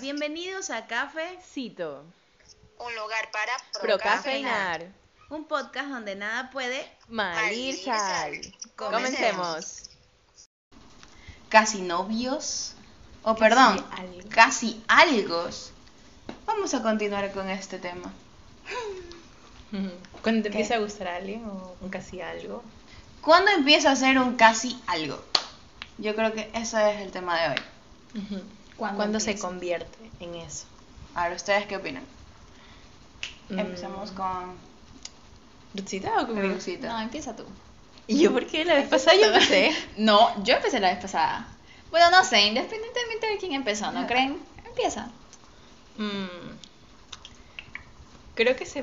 bienvenidos 0.00 0.70
a 0.70 0.86
Cafecito, 0.86 2.04
Un 2.78 2.94
lugar 2.96 3.30
para 3.30 3.52
Procafeinar. 3.80 4.86
un 5.28 5.44
podcast 5.44 5.88
donde 5.88 6.16
nada 6.16 6.50
puede 6.50 6.90
Malir 7.08 7.76
sal. 7.76 8.40
Comencemos. 8.76 9.90
Casi 11.48 11.82
novios, 11.82 12.74
o 13.22 13.34
perdón, 13.34 13.84
algo. 13.90 14.28
casi 14.30 14.82
algos. 14.88 15.72
Vamos 16.46 16.72
a 16.74 16.82
continuar 16.82 17.30
con 17.32 17.50
este 17.50 17.78
tema. 17.78 18.10
Cuando 20.22 20.42
te 20.42 20.48
empieza 20.48 20.76
a 20.76 20.78
gustar 20.78 21.08
alguien 21.08 21.44
o 21.44 21.76
un 21.80 21.90
casi 21.90 22.20
algo. 22.22 22.62
¿Cuándo 23.20 23.50
empieza 23.50 23.90
a 23.90 23.96
ser 23.96 24.18
un 24.18 24.36
casi 24.36 24.80
algo? 24.86 25.22
Yo 25.98 26.14
creo 26.14 26.32
que 26.32 26.50
ese 26.54 26.94
es 26.94 27.00
el 27.02 27.10
tema 27.10 27.38
de 27.38 27.48
hoy. 27.50 28.50
Cuando, 28.80 28.96
¿Cuándo 28.96 29.20
se 29.20 29.38
convierte 29.38 29.98
en 30.20 30.36
eso. 30.36 30.64
A 31.14 31.28
ver, 31.28 31.36
¿ustedes 31.36 31.66
qué 31.66 31.76
opinan? 31.76 32.02
Mm. 33.50 33.58
Empezamos 33.58 34.10
con 34.12 34.56
¿Rutsita 35.74 36.22
o 36.22 36.26
conmigo? 36.26 36.54
Ruxita. 36.54 36.88
No, 36.88 36.98
empieza 36.98 37.36
tú. 37.36 37.44
¿Y 38.06 38.20
yo 38.20 38.32
por 38.32 38.46
qué 38.46 38.64
la 38.64 38.76
vez 38.76 38.88
pasada 38.88 39.18
yo 39.18 39.26
empecé? 39.26 39.70
No, 39.98 40.42
yo 40.44 40.54
empecé 40.54 40.80
la 40.80 40.88
vez 40.88 40.98
pasada. 40.98 41.46
Bueno, 41.90 42.10
no 42.10 42.24
sé, 42.24 42.40
independientemente 42.40 43.26
de 43.26 43.36
quién 43.36 43.52
empezó, 43.52 43.92
¿no 43.92 44.06
creen? 44.06 44.38
Empieza. 44.64 45.10
Mm. 45.98 46.56
Creo 48.34 48.56
que 48.56 48.64
se 48.64 48.82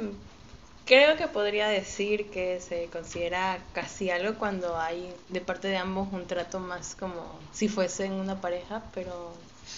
creo 0.86 1.18
que 1.18 1.28
podría 1.28 1.70
decir 1.70 2.30
que 2.30 2.60
se 2.60 2.86
considera 2.92 3.58
casi 3.74 4.12
algo 4.12 4.38
cuando 4.38 4.80
hay 4.80 5.12
de 5.30 5.42
parte 5.42 5.70
de 5.70 5.78
ambos 5.78 6.08
un 6.14 6.28
trato 6.28 6.60
más 6.60 6.94
como 6.94 7.40
si 7.52 7.68
fuesen 7.68 8.14
una 8.14 8.40
pareja, 8.40 8.84
pero 8.94 9.34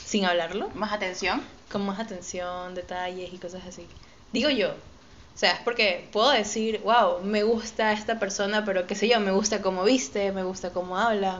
sin 0.05 0.25
hablarlo, 0.25 0.69
Más 0.75 0.91
atención. 0.93 1.41
con 1.71 1.85
más 1.85 1.99
atención, 1.99 2.73
detalles 2.75 3.31
y 3.33 3.37
cosas 3.37 3.63
así. 3.67 3.85
Digo 4.33 4.49
yo. 4.49 4.69
O 4.71 5.37
sea, 5.39 5.53
es 5.53 5.59
porque 5.61 6.07
puedo 6.11 6.31
decir, 6.31 6.81
wow, 6.83 7.21
me 7.23 7.43
gusta 7.43 7.93
esta 7.93 8.19
persona, 8.19 8.65
pero 8.65 8.85
qué 8.87 8.95
sé 8.95 9.07
yo, 9.07 9.19
me 9.21 9.31
gusta 9.31 9.61
cómo 9.61 9.83
viste, 9.85 10.31
me 10.33 10.43
gusta 10.43 10.71
cómo 10.71 10.97
habla, 10.97 11.39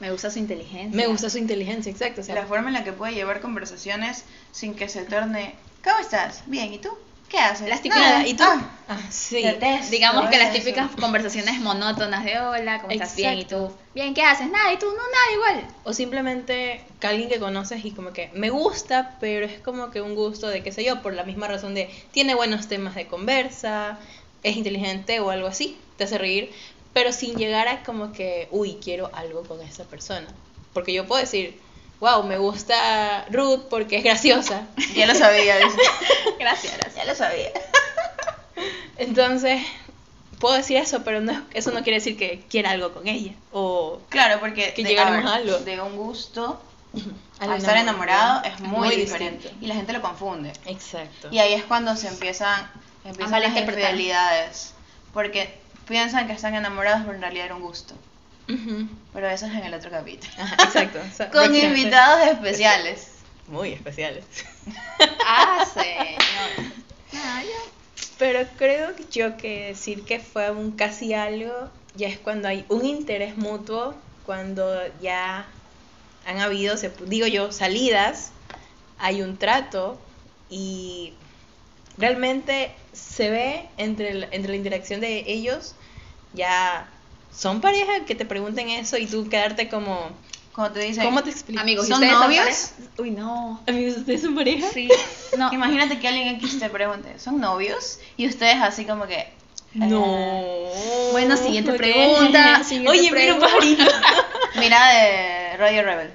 Me 0.00 0.10
gusta 0.10 0.30
su 0.30 0.38
inteligencia. 0.40 0.96
me 0.96 1.06
gusta 1.06 1.30
su 1.30 1.38
inteligencia, 1.38 1.92
exacto. 1.92 2.22
O 2.22 2.24
sea, 2.24 2.34
la 2.34 2.46
forma 2.46 2.68
en 2.68 2.74
la 2.74 2.82
que 2.84 2.92
puede 2.92 3.14
llevar 3.14 3.40
conversaciones 3.40 4.24
sin 4.50 4.74
que 4.74 4.88
se 4.88 5.04
torne. 5.04 5.54
¿Cómo 5.84 5.98
estás? 6.00 6.42
Bien, 6.46 6.72
¿y 6.72 6.78
tú? 6.78 6.88
¿Qué 7.28 7.38
haces? 7.38 7.68
Las 7.68 7.84
Nada. 7.84 8.24
típicas- 8.24 8.28
¿y 8.28 8.34
tú? 8.34 8.44
Ah, 8.44 8.70
Ah, 8.88 8.98
sí. 9.10 9.42
detesto 9.42 9.90
Digamos 9.90 10.30
que 10.30 10.38
las 10.38 10.54
eso. 10.54 10.58
típicas 10.64 10.90
conversaciones 10.92 11.60
monótonas 11.60 12.24
de 12.24 12.38
hola, 12.38 12.80
¿cómo 12.80 12.92
estás? 12.92 13.16
Bien, 13.16 13.38
¿y 13.38 13.44
tú? 13.44 13.72
Bien, 13.94 14.14
¿qué 14.14 14.22
haces? 14.22 14.48
Nada, 14.48 14.72
¿y 14.72 14.78
tú? 14.78 14.86
No, 14.86 14.92
nada, 14.94 15.32
igual. 15.58 15.74
O 15.84 15.92
simplemente 15.92 16.84
que 17.00 17.06
alguien 17.08 17.28
que 17.28 17.40
conoces 17.40 17.84
y 17.84 17.90
como 17.90 18.12
que 18.12 18.30
me 18.34 18.50
gusta, 18.50 19.16
pero 19.20 19.44
es 19.44 19.58
como 19.60 19.90
que 19.90 20.00
un 20.00 20.14
gusto 20.14 20.46
de 20.46 20.62
qué 20.62 20.70
sé 20.70 20.84
yo, 20.84 21.02
por 21.02 21.14
la 21.14 21.24
misma 21.24 21.48
razón 21.48 21.74
de 21.74 21.90
tiene 22.12 22.34
buenos 22.36 22.68
temas 22.68 22.94
de 22.94 23.08
conversa, 23.08 23.98
es 24.44 24.56
inteligente 24.56 25.18
o 25.18 25.30
algo 25.30 25.48
así, 25.48 25.76
te 25.96 26.04
hace 26.04 26.18
reír, 26.18 26.52
pero 26.92 27.12
sin 27.12 27.36
llegar 27.36 27.66
a 27.66 27.82
como 27.82 28.12
que, 28.12 28.46
uy, 28.52 28.78
quiero 28.82 29.10
algo 29.14 29.42
con 29.48 29.60
esa 29.62 29.84
persona. 29.84 30.28
Porque 30.72 30.92
yo 30.92 31.06
puedo 31.06 31.20
decir, 31.20 31.60
wow, 32.00 32.22
me 32.24 32.38
gusta 32.38 33.26
Ruth 33.30 33.64
porque 33.70 33.96
es 33.98 34.04
graciosa. 34.04 34.66
Ya 34.94 35.06
lo 35.06 35.14
sabía. 35.14 35.56
Gracias, 36.38 36.76
gracias. 36.76 36.94
Ya 36.96 37.04
lo 37.04 37.14
sabía. 37.14 37.50
Entonces, 38.98 39.62
puedo 40.38 40.54
decir 40.54 40.76
eso, 40.76 41.02
pero 41.02 41.20
no, 41.20 41.44
eso 41.52 41.70
no 41.70 41.82
quiere 41.82 41.98
decir 41.98 42.16
que 42.16 42.44
quiera 42.48 42.70
algo 42.70 42.92
con 42.92 43.06
ella. 43.08 43.32
O 43.52 44.00
Claro, 44.08 44.40
porque 44.40 44.72
Que 44.74 44.82
de, 44.82 44.88
llegaremos 44.90 45.24
ver, 45.24 45.32
a 45.32 45.34
algo. 45.36 45.58
de 45.58 45.80
un 45.80 45.96
gusto 45.96 46.60
al 47.40 47.52
a 47.52 47.56
estar 47.56 47.76
enamorado 47.76 48.42
es 48.44 48.58
muy, 48.60 48.88
muy 48.88 48.96
diferente. 48.96 49.42
distinto. 49.42 49.64
Y 49.64 49.68
la 49.68 49.74
gente 49.74 49.92
lo 49.92 50.00
confunde. 50.02 50.52
Exacto. 50.66 51.28
Y 51.30 51.38
ahí 51.38 51.52
es 51.52 51.64
cuando 51.64 51.94
se 51.96 52.08
empiezan, 52.08 52.70
empiezan 53.04 53.42
las 53.42 53.56
infidelidades. 53.56 54.72
Porque 55.12 55.58
piensan 55.88 56.26
que 56.26 56.32
están 56.32 56.54
enamorados, 56.54 57.02
pero 57.04 57.14
en 57.14 57.22
realidad 57.22 57.46
era 57.46 57.54
un 57.54 57.62
gusto. 57.62 57.94
Ujú. 58.48 58.86
Pero 59.12 59.28
eso 59.28 59.46
es 59.46 59.52
en 59.52 59.64
el 59.64 59.74
otro 59.74 59.90
capítulo. 59.90 60.32
Ajá, 60.38 60.56
exacto. 60.64 61.00
O 61.12 61.14
sea, 61.14 61.30
Con 61.30 61.54
invitados 61.54 62.26
especiales. 62.28 63.08
Muy 63.48 63.72
especiales. 63.72 64.24
Ah, 65.28 65.64
señor. 65.74 66.72
Ah, 67.14 67.42
ya. 67.42 68.02
Pero 68.18 68.46
creo 68.56 68.94
yo 69.10 69.36
que 69.36 69.66
decir 69.66 70.04
que 70.04 70.20
fue 70.20 70.50
un 70.50 70.72
casi 70.72 71.14
algo 71.14 71.70
ya 71.94 72.08
es 72.08 72.18
cuando 72.18 72.48
hay 72.48 72.64
un 72.68 72.84
interés 72.84 73.36
mutuo, 73.36 73.94
cuando 74.24 74.80
ya 75.00 75.46
han 76.26 76.38
habido, 76.38 76.76
se- 76.76 76.92
digo 77.06 77.26
yo, 77.26 77.52
salidas, 77.52 78.32
hay 78.98 79.22
un 79.22 79.36
trato 79.36 79.98
y 80.48 81.14
realmente 81.98 82.74
se 82.92 83.30
ve 83.30 83.68
entre, 83.76 84.10
el- 84.10 84.28
entre 84.32 84.50
la 84.52 84.56
interacción 84.56 85.00
de 85.00 85.24
ellos, 85.26 85.74
ya 86.32 86.88
son 87.36 87.60
pareja 87.60 88.04
que 88.06 88.14
te 88.14 88.24
pregunten 88.24 88.70
eso 88.70 88.96
y 88.96 89.06
tú 89.06 89.28
quedarte 89.28 89.68
como, 89.68 90.10
Como 90.52 90.70
te 90.70 90.80
dicen, 90.80 91.04
¿cómo 91.04 91.22
te 91.22 91.30
explico? 91.30 91.60
Amigos, 91.60 91.86
¿y 91.86 91.92
¿Son 91.92 92.06
novios? 92.06 92.70
Uy, 92.98 93.10
no. 93.10 93.60
Amigos, 93.66 93.98
¿ustedes 93.98 94.22
son 94.22 94.34
pareja? 94.34 94.66
Sí. 94.72 94.88
No. 95.36 95.52
imagínate 95.52 95.98
que 95.98 96.08
alguien 96.08 96.28
X 96.36 96.58
te 96.58 96.70
pregunte, 96.70 97.18
¿son 97.18 97.40
novios? 97.40 97.98
Y 98.16 98.26
ustedes 98.26 98.56
así 98.62 98.86
como 98.86 99.06
que... 99.06 99.28
No. 99.74 100.00
Bueno, 101.12 101.36
siguiente 101.36 101.74
pregunta, 101.74 102.64
siguiente 102.64 102.90
Oye, 102.90 103.10
mira, 103.10 103.14
pregunta. 103.14 103.48
Marina. 103.52 103.88
Mira 104.58 104.92
de 104.92 105.56
Radio 105.58 105.82
Rebel. 105.82 106.10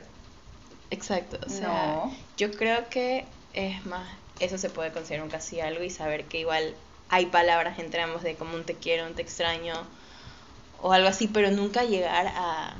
Exacto, 0.89 1.37
o 1.45 1.49
sea, 1.49 1.67
No. 1.67 2.15
yo 2.37 2.49
creo 2.51 2.89
que 2.89 3.25
es 3.53 3.85
más, 3.85 4.07
eso 4.39 4.57
se 4.57 4.71
puede 4.71 4.91
considerar 4.91 5.23
un 5.23 5.29
casi 5.29 5.61
algo 5.61 5.83
y 5.83 5.91
saber 5.91 6.25
que 6.25 6.39
igual 6.39 6.73
hay 7.09 7.27
palabras 7.27 7.77
entre 7.77 8.01
ambos 8.01 8.23
de 8.23 8.33
como 8.35 8.55
un 8.55 8.63
te 8.63 8.73
quiero, 8.73 9.05
un 9.05 9.13
te 9.13 9.21
extraño 9.21 9.75
o 10.81 10.91
algo 10.91 11.07
así, 11.07 11.27
pero 11.27 11.51
nunca 11.51 11.83
llegar 11.83 12.27
a, 12.27 12.75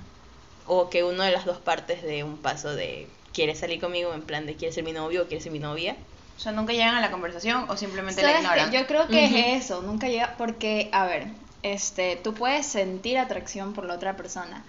o 0.65 0.89
que 0.89 1.03
uno 1.03 1.23
de 1.23 1.31
las 1.31 1.45
dos 1.45 1.59
partes 1.59 2.01
de 2.03 2.23
un 2.23 2.37
paso 2.37 2.75
de 2.75 3.09
quiere 3.33 3.55
salir 3.55 3.79
conmigo 3.79 4.13
en 4.13 4.23
plan 4.23 4.45
de 4.45 4.55
quiere 4.55 4.73
ser 4.73 4.83
mi 4.83 4.91
novio 4.91 5.23
o 5.23 5.27
quiere 5.27 5.41
ser 5.41 5.51
mi 5.51 5.59
novia. 5.59 5.97
O 6.35 6.39
sea, 6.39 6.51
nunca 6.51 6.73
llegan 6.73 6.95
a 6.95 7.01
la 7.01 7.11
conversación 7.11 7.65
o 7.69 7.77
simplemente 7.77 8.23
la 8.23 8.39
ignoran. 8.39 8.71
Yo 8.71 8.87
creo 8.87 9.07
que 9.07 9.25
es 9.25 9.63
eso, 9.65 9.81
nunca 9.81 10.07
llega, 10.07 10.35
porque, 10.37 10.89
a 10.91 11.05
ver, 11.05 11.27
este, 11.61 12.15
tú 12.15 12.33
puedes 12.33 12.65
sentir 12.65 13.17
atracción 13.19 13.73
por 13.73 13.85
la 13.85 13.93
otra 13.93 14.17
persona. 14.17 14.65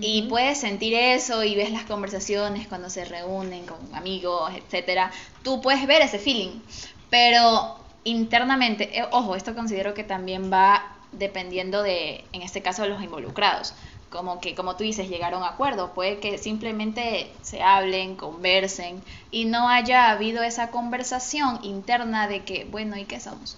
Y 0.00 0.20
Ujú. 0.20 0.30
puedes 0.30 0.58
sentir 0.58 0.92
eso 0.94 1.44
y 1.44 1.54
ves 1.54 1.70
las 1.70 1.84
conversaciones 1.84 2.66
cuando 2.68 2.90
se 2.90 3.04
reúnen 3.04 3.64
con 3.64 3.94
amigos, 3.94 4.52
etcétera. 4.54 5.10
Tú 5.42 5.62
puedes 5.62 5.86
ver 5.86 6.02
ese 6.02 6.18
feeling, 6.18 6.60
pero 7.08 7.78
internamente, 8.04 8.98
eh, 8.98 9.04
ojo, 9.12 9.34
esto 9.34 9.54
considero 9.54 9.94
que 9.94 10.04
también 10.04 10.52
va 10.52 10.93
dependiendo 11.18 11.82
de, 11.82 12.24
en 12.32 12.42
este 12.42 12.62
caso, 12.62 12.82
de 12.82 12.88
los 12.88 13.02
involucrados. 13.02 13.74
Como 14.10 14.40
que, 14.40 14.54
como 14.54 14.76
tú 14.76 14.84
dices, 14.84 15.08
llegar 15.08 15.34
a 15.34 15.38
un 15.38 15.42
acuerdo. 15.42 15.92
Puede 15.92 16.20
que 16.20 16.38
simplemente 16.38 17.32
se 17.42 17.62
hablen, 17.62 18.14
conversen 18.14 19.02
y 19.32 19.44
no 19.44 19.68
haya 19.68 20.10
habido 20.10 20.42
esa 20.44 20.70
conversación 20.70 21.58
interna 21.64 22.28
de 22.28 22.44
que, 22.44 22.64
bueno, 22.64 22.96
¿y 22.96 23.04
qué 23.04 23.18
somos? 23.18 23.56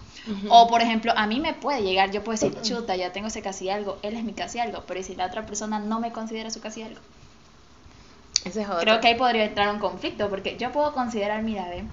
O, 0.49 0.67
por 0.67 0.81
ejemplo, 0.81 1.12
a 1.15 1.27
mí 1.27 1.41
me 1.41 1.53
puede 1.55 1.83
llegar, 1.83 2.11
yo 2.11 2.25
puedo 2.25 2.39
decir, 2.39 2.61
chuta, 2.62 2.97
ya 2.97 3.12
tengo 3.12 3.28
ese 3.28 3.43
casi 3.43 3.71
algo, 3.71 3.99
él 4.03 4.17
es 4.17 4.25
mi 4.25 4.33
casi 4.33 4.59
algo, 4.59 4.83
pero 4.87 4.99
¿y 4.99 5.05
si 5.05 5.15
la 5.15 5.27
otra 5.27 5.47
persona 5.47 5.78
no 5.78 6.00
me 6.00 6.11
considera 6.11 6.50
su 6.50 6.61
casi 6.61 6.83
algo? 6.83 7.00
Ese 8.46 8.62
es 8.62 8.68
otro. 8.68 8.80
Creo 8.80 9.00
que 9.00 9.08
ahí 9.08 9.14
podría 9.16 9.44
entrar 9.44 9.68
un 9.68 9.80
conflicto, 9.80 10.30
porque 10.30 10.56
yo 10.56 10.70
puedo 10.70 10.92
considerar, 10.92 11.42
mira, 11.42 11.66
ve, 11.68 11.84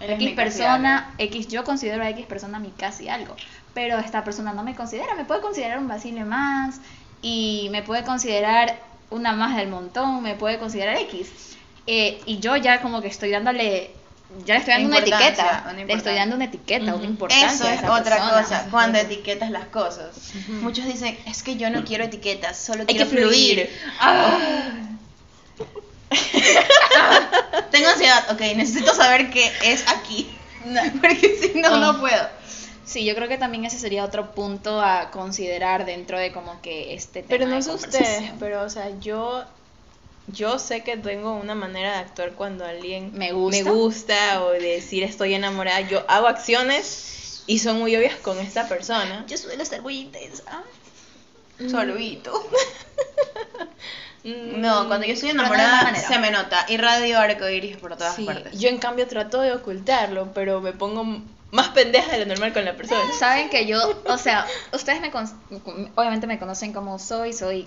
X 0.00 0.32
persona, 0.34 1.14
X, 1.18 1.46
yo 1.48 1.62
considero 1.62 2.02
a 2.02 2.10
X 2.10 2.26
persona 2.26 2.58
mi 2.58 2.70
casi 2.70 3.08
algo, 3.08 3.36
pero 3.74 3.98
esta 3.98 4.24
persona 4.24 4.52
no 4.52 4.64
me 4.64 4.74
considera, 4.74 5.14
me 5.14 5.24
puede 5.24 5.40
considerar 5.40 5.78
un 5.78 5.86
vacile 5.88 6.24
más, 6.24 6.80
y 7.22 7.68
me 7.70 7.82
puede 7.82 8.02
considerar 8.02 8.76
una 9.10 9.32
más 9.34 9.56
del 9.56 9.68
montón, 9.68 10.22
me 10.22 10.34
puede 10.34 10.58
considerar 10.58 10.96
X. 10.96 11.30
Eh, 11.86 12.20
y 12.26 12.40
yo 12.40 12.56
ya 12.56 12.80
como 12.82 13.00
que 13.00 13.08
estoy 13.08 13.30
dándole, 13.30 13.90
ya 14.44 14.54
le 14.54 14.60
estoy 14.60 14.74
dando 14.74 14.88
una 14.88 14.98
etiqueta, 14.98 15.62
una 15.70 15.84
le 15.84 15.92
estoy 15.92 16.14
dando 16.14 16.36
una 16.36 16.44
etiqueta, 16.46 16.86
Ujú. 16.86 16.96
una 16.96 17.04
importancia. 17.06 17.52
Eso 17.52 17.66
a 17.66 17.74
es 17.74 17.82
otra 18.00 18.16
persona. 18.16 18.42
cosa, 18.42 18.68
cuando 18.70 18.98
etiquetas 18.98 19.50
las 19.50 19.66
cosas. 19.66 20.32
Muchos 20.48 20.86
dicen, 20.86 21.16
es 21.26 21.42
que 21.44 21.56
yo 21.56 21.70
no 21.70 21.84
quiero 21.84 22.04
etiquetas, 22.04 22.56
solo 22.58 22.80
Hay 22.80 22.94
quiero 22.94 23.08
que 23.10 23.16
fluir. 23.16 23.68
fluir. 23.68 23.70
Ah. 24.00 24.38
Tengo 27.70 27.88
ansiedad, 27.88 28.30
ok, 28.32 28.40
necesito 28.56 28.94
saber 28.94 29.30
qué 29.30 29.50
es 29.64 29.86
aquí. 29.88 30.30
Porque 31.00 31.38
si 31.40 31.58
no, 31.60 31.68
Oh. 31.72 31.76
no 31.78 32.00
puedo. 32.00 32.28
Sí, 32.84 33.04
yo 33.04 33.14
creo 33.14 33.28
que 33.28 33.38
también 33.38 33.64
ese 33.64 33.78
sería 33.78 34.04
otro 34.04 34.32
punto 34.32 34.80
a 34.80 35.10
considerar 35.12 35.86
dentro 35.86 36.18
de 36.18 36.32
como 36.32 36.60
que 36.60 36.92
este 36.94 37.22
tema 37.22 37.28
Pero 37.28 37.46
no 37.46 37.62
sé 37.62 37.70
ustedes, 37.72 38.32
pero 38.40 38.62
o 38.64 38.70
sea, 38.70 38.90
yo 38.98 39.44
yo 40.26 40.58
sé 40.58 40.82
que 40.82 40.96
tengo 40.96 41.32
una 41.34 41.54
manera 41.54 41.92
de 41.92 41.98
actuar 41.98 42.32
cuando 42.32 42.64
alguien 42.64 43.12
Me 43.14 43.32
gusta. 43.32 43.62
me 43.64 43.70
gusta 43.70 44.42
o 44.44 44.50
de 44.50 44.60
decir 44.60 45.04
estoy 45.04 45.34
enamorada. 45.34 45.80
Yo 45.82 46.04
hago 46.08 46.26
acciones 46.26 47.42
y 47.46 47.60
son 47.60 47.78
muy 47.78 47.94
obvias 47.96 48.16
con 48.16 48.38
esta 48.40 48.66
persona. 48.68 49.24
Yo 49.28 49.36
suelo 49.38 49.64
ser 49.64 49.82
muy 49.82 49.98
intensa. 49.98 50.62
Sorbito. 51.70 52.32
Mm, 54.24 54.60
No, 54.60 54.86
cuando 54.88 55.06
yo 55.06 55.14
estoy 55.14 55.30
enamorada 55.30 55.94
se 55.94 56.18
me 56.18 56.30
nota. 56.30 56.66
Y 56.68 56.76
radio 56.76 57.18
arcoiris 57.18 57.76
por 57.76 57.96
todas 57.96 58.16
sí, 58.16 58.24
partes. 58.24 58.58
Yo 58.58 58.68
en 58.68 58.78
cambio 58.78 59.06
trato 59.06 59.40
de 59.40 59.52
ocultarlo, 59.52 60.32
pero 60.34 60.60
me 60.60 60.72
pongo 60.72 61.22
más 61.52 61.68
pendeja 61.68 62.12
de 62.12 62.20
lo 62.20 62.26
normal 62.26 62.52
con 62.52 62.64
la 62.64 62.76
persona. 62.76 63.00
Saben 63.18 63.48
que 63.50 63.66
yo, 63.66 64.02
o 64.06 64.18
sea, 64.18 64.46
ustedes 64.72 65.00
me 65.00 65.10
con- 65.10 65.28
obviamente 65.94 66.26
me 66.26 66.38
conocen 66.38 66.72
como 66.72 66.98
soy, 66.98 67.32
soy 67.32 67.66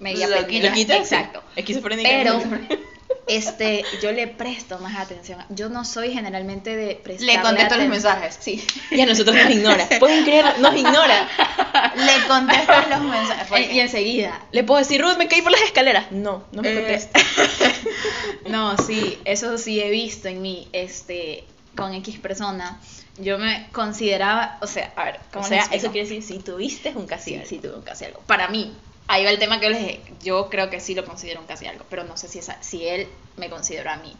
media 0.00 0.26
Loquita. 0.28 0.96
Exacto. 0.96 1.42
Esquizofrénica. 1.56 2.08
Pero 2.08 2.40
este, 3.26 3.84
yo 4.02 4.12
le 4.12 4.26
presto 4.26 4.78
más 4.78 4.96
atención. 4.98 5.38
Yo 5.48 5.68
no 5.68 5.84
soy 5.84 6.12
generalmente 6.12 6.76
de 6.76 6.94
prestar 6.96 7.26
Le 7.26 7.40
contesto 7.40 7.76
los 7.76 7.86
mensajes. 7.88 8.36
Sí. 8.40 8.64
Y 8.90 9.00
a 9.00 9.06
nosotros 9.06 9.34
nos 9.36 9.50
ignora. 9.50 9.88
¿Pueden 9.98 10.24
creerlo? 10.24 10.52
Nos 10.58 10.76
ignora. 10.76 11.28
Le 11.96 12.26
contesto 12.28 12.72
los 12.90 13.00
mensajes. 13.00 13.46
porque- 13.48 13.72
Y 13.72 13.80
enseguida. 13.80 14.40
Le 14.52 14.62
puedo 14.64 14.78
decir, 14.80 15.00
Ruth, 15.00 15.16
me 15.16 15.26
caí 15.28 15.42
por 15.42 15.52
las 15.52 15.62
escaleras. 15.62 16.12
No, 16.12 16.44
no 16.52 16.62
me 16.62 16.70
Eh, 16.72 16.74
contesta. 16.74 17.20
No, 18.48 18.76
sí, 18.76 19.18
eso 19.24 19.56
sí 19.58 19.80
he 19.80 19.90
visto 19.90 20.28
en 20.28 20.42
mí, 20.42 20.68
este, 20.72 21.44
con 21.76 21.94
X 21.94 22.18
persona. 22.18 22.78
Yo 23.16 23.38
me 23.38 23.68
consideraba, 23.72 24.58
o 24.60 24.66
sea, 24.66 24.92
a 24.96 25.04
ver, 25.04 25.16
O 25.16 25.32
¿cómo 25.34 25.46
sea, 25.46 25.62
eso 25.72 25.90
quiere 25.92 26.08
decir, 26.08 26.22
si 26.22 26.40
tuviste 26.42 26.90
un 26.94 27.06
casi 27.06 27.30
Sí, 27.30 27.36
algo. 27.36 27.48
sí, 27.48 27.58
tuve 27.58 27.74
un 27.76 27.82
casi 27.82 28.04
algo. 28.04 28.20
Para 28.26 28.48
mí, 28.48 28.74
ahí 29.08 29.24
va 29.24 29.30
el 29.30 29.38
tema 29.38 29.60
que 29.60 29.66
yo 29.66 29.70
les. 29.72 29.98
Yo 30.22 30.48
creo 30.50 30.70
que 30.70 30.80
sí 30.80 30.94
lo 30.94 31.04
considero 31.04 31.40
un 31.40 31.46
casi 31.46 31.66
algo, 31.66 31.84
pero 31.90 32.04
no 32.04 32.16
sé 32.16 32.28
si, 32.28 32.38
esa- 32.38 32.62
si 32.62 32.86
él 32.86 33.08
me 33.36 33.50
consideró 33.50 33.90
a 33.90 33.96
mí. 33.96 34.14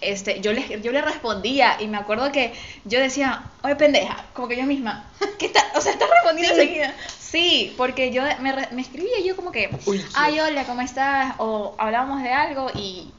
Este, 0.00 0.40
yo, 0.40 0.52
le, 0.52 0.80
yo 0.80 0.92
le 0.92 1.02
respondía 1.02 1.76
y 1.80 1.86
me 1.88 1.96
acuerdo 1.96 2.30
que 2.30 2.52
yo 2.84 3.00
decía, 3.00 3.48
oye 3.62 3.74
pendeja, 3.76 4.26
como 4.34 4.46
que 4.48 4.56
yo 4.56 4.64
misma, 4.64 5.10
¿qué 5.38 5.46
está? 5.46 5.64
O 5.74 5.80
sea, 5.80 5.92
estás 5.92 6.08
respondiendo 6.10 6.54
enseguida. 6.54 6.94
Sí, 7.18 7.74
porque 7.76 8.12
yo 8.12 8.22
me, 8.40 8.54
me 8.70 8.82
escribía 8.82 9.18
y 9.20 9.26
yo 9.26 9.36
como 9.36 9.50
que, 9.52 9.70
Uy, 9.86 10.02
ay, 10.14 10.38
hola, 10.40 10.64
¿cómo 10.64 10.80
estás? 10.82 11.34
O 11.38 11.74
hablábamos 11.78 12.22
de 12.22 12.32
algo 12.32 12.70
y 12.74 13.10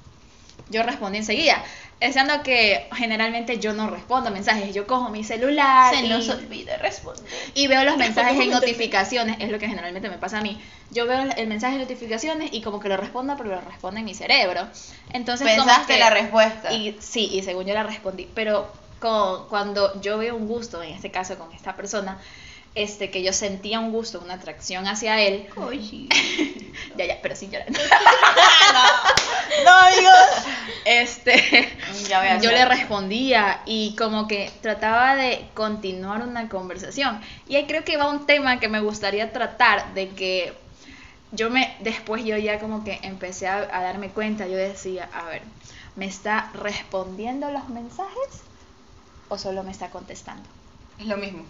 yo 0.70 0.84
respondí 0.84 1.18
enseguida. 1.20 1.64
Pensando 2.00 2.42
que 2.44 2.88
generalmente 2.96 3.60
yo 3.60 3.74
no 3.74 3.90
respondo 3.90 4.32
mensajes, 4.32 4.74
yo 4.74 4.88
cojo 4.88 5.10
mi 5.10 5.24
celular 5.26 5.94
Se 5.94 6.06
y, 6.06 6.08
nos 6.10 6.30
olvida 6.30 6.78
responder. 6.78 7.26
y 7.54 7.68
veo 7.68 7.84
los 7.84 7.98
mensajes 7.98 8.32
en 8.40 8.48
¿Cómo 8.50 8.62
te- 8.62 8.68
notificaciones, 8.68 9.36
es 9.40 9.50
lo 9.52 9.60
que 9.60 9.68
generalmente 9.68 10.10
me 10.10 10.18
pasa 10.18 10.38
a 10.40 10.42
mí. 10.42 10.62
Yo 10.92 11.06
veo 11.06 11.20
el 11.36 11.48
mensaje 11.48 11.74
de 11.76 11.82
notificaciones 11.82 12.52
y 12.54 12.62
como 12.62 12.80
que 12.80 12.88
lo 12.88 12.96
respondo, 12.96 13.36
pero 13.38 13.50
lo 13.50 13.62
responde 13.62 14.00
en 14.00 14.06
mi 14.06 14.14
cerebro. 14.16 14.66
Entonces, 15.12 15.46
Pensaste 15.46 15.94
que- 15.94 16.00
la 16.00 16.10
respuesta. 16.10 16.72
Y 16.72 16.96
sí, 17.02 17.30
y 17.34 17.44
según 17.44 17.66
yo 17.66 17.74
la 17.74 17.84
respondí, 17.84 18.30
pero 18.34 18.72
con- 19.00 19.48
cuando 19.50 20.00
yo 20.02 20.18
veo 20.18 20.36
un 20.38 20.48
gusto, 20.48 20.82
en 20.82 20.94
este 20.94 21.12
caso 21.12 21.38
con 21.38 21.52
esta 21.52 21.76
persona, 21.76 22.18
este 22.76 23.12
que 23.12 23.24
yo 23.24 23.34
sentía 23.34 23.80
un 23.82 23.92
gusto, 23.92 24.22
una 24.24 24.36
atracción 24.36 24.88
hacia 24.88 25.20
él, 25.20 25.48
Oye. 25.58 26.08
ya, 26.98 27.06
ya, 27.06 27.20
pero 27.22 27.36
sin 27.36 27.52
llorar. 27.52 27.68
no, 27.72 27.78
amigos. 29.68 30.14
Este, 30.86 31.70
Ya 32.08 32.20
voy 32.20 32.28
a 32.30 32.40
yo 32.40 32.52
le 32.52 32.66
respondía 32.66 33.62
y 33.66 33.96
como 33.96 34.28
que 34.28 34.52
trataba 34.62 35.16
de 35.16 35.48
continuar 35.54 36.22
una 36.22 36.50
conversación. 36.50 37.22
Y 37.48 37.56
ahí 37.56 37.66
creo 37.68 37.84
que 37.84 37.98
va 37.98 38.10
un 38.10 38.26
tema 38.26 38.60
que 38.60 38.70
me 38.70 38.80
gustaría 38.80 39.32
tratar 39.32 39.94
de 39.94 40.10
que 40.10 40.54
yo 41.32 41.50
me, 41.50 41.76
después 41.80 42.24
yo 42.26 42.38
ya 42.38 42.60
como 42.60 42.84
que 42.84 43.00
empecé 43.04 43.48
a, 43.48 43.58
a 43.58 43.84
darme 43.84 44.10
cuenta, 44.10 44.48
yo 44.48 44.58
decía, 44.58 45.10
a 45.14 45.26
ver, 45.26 45.42
¿me 45.96 46.06
está 46.06 46.50
respondiendo 46.54 47.52
los 47.52 47.70
mensajes 47.70 48.44
o 49.28 49.38
solo 49.38 49.64
me 49.64 49.72
está 49.72 49.90
contestando? 49.90 50.44
Es 51.00 51.06
lo 51.06 51.18
mismo. 51.18 51.46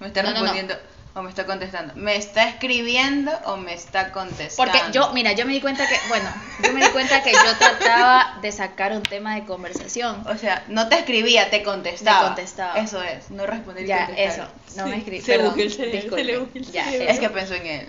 Me 0.00 0.08
está 0.08 0.22
No, 0.22 0.32
no, 0.32 0.42
no. 0.44 0.74
O 1.14 1.22
me 1.22 1.30
está 1.30 1.46
contestando. 1.46 1.94
¿Me 1.94 2.16
está 2.16 2.48
escribiendo 2.48 3.30
o 3.46 3.56
me 3.56 3.72
está 3.72 4.10
contestando? 4.10 4.72
Porque 4.72 4.92
yo, 4.92 5.12
mira, 5.12 5.32
yo 5.32 5.46
me 5.46 5.52
di 5.52 5.60
cuenta 5.60 5.86
que, 5.86 5.96
bueno, 6.08 6.28
yo 6.62 6.72
me 6.72 6.84
di 6.84 6.90
cuenta 6.90 7.22
que 7.22 7.32
yo 7.32 7.56
trataba 7.58 8.38
de 8.42 8.50
sacar 8.50 8.92
un 8.92 9.02
tema 9.02 9.36
de 9.36 9.44
conversación. 9.44 10.26
O 10.26 10.36
sea, 10.36 10.64
no 10.68 10.88
te 10.88 10.96
escribía, 10.98 11.50
te 11.50 11.62
contestaba. 11.62 12.20
Me 12.20 12.26
contestaba. 12.26 12.78
Eso 12.80 13.00
es, 13.02 13.30
no 13.30 13.46
responder 13.46 13.84
y 13.84 13.86
Ya, 13.86 14.06
contestar. 14.06 14.46
eso, 14.46 14.76
no 14.76 14.86
me 14.88 14.96
escribí. 14.98 15.20
Se 15.20 15.36
perdón, 15.36 15.60
el 15.60 15.72
cerebro, 15.72 16.16
se 16.16 16.24
le 16.24 16.34
el 16.34 16.72
Ya, 16.72 16.84
cerebro. 16.84 17.12
Es 17.12 17.20
que 17.20 17.30
pensó 17.30 17.54
en 17.54 17.66
él. 17.66 17.88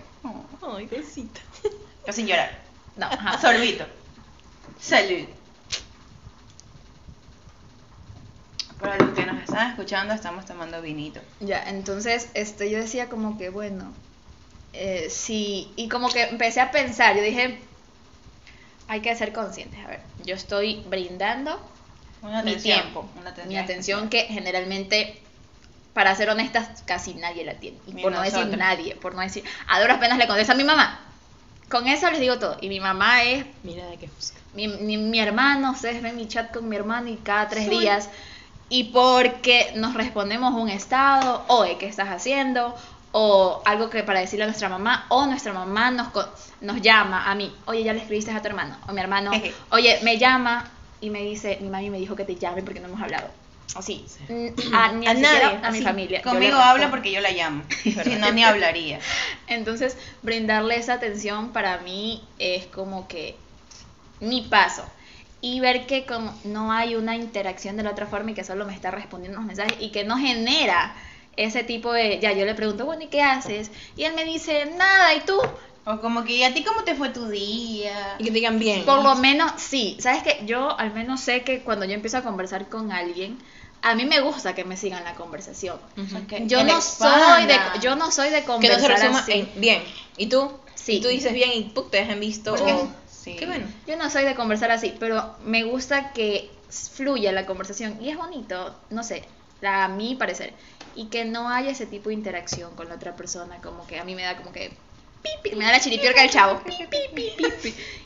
Ay, 0.78 0.88
cosita. 0.88 1.40
Pero 2.02 2.14
sin 2.14 2.28
llorar. 2.28 2.52
No, 2.96 3.08
ajá. 3.08 3.42
Sorbito. 3.42 3.86
Salud. 4.80 5.26
Para 8.80 8.98
los 8.98 9.14
que 9.18 9.26
nos 9.26 9.42
están 9.42 9.70
escuchando, 9.72 10.14
estamos 10.14 10.46
tomando 10.46 10.82
vinito. 10.82 11.22
Ya, 11.40 11.64
entonces 11.70 12.30
este, 12.34 12.70
yo 12.70 12.78
decía 12.78 13.08
como 13.08 13.38
que, 13.38 13.50
bueno, 13.50 13.94
eh, 14.74 15.08
sí, 15.10 15.72
y 15.78 15.88
como 15.88 16.10
que 16.10 16.24
empecé 16.24 16.60
a 16.60 16.72
pensar, 16.72 17.16
yo 17.16 17.22
dije, 17.22 17.60
hay 18.88 19.00
que 19.02 19.16
ser 19.16 19.32
conscientes, 19.32 19.84
a 19.84 19.88
ver, 19.88 20.02
yo 20.26 20.36
estoy 20.36 20.84
brindando 20.90 21.58
Una 22.22 22.44
mi 22.44 22.52
atención, 22.52 22.82
tiempo, 22.82 23.10
una 23.20 23.34
mi 23.48 23.58
atención 23.58 24.10
que 24.10 24.24
generalmente, 24.26 25.22
para 25.94 26.14
ser 26.14 26.30
honestas, 26.30 26.84
casi 26.86 27.14
nadie 27.14 27.46
la 27.46 27.54
tiene, 27.54 27.78
y 27.88 27.94
Ni 27.94 28.04
por 28.04 28.12
no 28.12 28.20
decir 28.22 28.40
nosotros. 28.40 28.58
nadie, 28.60 28.96
por 28.96 29.16
no 29.16 29.22
decir, 29.22 29.46
a 29.68 29.80
duras 29.80 29.98
penas 30.00 30.18
le 30.18 30.28
contesto 30.28 30.52
a 30.52 30.56
mi 30.56 30.66
mamá, 30.66 31.00
con 31.70 31.88
eso 31.88 32.12
les 32.12 32.20
digo 32.20 32.38
todo, 32.38 32.58
y 32.60 32.68
mi 32.68 32.82
mamá 32.82 33.24
es 33.24 33.46
Mira 33.64 33.88
de 33.88 33.98
qué 33.98 34.08
busca. 34.08 34.38
mi, 34.54 34.68
mi, 34.68 34.98
mi 34.98 35.20
hermano, 35.20 35.72
ustedes 35.72 36.02
ven 36.02 36.18
mi 36.18 36.28
chat 36.28 36.54
con 36.54 36.68
mi 36.68 36.76
hermano 36.76 37.08
y 37.08 37.16
cada 37.16 37.48
tres 37.48 37.70
días. 37.70 38.10
Y 38.70 38.86
porque 38.86 39.72
nos 39.76 39.94
respondemos 39.94 40.54
un 40.54 40.70
estado, 40.70 41.44
oye, 41.48 41.78
¿qué 41.78 41.86
estás 41.88 42.10
haciendo? 42.10 42.76
O 43.12 43.62
algo 43.66 43.90
que 43.90 44.04
para 44.04 44.20
decirle 44.20 44.44
a 44.44 44.48
nuestra 44.48 44.70
mamá, 44.70 45.06
o 45.10 45.26
nuestra 45.26 45.54
mamá 45.54 45.92
nos, 45.92 46.08
nos 46.62 46.82
llama 46.82 47.30
a 47.30 47.36
mí, 47.36 47.56
oye, 47.66 47.84
ya 47.84 47.94
le 47.94 48.00
escribiste 48.00 48.32
a 48.32 48.42
tu 48.42 48.48
hermano, 48.48 48.76
o 48.88 48.92
mi 48.92 49.00
hermano, 49.00 49.32
oye, 49.70 50.00
me 50.04 50.18
llama 50.18 50.70
y 51.00 51.10
me 51.10 51.22
dice, 51.22 51.60
mi 51.62 51.70
mami 51.70 51.90
me 51.90 52.00
dijo 52.00 52.16
que 52.16 52.26
te 52.26 52.36
llame 52.36 52.64
porque 52.64 52.80
no 52.80 52.88
hemos 52.88 53.02
hablado. 53.02 53.30
Así, 53.76 54.06
Mm, 54.30 54.74
a, 54.74 54.92
ni 54.94 55.08
A 55.08 55.12
a, 55.12 55.14
nadie, 55.14 55.44
a 55.44 55.72
mi 55.72 55.78
así. 55.78 55.82
familia. 55.84 56.22
Conmigo 56.22 56.58
habla 56.58 56.90
porque 56.90 57.12
yo 57.12 57.20
la 57.22 57.32
llamo. 57.32 57.64
si 57.84 58.16
no, 58.16 58.32
ni 58.32 58.44
hablaría. 58.44 59.00
Entonces, 59.48 59.98
brindarle 60.22 60.78
esa 60.78 60.94
atención 60.94 61.50
para 61.50 61.80
mí 61.80 62.24
es 62.40 62.66
como 62.68 63.08
que 63.08 63.36
mi 64.22 64.42
paso. 64.44 64.86
Y 65.42 65.60
ver 65.60 65.86
que 65.86 66.06
como 66.06 66.34
no 66.44 66.72
hay 66.72 66.96
una 66.96 67.16
interacción 67.16 67.78
de 67.78 67.84
la 67.84 67.92
otra 67.92 68.08
forma 68.08 68.32
y 68.32 68.34
que 68.34 68.44
solo 68.44 68.66
me 68.66 68.74
está 68.74 68.90
respondiendo 68.92 69.38
los 69.38 69.46
mensajes 69.46 69.76
y 69.80 69.90
que 69.90 70.04
no 70.04 70.18
genera 70.18 70.96
ese 71.36 71.64
tipo 71.64 71.92
de... 71.94 72.20
Ya, 72.20 72.32
yo 72.34 72.46
le 72.46 72.56
pregunto, 72.56 72.86
bueno, 72.86 73.04
¿y 73.04 73.08
qué 73.08 73.22
haces? 73.22 73.70
Y 73.96 74.06
él 74.06 74.14
me 74.16 74.24
dice, 74.26 74.66
nada, 74.78 75.14
¿y 75.14 75.20
tú? 75.22 75.38
O 75.88 76.00
como 76.02 76.24
que, 76.24 76.34
¿y 76.34 76.44
a 76.44 76.54
ti 76.54 76.64
cómo 76.64 76.84
te 76.84 76.96
fue 76.96 77.10
tu 77.10 77.28
día? 77.28 78.16
Y 78.18 78.24
que 78.24 78.30
te 78.32 78.36
digan 78.36 78.58
bien. 78.58 78.86
Por 78.86 79.04
lo 79.04 79.16
menos, 79.16 79.52
sí. 79.58 79.98
¿Sabes 80.00 80.24
que 80.24 80.44
Yo 80.46 80.78
al 80.80 80.92
menos 80.94 81.22
sé 81.22 81.44
que 81.44 81.62
cuando 81.62 81.86
yo 81.86 81.94
empiezo 81.94 82.18
a 82.18 82.22
conversar 82.24 82.68
con 82.70 82.92
alguien, 82.92 83.38
a 83.84 83.94
mí 83.94 84.06
me 84.06 84.20
gusta 84.22 84.56
que 84.56 84.64
me 84.64 84.78
sigan 84.78 85.04
la 85.04 85.14
conversación. 85.14 85.78
Yo 86.48 86.58
Que 86.60 86.64
no 86.64 86.82
soy 86.82 87.46
de 87.46 87.60
yo 87.82 87.96
no 87.96 88.10
soy 88.12 88.30
de 88.32 88.42
Que 88.42 88.48
no 88.48 88.54
conversar 88.54 88.80
se 88.82 88.88
resuma 88.88 89.20
así. 89.20 89.32
en 89.34 89.52
bien. 89.62 89.84
¿Y 90.18 90.26
tú? 90.28 90.52
Sí. 90.74 90.94
Y 90.94 91.02
tú 91.02 91.08
dices 91.10 91.34
bien 91.34 91.52
y 91.54 91.64
¡puc! 91.66 91.92
te 91.92 91.98
dejan 91.98 92.20
visto. 92.20 92.56
Porque- 92.56 92.74
o- 92.74 92.90
sí. 93.26 93.36
Qué 93.38 93.46
bueno. 93.46 93.68
Yo 93.88 93.98
no 93.98 94.10
soy 94.10 94.24
de 94.26 94.36
conversar 94.36 94.72
así, 94.72 94.96
pero 95.00 95.38
me 95.42 95.64
gusta 95.64 96.14
que 96.14 96.66
fluya 96.94 97.32
la 97.32 97.46
conversación 97.46 98.02
y 98.02 98.10
es 98.10 98.18
bonito, 98.18 98.86
no 98.90 99.04
sé, 99.04 99.30
a 99.62 99.88
mi 99.88 100.16
parecer, 100.16 100.56
y 100.94 101.10
que 101.10 101.26
no 101.26 101.50
haya 101.50 101.72
ese 101.72 101.86
tipo 101.88 102.10
de 102.10 102.16
interacción 102.16 102.76
con 102.76 102.90
la 102.90 102.96
otra 102.96 103.16
persona, 103.16 103.62
como 103.62 103.86
que 103.88 104.00
a 104.00 104.04
mí 104.04 104.16
me 104.16 104.24
da 104.24 104.38
como 104.38 104.52
que 104.52 104.80
me 105.56 105.66
da 105.66 105.72
la 105.74 105.80
chiripiorca 105.80 106.22
del 106.22 106.30
chavo, 106.32 106.62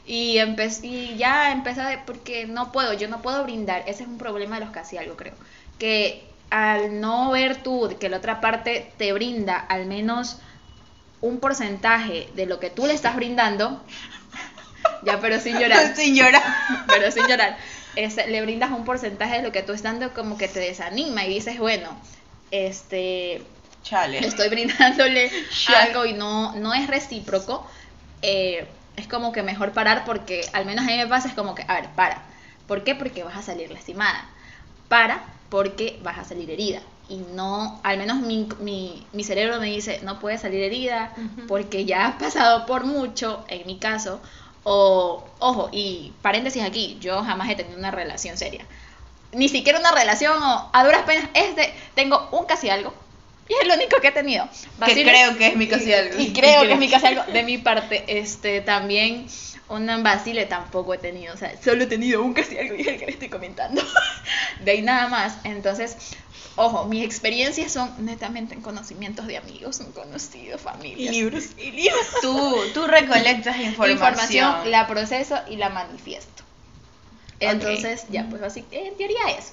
y 0.05 0.39
y 0.83 1.17
ya 1.17 1.51
empecé 1.51 1.81
a- 1.81 2.05
porque 2.05 2.45
no 2.47 2.71
puedo, 2.71 2.93
yo 2.93 3.07
no 3.07 3.21
puedo 3.21 3.43
brindar, 3.43 3.83
ese 3.87 4.03
es 4.03 4.09
un 4.09 4.17
problema 4.17 4.59
de 4.59 4.65
los 4.65 4.73
casi 4.73 4.97
algo 4.97 5.15
creo, 5.17 5.35
que 5.77 6.37
al 6.49 6.99
no 6.99 7.31
ver 7.31 7.61
tú 7.63 7.89
que 7.99 8.09
la 8.09 8.17
otra 8.17 8.41
parte 8.41 8.95
te 8.97 9.13
brinda 9.13 9.57
al 9.57 9.85
menos 9.85 10.39
un 11.21 11.39
porcentaje 11.39 12.31
de 12.35 12.45
lo 12.45 12.59
que 12.59 12.69
tú 12.69 12.87
le 12.87 12.93
estás 12.93 13.15
brindando, 13.15 13.85
ya 15.01 15.19
pero 15.19 15.39
sin 15.39 15.57
llorar, 15.57 15.93
Sin 15.95 16.15
llorar. 16.15 16.43
pero 16.89 17.11
sin 17.11 17.27
llorar, 17.27 17.57
este, 17.95 18.27
le 18.27 18.41
brindas 18.41 18.71
un 18.71 18.85
porcentaje 18.85 19.37
de 19.37 19.43
lo 19.43 19.51
que 19.51 19.63
tú 19.63 19.73
estás 19.73 19.93
dando 19.93 20.13
como 20.13 20.37
que 20.37 20.47
te 20.47 20.59
desanima 20.59 21.25
y 21.25 21.29
dices, 21.29 21.59
bueno, 21.59 22.01
este, 22.51 23.47
Chale. 23.83 24.21
estoy 24.21 24.49
brindándole 24.49 25.31
Ya. 25.67 25.87
algo 25.87 26.05
y 26.05 26.13
no, 26.13 26.55
no 26.55 26.73
es 26.73 26.87
recíproco, 26.87 27.69
eh, 28.21 28.75
es 28.95 29.07
como 29.07 29.31
que 29.31 29.43
mejor 29.43 29.73
parar 29.73 30.03
porque 30.05 30.49
al 30.53 30.65
menos 30.65 30.85
a 30.85 30.89
mí 30.89 30.97
me 30.97 31.07
pasa, 31.07 31.29
es 31.29 31.33
como 31.35 31.55
que, 31.55 31.63
a 31.67 31.75
ver, 31.75 31.89
para. 31.95 32.27
¿Por 32.65 32.83
qué? 32.83 32.95
Porque 32.95 33.23
vas 33.23 33.37
a 33.37 33.41
salir 33.41 33.71
lastimada. 33.71 34.29
Para 34.87 35.23
porque 35.49 35.99
vas 36.03 36.17
a 36.19 36.23
salir 36.25 36.49
herida. 36.51 36.81
Y 37.07 37.19
no, 37.19 37.81
al 37.83 37.97
menos 37.97 38.19
mi, 38.21 38.47
mi, 38.59 39.07
mi 39.13 39.23
cerebro 39.23 39.59
me 39.59 39.67
dice, 39.67 39.99
no 40.03 40.19
puedes 40.19 40.41
salir 40.41 40.61
herida 40.63 41.13
Ujú. 41.17 41.41
porque 41.47 41.85
ya 41.85 42.07
has 42.07 42.15
pasado 42.15 42.65
por 42.67 42.85
mucho, 42.85 43.45
en 43.47 43.65
mi 43.65 43.79
caso. 43.79 44.21
O, 44.63 45.23
ojo, 45.39 45.69
y 45.71 46.13
paréntesis 46.21 46.63
aquí, 46.63 46.97
yo 46.99 47.23
jamás 47.23 47.49
he 47.49 47.55
tenido 47.55 47.77
una 47.77 47.91
relación 47.91 48.37
seria. 48.37 48.65
Ni 49.31 49.47
siquiera 49.47 49.79
una 49.79 49.91
relación 49.91 50.41
o 50.41 50.69
a 50.73 50.83
duras 50.83 51.03
penas, 51.03 51.29
es 51.33 51.55
de, 51.55 51.73
tengo 51.95 52.27
un 52.31 52.45
casi 52.45 52.69
algo, 52.69 52.93
Y 53.47 53.53
es 53.53 53.61
el 53.61 53.71
único 53.71 53.99
que 54.01 54.07
he 54.07 54.11
tenido. 54.11 54.47
Que 54.85 55.03
creo 55.03 55.37
que 55.37 55.47
es 55.47 55.55
mi 55.55 55.67
casi 55.67 55.93
algo. 55.93 56.19
Y 56.19 56.33
creo 56.33 56.63
que 56.63 56.73
es 56.73 56.79
mi 56.79 56.89
casi 56.91 57.07
algo. 57.07 57.23
De 57.31 57.43
mi 57.43 57.57
parte, 57.57 58.03
este, 58.07 58.61
también 58.61 59.27
un 59.69 60.03
Basile 60.03 60.45
tampoco 60.45 60.93
he 60.93 60.97
tenido. 60.97 61.33
O 61.33 61.37
sea, 61.37 61.53
solo 61.61 61.83
he 61.83 61.87
tenido 61.87 62.23
un 62.23 62.33
casi 62.33 62.57
algo 62.57 62.75
y 62.75 62.81
es 62.81 62.87
el 62.87 62.97
que 62.97 63.05
le 63.05 63.11
estoy 63.11 63.29
comentando. 63.29 63.81
De 64.65 64.71
ahí 64.71 64.81
nada 64.81 65.07
más. 65.07 65.37
Entonces, 65.43 65.95
ojo, 66.59 66.85
mis 66.85 67.03
experiencias 67.03 67.71
son 67.71 67.91
netamente 68.05 68.53
en 68.53 68.61
conocimientos 68.61 69.25
de 69.27 69.37
amigos, 69.37 69.79
un 69.79 69.91
conocido, 69.91 70.57
familia. 70.57 71.11
libros. 71.11 71.45
Y 71.57 71.71
libros. 71.71 72.05
Tú, 72.21 72.55
tú 72.73 72.85
recolectas 72.87 73.57
información. 73.71 73.91
Información, 73.91 74.71
la 74.71 74.87
proceso 74.87 75.35
y 75.49 75.55
la 75.55 75.69
manifiesto. 75.69 76.43
Entonces, 77.39 78.05
ya, 78.09 78.25
pues 78.29 78.41
así, 78.43 78.65
en 78.71 78.95
teoría 78.97 79.17
eso. 79.37 79.51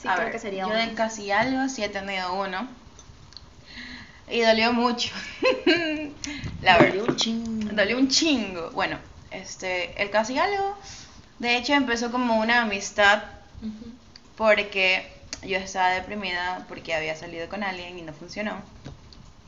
Sí, 0.00 0.08
A 0.08 0.14
creo 0.14 0.24
ver, 0.26 0.32
que 0.32 0.38
sería 0.38 0.62
yo 0.62 0.68
un- 0.68 0.74
de 0.88 0.94
casi 0.94 1.30
algo 1.30 1.68
sí 1.68 1.82
he 1.84 1.88
tenido 1.88 2.32
uno. 2.34 2.66
Y 4.30 4.40
dolió 4.40 4.72
mucho. 4.72 5.10
la 6.62 6.78
verdad. 6.78 6.94
Dolió 6.98 7.04
un 7.06 7.16
chingo. 7.16 7.72
Dolió 7.74 7.98
un 7.98 8.08
chingo. 8.08 8.70
Bueno, 8.70 8.98
este, 9.30 10.00
el 10.02 10.10
casi 10.10 10.38
algo, 10.38 10.76
de 11.38 11.56
hecho 11.56 11.72
empezó 11.74 12.10
como 12.10 12.38
una 12.38 12.62
amistad 12.62 13.22
porque 14.36 15.10
yo 15.42 15.56
estaba 15.58 15.90
deprimida 15.90 16.64
porque 16.68 16.94
había 16.94 17.14
salido 17.16 17.48
con 17.48 17.62
alguien 17.62 17.98
y 17.98 18.02
no 18.02 18.12
funcionó. 18.12 18.60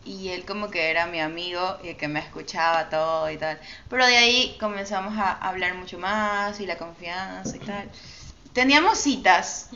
Y 0.04 0.28
él 0.30 0.44
como 0.46 0.70
que 0.70 0.90
era 0.90 1.06
mi 1.06 1.20
amigo 1.20 1.78
y 1.84 1.88
el 1.88 1.96
que 1.96 2.08
me 2.08 2.20
escuchaba 2.20 2.88
todo 2.88 3.30
y 3.30 3.36
tal. 3.36 3.58
Pero 3.88 4.06
de 4.06 4.16
ahí 4.16 4.56
comenzamos 4.58 5.18
a 5.18 5.32
hablar 5.32 5.74
mucho 5.74 5.98
más 5.98 6.58
y 6.60 6.66
la 6.66 6.78
confianza 6.78 7.56
y 7.56 7.60
tal. 7.60 7.88
Teníamos 8.52 8.98
citas 8.98 9.68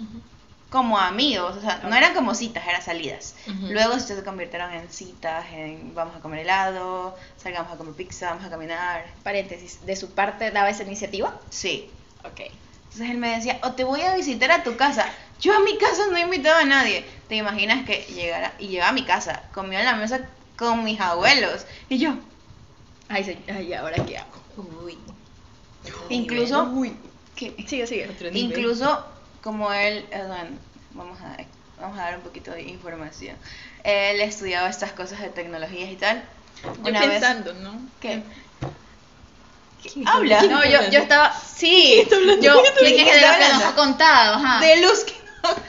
como 0.70 0.98
amigos, 0.98 1.56
o 1.56 1.60
sea, 1.60 1.82
no 1.84 1.94
eran 1.94 2.14
como 2.14 2.34
citas, 2.34 2.66
eran 2.66 2.82
salidas. 2.82 3.36
Ujú. 3.46 3.68
Luego 3.68 4.00
se 4.00 4.20
convirtieron 4.24 4.72
en 4.72 4.90
citas, 4.90 5.44
en 5.52 5.94
vamos 5.94 6.16
a 6.16 6.20
comer 6.20 6.40
helado, 6.40 7.16
salgamos 7.36 7.72
a 7.72 7.76
comer 7.76 7.94
pizza, 7.94 8.30
vamos 8.30 8.44
a 8.44 8.50
caminar. 8.50 9.04
Paréntesis, 9.22 9.86
¿de 9.86 9.94
su 9.94 10.10
parte 10.14 10.50
daba 10.50 10.70
esa 10.70 10.82
iniciativa? 10.82 11.38
Sí. 11.50 11.90
Ok. 12.24 12.50
Entonces 12.94 13.10
él 13.10 13.18
me 13.18 13.34
decía, 13.34 13.58
o 13.64 13.72
te 13.72 13.82
voy 13.82 14.02
a 14.02 14.14
visitar 14.14 14.52
a 14.52 14.62
tu 14.62 14.76
casa. 14.76 15.04
Yo 15.40 15.52
a 15.52 15.58
mi 15.60 15.76
casa 15.78 16.02
no 16.12 16.16
invitaba 16.18 16.60
a 16.60 16.64
nadie. 16.64 17.04
¿Te 17.28 17.34
imaginas 17.34 17.84
que 17.84 18.02
llegara 18.04 18.54
y 18.60 18.68
llegaba 18.68 18.90
a 18.90 18.92
mi 18.92 19.04
casa, 19.04 19.42
comió 19.52 19.80
en 19.80 19.84
la 19.84 19.96
mesa 19.96 20.28
con 20.56 20.84
mis 20.84 21.00
abuelos? 21.00 21.66
Y 21.88 21.98
yo, 21.98 22.14
Ay, 23.08 23.44
ay, 23.48 23.74
¿ahora 23.74 23.96
qué 24.06 24.18
hago? 24.18 24.30
Uy. 24.56 24.96
incluso, 26.08 26.62
Uy. 26.72 26.96
Sigue, 27.34 27.86
sigue. 27.88 28.06
Nivel. 28.06 28.36
incluso 28.36 29.04
como 29.42 29.72
él, 29.72 30.06
eh, 30.12 30.22
bueno, 30.28 30.56
vamos 30.90 31.20
a, 31.20 31.36
vamos 31.80 31.98
a 31.98 32.02
dar 32.02 32.16
un 32.18 32.22
poquito 32.22 32.52
de 32.52 32.62
información. 32.62 33.36
Él 33.82 34.20
estudiaba 34.20 34.68
estas 34.68 34.92
cosas 34.92 35.20
de 35.20 35.30
tecnologías 35.30 35.90
y 35.90 35.96
tal. 35.96 36.22
Yo 36.76 36.90
Una 36.90 37.00
vez- 37.00 37.10
pensando, 37.10 37.54
¿no? 37.54 37.88
¿Qué? 38.00 38.22
¿Quién- 39.92 40.06
Habla. 40.08 40.42
No, 40.42 40.64
yo, 40.64 40.78
yo 40.90 40.98
estaba. 41.00 41.32
Sí, 41.34 42.00
está 42.00 42.16
hablando? 42.16 42.42
yo. 42.42 42.62
¿Quién 42.78 42.98
está 42.98 43.04
¿Quién 43.04 43.08
es 43.08 43.14
hablando? 43.14 43.20
de 43.20 43.28
lo 43.28 43.38
que 43.38 43.44
¿Quién 43.44 43.52
nos 43.60 43.64
ha 43.64 43.74
contado? 43.74 44.34
Ajá. 44.36 44.60
De 44.60 44.76
luz 44.82 45.04
que 45.04 45.14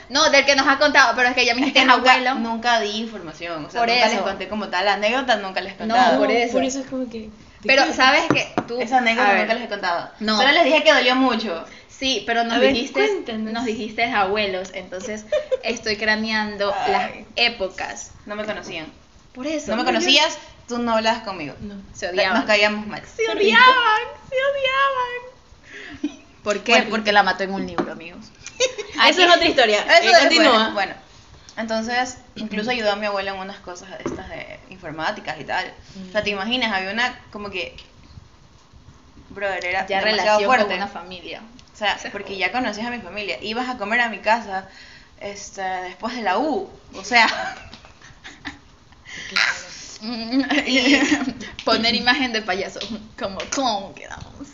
No, 0.09 0.29
del 0.29 0.45
que 0.45 0.55
nos 0.55 0.67
ha 0.67 0.77
contado, 0.77 1.13
pero 1.15 1.29
es 1.29 1.35
que 1.35 1.45
ya 1.45 1.53
me 1.53 1.59
Es 1.61 1.65
dijiste 1.67 1.85
que 1.85 1.91
es 1.91 1.97
nunca, 1.97 2.13
abuelo. 2.13 2.35
nunca 2.35 2.79
di 2.79 2.89
información, 3.01 3.65
o 3.65 3.69
sea, 3.69 3.81
Por 3.81 3.89
nunca 3.89 4.05
eso. 4.05 4.15
les 4.15 4.21
conté 4.23 4.47
como 4.47 4.67
tal 4.69 4.85
la 4.85 4.93
anécdota, 4.93 5.35
nunca 5.37 5.59
les 5.61 5.73
he 5.73 5.85
No, 5.85 5.93
contado. 5.95 6.17
por 6.19 6.31
eso. 6.31 6.53
Por 6.53 6.63
eso 6.63 6.79
es 6.79 6.87
como 6.87 7.09
que. 7.09 7.29
Pero, 7.65 7.91
¿sabes 7.93 8.23
que 8.33 8.47
Tú. 8.67 8.79
Esa 8.79 8.99
anécdota 8.99 9.29
ver, 9.31 9.41
nunca 9.41 9.53
les 9.55 9.63
he 9.63 9.67
contado. 9.67 10.09
No. 10.19 10.37
Solo 10.37 10.51
les 10.51 10.63
dije 10.65 10.83
que 10.83 10.93
dolió 10.93 11.15
mucho. 11.15 11.65
Sí, 11.89 12.23
pero 12.27 12.43
nos 12.43 12.59
ver, 12.59 12.73
dijiste. 12.73 12.93
cuéntanos. 12.93 13.53
Nos 13.53 13.65
dijiste 13.65 14.03
abuelos, 14.05 14.69
entonces 14.73 15.25
estoy 15.63 15.95
craneando 15.97 16.73
Ay. 16.85 16.91
las 16.91 17.11
épocas. 17.35 18.11
No 18.25 18.35
me 18.35 18.43
conocían. 18.45 18.85
Por 19.33 19.47
eso. 19.47 19.71
No 19.71 19.77
me 19.77 19.83
conocías, 19.85 20.37
tú 20.67 20.77
no 20.79 20.93
hablabas 20.95 21.23
conmigo. 21.23 21.55
No. 21.61 21.75
Se 21.93 22.09
odiaban. 22.09 22.37
Nos 22.39 22.45
caíamos 22.45 22.87
mal. 22.87 23.01
Se 23.05 23.27
odiaban, 23.29 24.01
se 24.29 24.35
odiaban. 24.35 26.19
¿Por 26.43 26.59
qué? 26.63 26.71
Bueno. 26.73 26.89
Porque 26.89 27.11
la 27.11 27.23
mató 27.23 27.43
en 27.43 27.53
un 27.53 27.65
libro, 27.65 27.91
amigos. 27.91 28.25
Eso 29.09 29.21
es 29.23 29.29
otra 29.35 29.45
historia. 29.45 29.81
Eso 29.81 30.09
Eh, 30.09 30.19
continúa. 30.21 30.69
Bueno, 30.73 30.93
entonces, 31.57 32.17
incluso 32.35 32.69
ayudó 32.71 32.91
a 32.91 32.95
mi 32.95 33.05
abuela 33.07 33.31
en 33.33 33.39
unas 33.39 33.57
cosas 33.57 33.89
de 33.91 33.97
estas 34.05 34.29
de 34.29 34.59
informáticas 34.69 35.39
y 35.39 35.43
tal. 35.45 35.73
O 36.07 36.11
sea, 36.11 36.23
te 36.23 36.29
imaginas, 36.29 36.71
había 36.73 36.91
una 36.91 37.19
como 37.31 37.49
que. 37.49 37.75
Brother, 39.29 39.65
era 39.65 39.85
Ya 39.87 40.01
demasiado 40.03 40.39
fuerte. 40.45 40.65
con 40.65 40.75
una 40.75 40.87
familia. 40.87 41.41
O 41.73 41.77
sea, 41.77 41.97
porque 42.11 42.37
ya 42.37 42.51
conocías 42.53 42.87
a 42.87 42.89
mi 42.91 42.99
familia. 43.01 43.37
Ibas 43.41 43.67
a 43.69 43.77
comer 43.77 43.99
a 44.01 44.07
mi 44.09 44.19
casa 44.19 44.69
este, 45.19 45.61
después 45.61 46.15
de 46.15 46.21
la 46.21 46.37
U. 46.37 46.69
O 46.93 47.03
sea, 47.03 47.27
y 50.67 50.99
poner 51.63 51.95
imagen 51.95 52.33
de 52.33 52.41
payaso. 52.41 52.79
Como 53.17 53.37
clown 53.37 53.93
quedamos. 53.93 54.47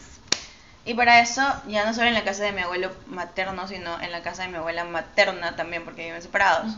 y 0.86 0.94
para 0.94 1.20
eso, 1.20 1.42
ya 1.68 1.86
no 1.86 1.94
solo 1.94 2.08
en 2.08 2.14
la 2.14 2.24
casa 2.24 2.44
de 2.44 2.52
mi 2.52 2.62
abuelo 2.62 2.92
materno, 3.08 3.68
sino 3.68 4.00
en 4.02 4.12
la 4.12 4.22
casa 4.22 4.44
de 4.44 4.50
mi 4.50 4.58
abuela 4.58 4.84
materna 4.86 5.56
también, 5.56 5.84
porque 5.84 6.06
viven 6.06 6.22
separados. 6.22 6.74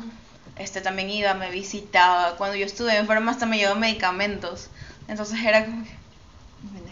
Este 0.58 0.82
también 0.82 1.10
iba, 1.10 1.34
me 1.34 1.50
visitaba. 1.50 2.36
Cuando 2.36 2.56
yo 2.56 2.66
estuve 2.66 2.96
enferma, 2.98 3.32
hasta 3.32 3.46
me 3.46 3.58
llevó 3.58 3.76
medicamentos. 3.76 4.70
Entonces 5.08 5.40
era 5.44 5.66
como 5.66 5.84
que. 5.84 6.04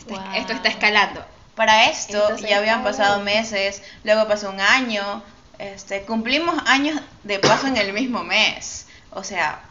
Wow. 0.08 0.34
Esto 0.36 0.54
está 0.54 0.70
escalando. 0.70 1.24
Para 1.56 1.90
esto 1.90 2.18
Entonces, 2.18 2.50
ya 2.50 2.58
habían 2.58 2.84
pasado 2.84 3.22
meses, 3.22 3.84
luego 4.04 4.28
pasó 4.28 4.50
un 4.50 4.60
año, 4.60 5.22
este, 5.60 6.02
cumplimos 6.04 6.56
años 6.66 7.00
de 7.24 7.40
paso 7.40 7.68
en 7.68 7.78
el 7.78 7.94
mismo 7.94 8.24
mes. 8.24 8.88
O 9.12 9.24
sea, 9.24 9.62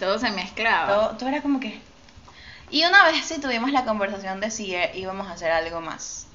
Todo 0.00 0.18
se 0.18 0.30
mezclaba. 0.32 0.88
todo, 0.88 1.16
todo 1.16 1.28
era 1.28 1.42
como 1.42 1.60
que... 1.60 1.80
Y 2.70 2.84
una 2.84 3.04
vez 3.04 3.24
sí 3.26 3.40
tuvimos 3.40 3.70
la 3.70 3.84
conversación 3.84 4.40
de 4.40 4.50
si 4.50 4.74
eh, 4.74 4.90
íbamos 4.94 5.28
a 5.28 5.32
hacer 5.32 5.50
algo 5.52 5.80
más 5.80 6.26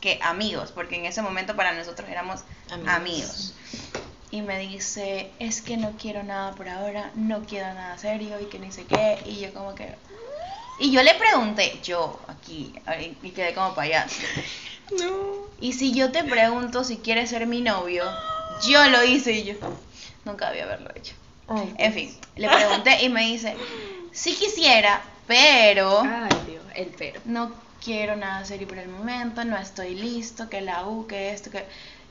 que 0.00 0.18
amigos, 0.22 0.70
porque 0.72 0.96
en 0.96 1.06
ese 1.06 1.22
momento 1.22 1.56
para 1.56 1.72
nosotros 1.72 2.08
éramos 2.08 2.40
Amigos. 2.70 2.94
amigos. 2.94 3.54
Y 4.30 4.42
me 4.42 4.58
dice, 4.58 5.30
es 5.38 5.62
que 5.62 5.76
no 5.76 5.92
quiero 5.92 6.22
nada 6.22 6.52
por 6.52 6.68
ahora, 6.68 7.10
no 7.14 7.44
quiero 7.44 7.72
nada 7.72 7.96
serio 7.96 8.38
y 8.40 8.46
que 8.46 8.58
ni 8.58 8.70
sé 8.70 8.84
qué. 8.84 9.18
Y 9.24 9.40
yo 9.40 9.52
como 9.54 9.74
que... 9.74 9.94
Y 10.78 10.92
yo 10.92 11.02
le 11.02 11.14
pregunté, 11.14 11.80
yo 11.82 12.20
aquí, 12.28 12.74
y 13.22 13.30
quedé 13.30 13.54
como 13.54 13.74
payaso. 13.74 14.20
No. 15.00 15.48
Y 15.60 15.72
si 15.72 15.92
yo 15.92 16.12
te 16.12 16.22
pregunto 16.22 16.84
si 16.84 16.98
quieres 16.98 17.30
ser 17.30 17.48
mi 17.48 17.60
novio, 17.60 18.04
yo 18.68 18.88
lo 18.88 19.02
hice 19.02 19.32
y 19.32 19.42
yo 19.42 19.54
nunca 20.24 20.46
había 20.46 20.62
haberlo 20.62 20.90
hecho. 20.94 21.14
Ay, 21.48 21.74
En 21.78 21.92
fin, 21.92 22.16
le 22.36 22.48
pregunté 22.48 23.02
y 23.04 23.08
me 23.08 23.22
dice, 23.22 23.54
sí 24.12 24.34
quisiera, 24.34 25.02
pero 25.26 26.00
Ay, 26.00 26.28
Dios, 26.48 26.62
el 26.74 26.86
pero. 26.98 27.20
no 27.24 27.52
quiero 27.84 28.16
nada 28.16 28.44
serio 28.44 28.66
por 28.66 28.78
el 28.78 28.88
momento, 28.88 29.44
no 29.44 29.56
estoy 29.56 29.94
listo, 29.94 30.48
que 30.48 30.60
la 30.60 30.84
U, 30.86 31.06
que 31.06 31.30
esto, 31.30 31.50
que... 31.52 31.64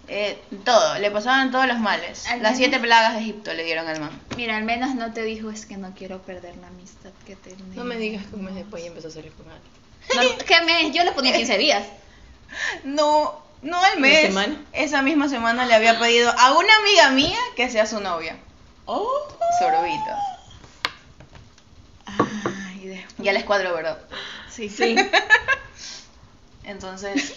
eh, 0.07 0.39
todo, 0.63 0.97
le 0.99 1.11
pasaban 1.11 1.51
todos 1.51 1.67
los 1.67 1.79
males. 1.79 2.25
Al 2.27 2.41
Las 2.43 2.53
menos- 2.53 2.57
siete 2.57 2.79
plagas 2.79 3.15
de 3.15 3.21
Egipto 3.21 3.53
le 3.53 3.63
dieron 3.65 3.87
al 3.87 3.99
man. 3.99 4.11
Mira, 4.37 4.55
al 4.55 4.63
menos 4.63 4.95
no 4.95 5.11
te 5.11 5.23
dijo 5.23 5.49
es 5.49 5.65
que 5.65 5.75
no 5.77 5.93
quiero 5.95 6.21
perder 6.21 6.55
la 6.57 6.67
amistad 6.67 7.09
que 7.25 7.35
tenemos. 7.35 7.75
No 7.75 7.83
me 7.83 7.97
digas 7.97 8.25
que 8.27 8.35
un 8.35 8.45
mes 8.45 8.55
después 8.55 8.83
ya 8.83 8.89
empezó 8.89 9.07
a 9.09 9.11
salir 9.11 9.33
con 9.33 9.47
alguien. 9.51 9.71
No, 10.37 10.37
¿Qué 10.45 10.61
mes? 10.61 10.93
Yo 10.93 11.03
le 11.03 11.11
ponía 11.11 11.35
15 11.35 11.57
días. 11.57 11.83
No, 12.83 13.41
no 13.63 13.77
al 13.83 13.97
¿Una 13.97 14.01
mes. 14.07 14.21
semana? 14.27 14.61
Esa 14.73 15.01
misma 15.01 15.27
semana 15.27 15.65
le 15.65 15.73
había 15.73 15.99
pedido 15.99 16.31
a 16.37 16.57
una 16.57 16.75
amiga 16.77 17.09
mía 17.09 17.39
que 17.55 17.69
sea 17.69 17.85
su 17.85 17.99
novia. 17.99 18.37
Oh. 18.85 19.27
Sorbito. 19.59 20.11
Ay, 22.05 22.79
después. 22.87 23.15
Ya 23.17 23.33
les 23.33 23.43
cuadro, 23.43 23.73
¿verdad? 23.73 23.97
Sí, 24.49 24.69
Sí. 24.69 24.95
Entonces, 26.65 27.33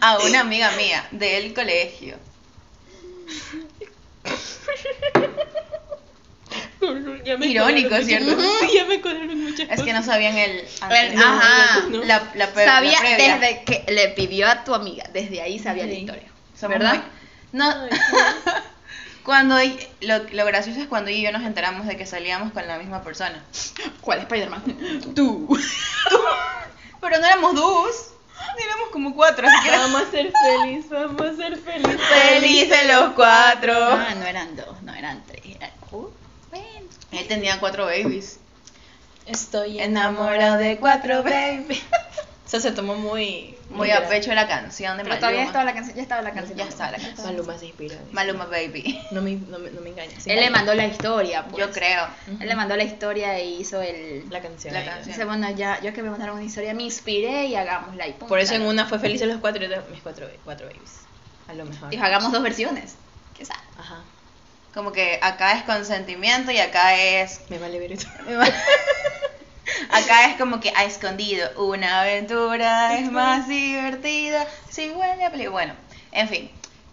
a 0.00 0.18
una 0.26 0.40
amiga 0.40 0.70
mía 0.72 1.04
del 1.10 1.54
colegio. 1.54 2.16
Ya 7.24 7.36
me 7.36 7.46
Irónico, 7.46 7.88
cuadraron 7.88 8.06
¿cierto? 8.06 8.40
Sí, 8.60 8.68
ya 8.76 8.84
me 8.84 9.00
cuadraron 9.00 9.42
muchas 9.42 9.68
Es 9.70 9.82
que 9.82 9.92
no 9.92 10.02
sabían 10.04 10.36
el. 10.38 10.50
El- 10.60 10.66
anterior. 10.80 11.24
ajá. 11.24 11.80
no. 11.90 12.04
La, 12.04 12.30
la, 12.36 12.46
pe- 12.52 12.64
la 12.64 12.72
Sabía 12.72 12.98
previa. 13.00 13.38
desde 13.38 13.64
que 13.64 13.92
le 13.92 14.08
pidió 14.10 14.46
a 14.48 14.62
tu 14.62 14.72
amiga, 14.74 15.04
desde 15.12 15.40
ahí 15.42 15.58
sabía 15.58 15.84
la 15.86 15.90
Sí. 15.92 15.98
historia. 16.00 16.28
Somos 16.58 16.78
¿Verdad? 16.78 16.94
muy- 16.94 17.58
No. 17.58 17.74
cuando 19.26 19.56
lo, 20.02 20.18
lo 20.32 20.46
gracioso 20.46 20.80
es 20.80 20.86
cuando 20.86 21.10
ella 21.10 21.18
y 21.18 21.22
yo 21.24 21.32
nos 21.32 21.42
enteramos 21.42 21.86
de 21.88 21.96
que 21.96 22.06
salíamos 22.06 22.52
con 22.52 22.66
la 22.66 22.78
misma 22.78 23.02
persona. 23.02 23.44
¿Cuál 24.00 24.20
Spider-Man? 24.20 24.62
Tú. 25.16 25.58
Pero 27.00 27.18
no 27.18 27.26
éramos 27.26 27.54
dos. 27.56 28.12
Éramos 28.64 28.88
como 28.92 29.14
cuatro. 29.16 29.46
Así 29.48 29.68
que 29.68 29.76
Vamos 29.76 30.02
a 30.02 30.10
ser 30.12 30.32
felices, 30.32 30.90
vamos 30.90 31.20
a 31.20 31.36
ser 31.36 31.58
felices. 31.58 32.00
felices 32.00 32.86
los 32.86 33.14
cuatro. 33.14 33.74
Ah, 33.76 34.14
no 34.16 34.24
eran 34.24 34.54
dos, 34.54 34.80
no 34.82 34.94
eran 34.94 35.22
tres. 35.26 35.42
Eran... 35.44 35.70
Uh, 35.90 36.08
bueno. 36.50 36.88
Él 37.10 37.26
tenía 37.26 37.58
cuatro 37.58 37.86
babies. 37.86 38.38
Estoy 39.26 39.80
Enamorado 39.80 40.56
de 40.56 40.78
cuatro 40.78 41.24
babies. 41.24 41.82
O 42.46 42.48
sea, 42.48 42.60
se 42.60 42.70
tomó 42.70 42.94
muy... 42.94 43.56
Muy 43.70 43.90
a 43.90 44.08
pecho 44.08 44.32
la 44.32 44.46
canción 44.46 44.96
de 44.96 45.02
Pero 45.02 45.16
Maluma. 45.16 45.28
todavía 45.28 45.44
estaba 45.44 45.64
la 45.64 45.74
canción, 45.74 45.96
ya 45.96 46.02
estaba 46.02 46.22
la 46.22 46.32
canción. 46.32 46.56
Ya 46.56 46.64
estaba 46.64 46.92
la 46.92 46.98
canción. 46.98 47.26
Maluma 47.26 47.58
se 47.58 47.66
inspiró. 47.66 47.96
Maluma 48.12 48.46
Baby. 48.46 49.00
No 49.10 49.20
me, 49.20 49.32
no 49.34 49.58
me, 49.58 49.70
no 49.72 49.80
me 49.80 49.90
engañes. 49.90 50.24
Él 50.28 50.38
le 50.38 50.50
mandó 50.50 50.72
la 50.74 50.86
historia, 50.86 51.44
pues. 51.46 51.66
Yo 51.66 51.72
creo. 51.72 52.06
Él 52.40 52.46
le 52.48 52.54
mandó 52.54 52.76
la 52.76 52.84
historia 52.84 53.42
y 53.42 53.60
hizo 53.60 53.82
el... 53.82 54.30
la 54.30 54.40
canción. 54.40 54.72
La 54.74 54.84
canción. 54.84 55.08
Dice, 55.08 55.24
bueno, 55.24 55.50
ya, 55.50 55.80
yo 55.82 55.92
que 55.92 56.04
me 56.04 56.10
mandaron 56.10 56.36
una 56.36 56.44
historia, 56.44 56.72
me 56.72 56.84
inspiré 56.84 57.46
y 57.46 57.56
hagámosla. 57.56 58.06
Y 58.06 58.12
pum, 58.12 58.28
Por 58.28 58.38
eso 58.38 58.54
en 58.54 58.62
una 58.62 58.86
fue 58.86 59.00
Felices 59.00 59.26
los 59.26 59.38
cuatro 59.38 59.60
y 59.64 59.66
otra 59.66 59.82
mis 59.90 60.00
cuatro, 60.02 60.28
cuatro 60.44 60.66
babies. 60.68 61.00
A 61.48 61.54
lo 61.54 61.64
mejor. 61.64 61.90
Dijo, 61.90 62.04
hagamos 62.04 62.30
dos 62.30 62.42
versiones. 62.44 62.94
¿Qué 63.36 63.44
sabe? 63.44 63.60
Ajá. 63.76 64.04
Como 64.72 64.92
que 64.92 65.18
acá 65.20 65.58
es 65.58 65.64
consentimiento 65.64 66.52
y 66.52 66.58
acá 66.58 66.94
es. 66.96 67.40
Me 67.48 67.58
vale 67.58 67.80
ver 67.80 67.90
esto. 67.92 68.08
Acá 69.90 70.30
es 70.30 70.36
como 70.36 70.60
que 70.60 70.72
ha 70.76 70.84
escondido. 70.84 71.48
Una 71.64 72.02
aventura 72.02 72.98
es 72.98 73.10
más 73.10 73.48
divertida. 73.48 74.46
Si 74.70 74.90
huele 74.90 75.24
a. 75.24 75.50
Bueno, 75.50 75.74
en 76.12 76.28
fin. 76.28 76.50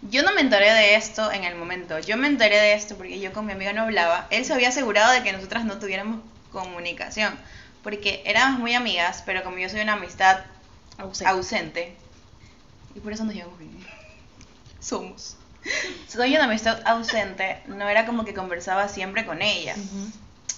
Yo 0.10 0.22
no 0.24 0.34
me 0.34 0.42
enteré 0.42 0.74
de 0.74 0.96
esto 0.96 1.32
en 1.32 1.46
el 1.46 1.56
momento. 1.56 1.98
Yo 2.00 2.18
me 2.18 2.28
enteré 2.28 2.60
de 2.60 2.74
esto 2.74 2.96
porque 2.96 3.20
yo 3.20 3.32
con 3.32 3.46
mi 3.46 3.54
amiga 3.54 3.72
no 3.72 3.84
hablaba. 3.84 4.28
Él 4.32 4.44
se 4.44 4.54
había 4.54 4.70
asegurado 4.70 5.14
de 5.14 5.24
que 5.24 5.32
nosotras 5.32 5.64
no 5.64 5.80
tuviéramos 5.80 6.20
comunicación. 6.52 7.38
Porque 7.84 8.22
éramos 8.26 8.60
muy 8.60 8.74
amigas, 8.74 9.24
pero 9.26 9.44
como 9.44 9.58
yo 9.58 9.70
soy 9.70 9.82
una 9.82 9.94
amistad 9.94 10.42
Ausente. 10.98 11.32
ausente. 11.32 11.96
Y 12.96 13.00
por 13.00 13.14
eso 13.14 13.24
nos 13.24 13.34
llevamos 13.34 13.60
bien. 13.60 13.78
Somos. 14.80 15.38
Soy 16.08 16.36
una 16.36 16.46
amistad 16.46 16.82
ausente. 16.86 17.62
No 17.68 17.88
era 17.88 18.06
como 18.06 18.26
que 18.26 18.34
conversaba 18.34 18.90
siempre 18.90 19.26
con 19.26 19.42
ella. 19.42 19.76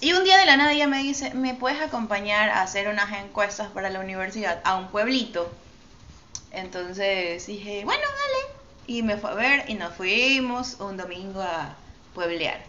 Y 0.02 0.14
un 0.14 0.24
día 0.24 0.38
de 0.38 0.46
la 0.46 0.58
nada 0.58 0.74
ella 0.74 0.88
me 0.88 1.02
dice, 1.02 1.34
¿me 1.34 1.54
puedes 1.54 1.82
acompañar 1.82 2.50
a 2.50 2.62
hacer 2.62 2.88
unas 2.88 3.12
encuestas 3.14 3.70
para 3.70 3.90
la 3.90 4.00
universidad 4.00 4.62
a 4.64 4.76
un 4.76 4.90
pueblito? 4.90 5.52
Entonces 6.52 7.46
dije, 7.48 7.84
bueno, 7.86 8.04
dale. 8.04 8.56
Y 8.88 9.04
me 9.04 9.18
fue 9.18 9.32
a 9.32 9.34
ver 9.34 9.66
y 9.68 9.74
nos 9.76 9.96
fuimos 9.96 10.78
un 10.80 10.98
domingo 10.98 11.42
a 11.42 11.76
pueblear. 12.14 12.62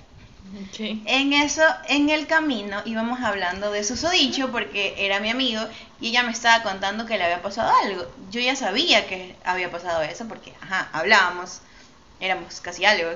Ok. 0.69 0.79
En 1.07 1.33
eso, 1.33 1.63
en 1.89 2.09
el 2.09 2.27
camino 2.27 2.81
íbamos 2.85 3.21
hablando 3.21 3.73
de 3.73 3.83
susodicho 3.83 4.53
porque 4.53 4.95
era 5.05 5.19
mi 5.19 5.29
amigo 5.29 5.61
y 6.01 6.09
ella 6.09 6.23
me 6.23 6.31
estaba 6.31 6.63
contando 6.63 7.05
que 7.05 7.19
le 7.19 7.25
había 7.25 7.43
pasado 7.43 7.73
algo. 7.83 8.07
Yo 8.31 8.41
ya 8.41 8.55
sabía 8.55 9.07
que 9.09 9.35
había 9.45 9.71
pasado 9.71 10.03
eso 10.03 10.27
porque, 10.29 10.55
ajá, 10.63 10.89
hablábamos, 10.93 11.61
éramos 12.21 12.61
casi 12.61 12.85
algo. 12.85 13.11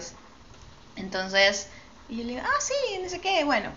Entonces, 0.96 1.68
y 2.08 2.18
yo 2.18 2.24
le 2.24 2.30
digo, 2.30 2.42
ah, 2.44 2.60
sí, 2.60 2.98
no 3.00 3.08
sé 3.08 3.20
qué, 3.20 3.44
bueno. 3.44 3.70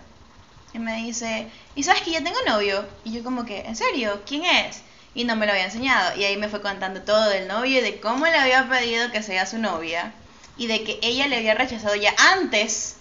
Y 0.74 0.80
me 0.80 0.96
dice, 0.96 1.46
¿y 1.76 1.84
sabes 1.84 2.02
que 2.02 2.10
ya 2.10 2.22
tengo 2.22 2.36
novio? 2.46 2.84
Y 3.04 3.12
yo 3.12 3.22
como 3.22 3.46
que, 3.46 3.60
¿en 3.60 3.76
serio? 3.76 4.22
¿Quién 4.26 4.44
es? 4.44 4.82
Y 5.14 5.22
no 5.22 5.36
me 5.36 5.46
lo 5.46 5.52
había 5.52 5.64
enseñado. 5.64 6.18
Y 6.18 6.24
ahí 6.24 6.36
me 6.36 6.48
fue 6.48 6.60
contando 6.60 7.02
todo 7.02 7.28
del 7.28 7.46
novio 7.46 7.78
y 7.78 7.80
de 7.80 8.00
cómo 8.00 8.26
le 8.26 8.36
había 8.36 8.68
pedido 8.68 9.12
que 9.12 9.22
sea 9.22 9.46
su 9.46 9.58
novia. 9.58 10.12
Y 10.56 10.66
de 10.66 10.82
que 10.82 10.98
ella 11.00 11.28
le 11.28 11.36
había 11.36 11.54
rechazado 11.54 11.94
ya 11.94 12.12
antes 12.32 12.96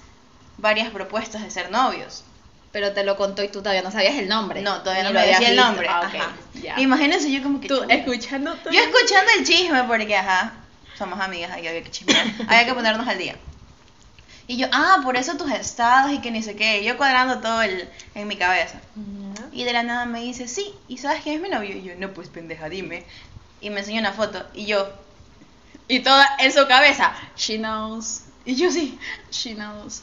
varias 0.57 0.91
propuestas 0.91 1.41
de 1.41 1.49
ser 1.49 1.71
novios. 1.71 2.23
Pero 2.71 2.93
te 2.93 3.03
lo 3.03 3.17
contó 3.17 3.43
y 3.43 3.47
tú 3.47 3.59
todavía 3.59 3.81
no 3.81 3.91
sabías 3.91 4.15
el 4.15 4.29
nombre. 4.29 4.61
No, 4.61 4.81
todavía 4.83 5.03
Ni 5.03 5.09
no 5.09 5.13
lo 5.13 5.19
me 5.19 5.27
decía 5.27 5.49
el 5.49 5.55
nombre. 5.55 5.87
Ah, 5.89 6.01
ok, 6.07 6.15
ajá. 6.15 6.33
ya. 6.53 6.79
Imagínense 6.79 7.31
yo 7.31 7.41
como 7.41 7.59
que... 7.59 7.67
Tú 7.67 7.83
escuchando 7.89 8.53
todo. 8.55 8.71
Yo 8.71 8.81
escuchando 8.81 9.31
el 9.37 9.45
chisme 9.45 9.83
porque, 9.85 10.15
ajá, 10.15 10.53
somos 10.95 11.19
amigas, 11.19 11.51
ahí 11.51 11.67
había 11.67 11.83
que 11.83 11.89
chismear, 11.89 12.27
había 12.47 12.65
que 12.67 12.73
ponernos 12.75 13.07
al 13.07 13.17
día. 13.17 13.35
Y 14.47 14.57
yo, 14.57 14.67
ah, 14.71 14.99
por 15.03 15.15
eso 15.15 15.37
tus 15.37 15.51
estados 15.51 16.11
y 16.11 16.19
que 16.19 16.31
ni 16.31 16.43
sé 16.43 16.55
qué, 16.55 16.83
yo 16.83 16.97
cuadrando 16.97 17.39
todo 17.39 17.61
el, 17.61 17.89
en 18.13 18.27
mi 18.27 18.35
cabeza. 18.35 18.81
Ya. 18.95 19.45
Y 19.53 19.63
de 19.63 19.73
la 19.73 19.83
nada 19.83 20.05
me 20.05 20.21
dice, 20.21 20.47
sí, 20.47 20.73
¿y 20.87 20.97
sabes 20.97 21.21
quién 21.23 21.35
es 21.35 21.41
mi 21.41 21.49
novio? 21.49 21.75
Y 21.77 21.83
yo, 21.83 21.93
no, 21.97 22.11
pues 22.13 22.27
pendeja, 22.27 22.67
dime. 22.69 23.05
Y 23.61 23.69
me 23.69 23.79
enseña 23.79 24.01
una 24.01 24.11
foto, 24.13 24.45
y 24.53 24.65
yo, 24.65 24.87
Y 25.87 25.99
toda 26.01 26.27
en 26.39 26.51
su 26.51 26.67
cabeza. 26.67 27.13
She 27.37 27.57
knows. 27.57 28.23
y 28.45 28.55
yo 28.55 28.69
sí. 28.71 28.97
She 29.31 29.53
knows. 29.55 30.01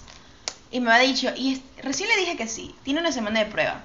Y 0.70 0.80
me 0.80 0.92
ha 0.92 0.98
dicho, 0.98 1.30
y 1.36 1.62
recién 1.82 2.08
le 2.08 2.16
dije 2.16 2.36
que 2.36 2.46
sí, 2.46 2.74
tiene 2.84 3.00
una 3.00 3.12
semana 3.12 3.40
de 3.40 3.46
prueba. 3.46 3.82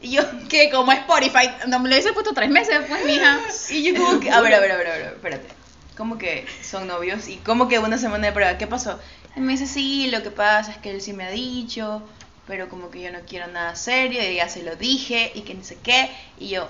Y 0.00 0.10
yo, 0.10 0.22
Que 0.48 0.70
como 0.70 0.92
Spotify, 0.92 1.48
no 1.68 1.78
me 1.78 1.88
lo 1.88 1.94
hubiese 1.94 2.12
puesto 2.12 2.32
tres 2.34 2.50
meses, 2.50 2.80
pues, 2.88 3.04
mija. 3.04 3.38
Y 3.70 3.82
yo 3.84 4.02
como 4.02 4.18
que, 4.20 4.30
a 4.30 4.40
ver, 4.40 4.54
a 4.54 4.60
ver, 4.60 4.72
a 4.72 4.76
ver, 4.76 4.86
a 4.88 4.90
ver, 4.92 5.12
espérate. 5.14 5.48
¿Cómo 5.96 6.18
que 6.18 6.46
son 6.62 6.86
novios? 6.88 7.26
¿Y 7.28 7.36
cómo 7.38 7.68
que 7.68 7.78
una 7.78 7.96
semana 7.98 8.26
de 8.26 8.32
prueba? 8.32 8.58
¿Qué 8.58 8.66
pasó? 8.66 8.98
Y 9.36 9.40
me 9.40 9.52
dice, 9.52 9.66
sí, 9.66 10.08
lo 10.10 10.22
que 10.22 10.30
pasa 10.30 10.70
es 10.72 10.78
que 10.78 10.90
él 10.90 11.00
sí 11.02 11.12
me 11.12 11.24
ha 11.24 11.30
dicho, 11.30 12.02
pero 12.46 12.68
como 12.68 12.90
que 12.90 13.02
yo 13.02 13.12
no 13.12 13.20
quiero 13.28 13.46
nada 13.48 13.76
serio, 13.76 14.20
y 14.22 14.36
ya 14.36 14.48
se 14.48 14.62
lo 14.62 14.76
dije, 14.76 15.30
y 15.34 15.42
que 15.42 15.54
no 15.54 15.62
sé 15.62 15.76
qué. 15.82 16.10
Y 16.38 16.48
yo, 16.48 16.68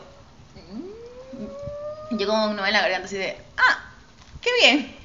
yo 2.11 2.27
como 2.27 2.47
un 2.47 2.57
nudo 2.57 2.67
en 2.67 2.73
la 2.73 2.81
garganta 2.83 3.07
así 3.07 3.17
de, 3.17 3.37
ah, 3.57 3.85
qué 4.43 4.51
bien. 4.61 4.97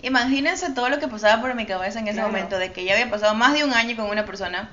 Imagínense 0.00 0.70
todo 0.74 0.88
lo 0.90 1.00
que 1.00 1.08
pasaba 1.08 1.40
por 1.42 1.54
mi 1.56 1.66
cabeza 1.66 1.98
en 1.98 2.06
ese 2.06 2.14
Claro. 2.18 2.28
momento, 2.28 2.56
de 2.58 2.72
que 2.72 2.84
ya 2.84 2.92
había 2.94 3.10
pasado 3.10 3.34
más 3.34 3.52
de 3.52 3.64
un 3.64 3.72
año 3.72 3.96
con 3.96 4.06
una 4.08 4.24
persona 4.24 4.70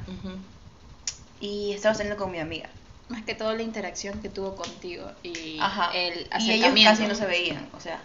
y 1.39 1.73
estaba 1.73 1.95
saliendo 1.95 2.21
con 2.21 2.31
mi 2.31 2.39
amiga. 2.39 2.69
Más 3.09 3.23
que 3.23 3.33
todo 3.33 3.53
la 3.55 3.63
interacción 3.63 4.21
que 4.21 4.29
tuvo 4.29 4.55
contigo 4.55 5.11
y 5.23 5.57
Ajá. 5.59 5.91
el 5.95 6.13
y 6.13 6.19
ellos 6.19 6.29
acercamiento. 6.31 6.91
casi 6.91 7.07
no 7.07 7.15
se 7.15 7.25
veían, 7.25 7.67
o 7.75 7.79
sea. 7.79 8.01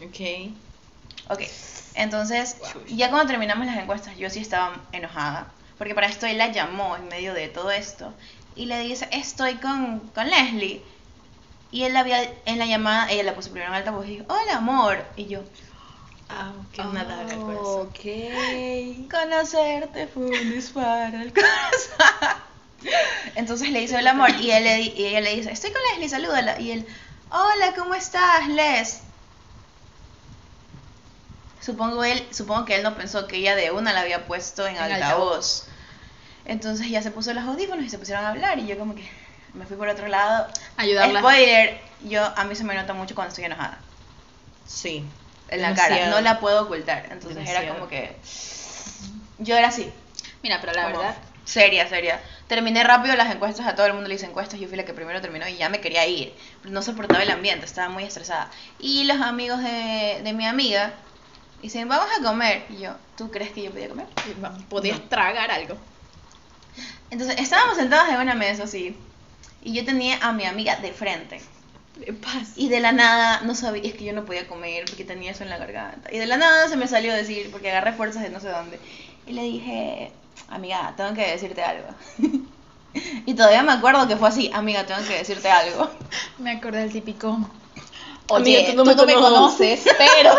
Ok. 0.00 0.50
Ok, 1.30 1.42
entonces 1.94 2.56
ya 2.88 3.10
cuando 3.10 3.28
terminamos 3.28 3.66
las 3.66 3.76
encuestas 3.76 4.16
yo 4.16 4.28
sí 4.30 4.40
estaba 4.40 4.74
enojada, 4.92 5.46
porque 5.78 5.94
para 5.94 6.06
esto 6.06 6.26
él 6.26 6.38
la 6.38 6.48
llamó 6.52 6.96
en 6.96 7.08
medio 7.08 7.34
de 7.34 7.48
todo 7.48 7.70
esto 7.70 8.12
y 8.56 8.66
le 8.66 8.78
dice, 8.80 9.08
estoy 9.10 9.54
con, 9.56 10.00
con 10.14 10.28
Leslie. 10.30 10.82
Y 11.72 11.82
él 11.82 11.92
la 11.92 12.00
había, 12.00 12.22
en 12.46 12.60
la 12.60 12.66
llamada, 12.66 13.10
ella 13.10 13.24
la 13.24 13.34
puso 13.34 13.50
primero 13.50 13.70
en 13.72 13.76
altavoz 13.78 14.06
y 14.06 14.10
dijo, 14.10 14.26
hola 14.28 14.56
amor. 14.58 15.04
Y 15.16 15.26
yo, 15.26 15.40
Ah, 16.30 16.52
que 16.72 16.80
es 16.80 16.86
una 16.86 17.04
daga 17.04 17.32
al 17.32 17.38
Oh, 17.40 17.46
corazón. 17.46 17.88
Ok. 17.88 19.10
conocerte 19.10 20.06
fue 20.06 20.24
un 20.26 20.50
disparo 20.52 21.18
al 21.18 21.32
corazón. 21.34 22.38
Entonces 23.34 23.70
le 23.70 23.82
hizo 23.82 23.98
el 23.98 24.06
amor 24.06 24.30
y, 24.40 24.50
él 24.52 24.64
le, 24.64 24.80
y 24.82 25.04
ella 25.06 25.20
le 25.20 25.36
dice, 25.36 25.50
estoy 25.50 25.70
con 25.72 25.80
Leslie, 25.90 26.08
salúdala. 26.08 26.60
Y 26.60 26.70
él, 26.70 26.86
hola, 27.30 27.74
¿cómo 27.76 27.94
estás, 27.94 28.46
Les? 28.48 29.00
Supongo, 31.64 32.04
él, 32.04 32.26
supongo 32.30 32.64
que 32.64 32.76
él 32.76 32.82
no 32.82 32.94
pensó 32.94 33.26
que 33.26 33.36
ella 33.36 33.56
de 33.56 33.70
una 33.70 33.92
la 33.92 34.00
había 34.00 34.26
puesto 34.26 34.66
en, 34.66 34.76
En 34.76 34.82
altavoz. 34.82 35.66
Entonces 36.44 36.88
ya 36.90 37.00
se 37.02 37.10
puso 37.10 37.32
los 37.32 37.44
audífonos 37.44 37.84
y 37.84 37.88
se 37.88 37.98
pusieron 37.98 38.24
a 38.24 38.30
hablar 38.30 38.58
y 38.58 38.66
yo 38.66 38.78
como 38.78 38.94
que 38.94 39.08
me 39.54 39.64
fui 39.64 39.76
por 39.76 39.88
otro 39.88 40.08
lado. 40.08 40.46
Ayudarla. 40.76 41.20
Spoiler, 41.20 41.80
yo 42.02 42.22
a 42.36 42.44
mí 42.44 42.54
se 42.54 42.64
me 42.64 42.74
nota 42.74 42.92
mucho 42.92 43.14
cuando 43.14 43.30
estoy 43.30 43.44
enojada. 43.44 43.78
Sí. 44.66 45.04
En 45.48 45.62
la 45.62 45.74
cara, 45.74 46.08
no 46.10 46.20
la 46.20 46.40
puedo 46.40 46.64
ocultar. 46.64 47.06
Entonces 47.10 47.48
era 47.48 47.60
Demasiado. 47.60 47.74
como 47.76 47.88
que 47.88 48.16
yo 49.38 49.56
era 49.56 49.68
así. 49.68 49.90
Mira, 50.42 50.60
pero 50.60 50.72
la 50.72 50.84
Como 50.84 50.98
verdad, 50.98 51.16
Seria, 51.44 51.88
seria. 51.88 52.20
Terminé 52.46 52.82
rápido 52.84 53.14
las 53.16 53.32
encuestas, 53.34 53.66
a 53.66 53.74
todo 53.74 53.86
el 53.86 53.92
mundo 53.94 54.08
le 54.08 54.14
hice 54.14 54.26
encuestas, 54.26 54.58
yo 54.60 54.66
fui 54.68 54.76
la 54.76 54.84
que 54.84 54.94
primero 54.94 55.20
terminó 55.20 55.46
y 55.46 55.56
ya 55.56 55.68
me 55.68 55.80
quería 55.80 56.06
ir. 56.06 56.34
No 56.64 56.80
soportaba 56.82 57.22
el 57.22 57.30
ambiente, 57.30 57.66
estaba 57.66 57.88
muy 57.90 58.04
estresada. 58.04 58.50
Y 58.78 59.04
los 59.04 59.20
amigos 59.20 59.62
de, 59.62 60.20
de 60.24 60.32
mi 60.32 60.46
amiga 60.46 60.92
dicen, 61.64 61.88
vamos 61.88 62.08
a 62.18 62.22
comer. 62.22 62.64
Y 62.68 62.82
yo, 62.82 62.92
¿tú 63.16 63.30
crees 63.30 63.50
que 63.52 63.62
yo 63.62 63.70
podía 63.70 63.88
comer? 63.88 64.06
podías 64.68 65.00
tragar 65.08 65.50
algo. 65.50 65.76
Entonces 67.10 67.38
estábamos 67.40 67.76
sentados 67.76 68.08
en 68.10 68.20
una 68.20 68.34
mesa 68.34 68.64
así. 68.64 68.96
Y 69.62 69.72
yo 69.72 69.84
tenía 69.84 70.18
a 70.18 70.32
mi 70.32 70.44
amiga 70.44 70.76
de 70.76 70.92
frente. 70.92 71.40
Y 72.56 72.68
de 72.68 72.80
la 72.80 72.92
nada, 72.92 73.40
no 73.42 73.54
sabía, 73.54 73.82
es 73.84 73.94
que 73.94 74.04
yo 74.04 74.12
no 74.12 74.24
podía 74.24 74.46
comer 74.46 74.84
porque 74.84 75.04
tenía 75.04 75.30
eso 75.30 75.42
en 75.42 75.50
la 75.50 75.58
garganta. 75.58 76.12
Y 76.12 76.18
de 76.18 76.26
la 76.26 76.36
nada 76.36 76.68
se 76.68 76.76
me 76.76 76.86
salió 76.86 77.12
a 77.12 77.16
decir, 77.16 77.50
porque 77.50 77.70
agarré 77.70 77.92
fuerzas 77.92 78.22
de 78.22 78.30
no 78.30 78.40
sé 78.40 78.48
dónde. 78.48 78.78
Y 79.26 79.32
le 79.32 79.42
dije, 79.42 80.12
amiga, 80.48 80.92
tengo 80.96 81.14
que 81.14 81.30
decirte 81.30 81.62
algo. 81.62 81.88
y 83.26 83.34
todavía 83.34 83.62
me 83.62 83.72
acuerdo 83.72 84.06
que 84.06 84.16
fue 84.16 84.28
así, 84.28 84.50
amiga, 84.52 84.84
tengo 84.84 85.00
que 85.06 85.18
decirte 85.18 85.48
algo. 85.50 85.90
Me 86.38 86.50
acordé 86.50 86.80
del 86.80 86.92
típico. 86.92 87.38
Oye, 88.28 88.66
tú 88.70 88.76
no 88.76 88.84
me 88.84 88.94
conoces, 89.14 89.82
pero. 89.84 90.30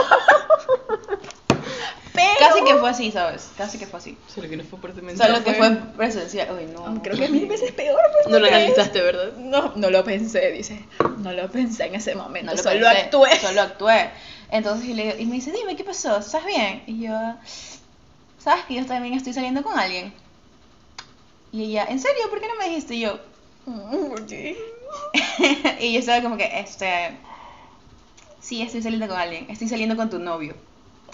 pero. 2.13 2.29
Casi 2.39 2.63
que 2.63 2.75
fue 2.75 2.89
así, 2.89 3.11
¿sabes? 3.11 3.49
Casi 3.57 3.77
que 3.77 3.85
fue 3.85 3.99
así. 3.99 4.17
Solo 4.33 4.49
que 4.49 4.57
no 4.57 4.63
fue 4.63 4.79
por 4.79 4.93
tu 4.93 5.01
mensaje. 5.01 5.31
Solo 5.31 5.43
que 5.43 5.53
fue 5.53 5.71
presencial. 5.97 6.55
Uy, 6.57 6.65
no. 6.65 7.01
Creo 7.03 7.17
que 7.17 7.27
mil 7.29 7.45
veces 7.47 7.71
peor. 7.73 7.99
pues, 8.13 8.27
No 8.27 8.39
lo 8.39 8.47
analizaste, 8.47 9.01
¿verdad? 9.01 9.33
No, 9.37 9.73
no 9.75 9.89
lo 9.89 10.03
pensé, 10.03 10.51
dice. 10.51 10.85
No 11.19 11.31
lo 11.33 11.49
pensé 11.49 11.85
en 11.85 11.95
ese 11.95 12.15
momento. 12.15 12.51
No 12.51 12.57
lo 12.57 12.63
solo 12.63 12.87
pensé, 12.87 13.01
actué. 13.03 13.39
Solo 13.39 13.61
actué. 13.61 14.09
Entonces 14.49 14.87
y, 14.87 14.93
le- 14.93 15.21
y 15.21 15.25
me 15.25 15.35
dice, 15.35 15.51
dime, 15.51 15.75
¿qué 15.75 15.83
pasó? 15.83 16.17
¿Estás 16.17 16.45
bien? 16.45 16.83
Y 16.87 17.01
yo, 17.01 17.13
¿sabes 18.39 18.63
que 18.65 18.75
yo 18.75 18.85
también 18.85 19.15
estoy 19.15 19.33
saliendo 19.33 19.63
con 19.63 19.77
alguien? 19.77 20.13
Y 21.51 21.65
ella, 21.65 21.85
¿en 21.89 21.99
serio? 21.99 22.29
¿Por 22.29 22.39
qué 22.39 22.47
no 22.47 22.55
me 22.55 22.69
dijiste? 22.69 22.95
Y 22.95 22.99
yo, 23.01 23.19
y 25.79 25.93
yo 25.93 25.99
estaba 25.99 26.21
como 26.21 26.37
que, 26.37 26.59
este, 26.59 27.17
sí, 28.45 28.61
estoy 28.61 28.83
saliendo 28.83 29.07
con 29.07 29.17
alguien, 29.17 29.47
estoy 29.49 29.67
saliendo 29.67 29.95
con 29.95 30.09
tu 30.09 30.19
novio. 30.19 30.55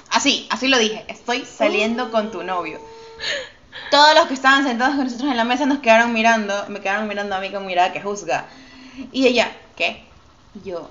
Así, 0.10 0.48
así 0.50 0.68
lo 0.68 0.78
dije, 0.78 1.06
estoy 1.08 1.46
saliendo 1.46 2.12
con 2.12 2.30
tu 2.30 2.44
novio. 2.44 2.82
Todos 3.90 4.16
los 4.16 4.28
que 4.28 4.34
estaban 4.34 4.66
sentados 4.66 4.96
con 4.96 5.06
nosotros 5.06 5.32
en 5.32 5.38
la 5.38 5.46
mesa 5.46 5.66
nos 5.66 5.80
quedaron 5.80 6.12
mirando, 6.12 6.66
me 6.68 6.82
quedaron 6.82 7.08
mirando 7.08 7.36
a 7.36 7.40
mí 7.40 7.50
con 7.50 7.66
mirada 7.66 7.94
que 7.94 8.02
juzga. 8.02 8.48
Y 9.14 9.28
ella, 9.28 9.56
¿qué? 9.78 10.04
Y 10.56 10.70
yo, 10.70 10.90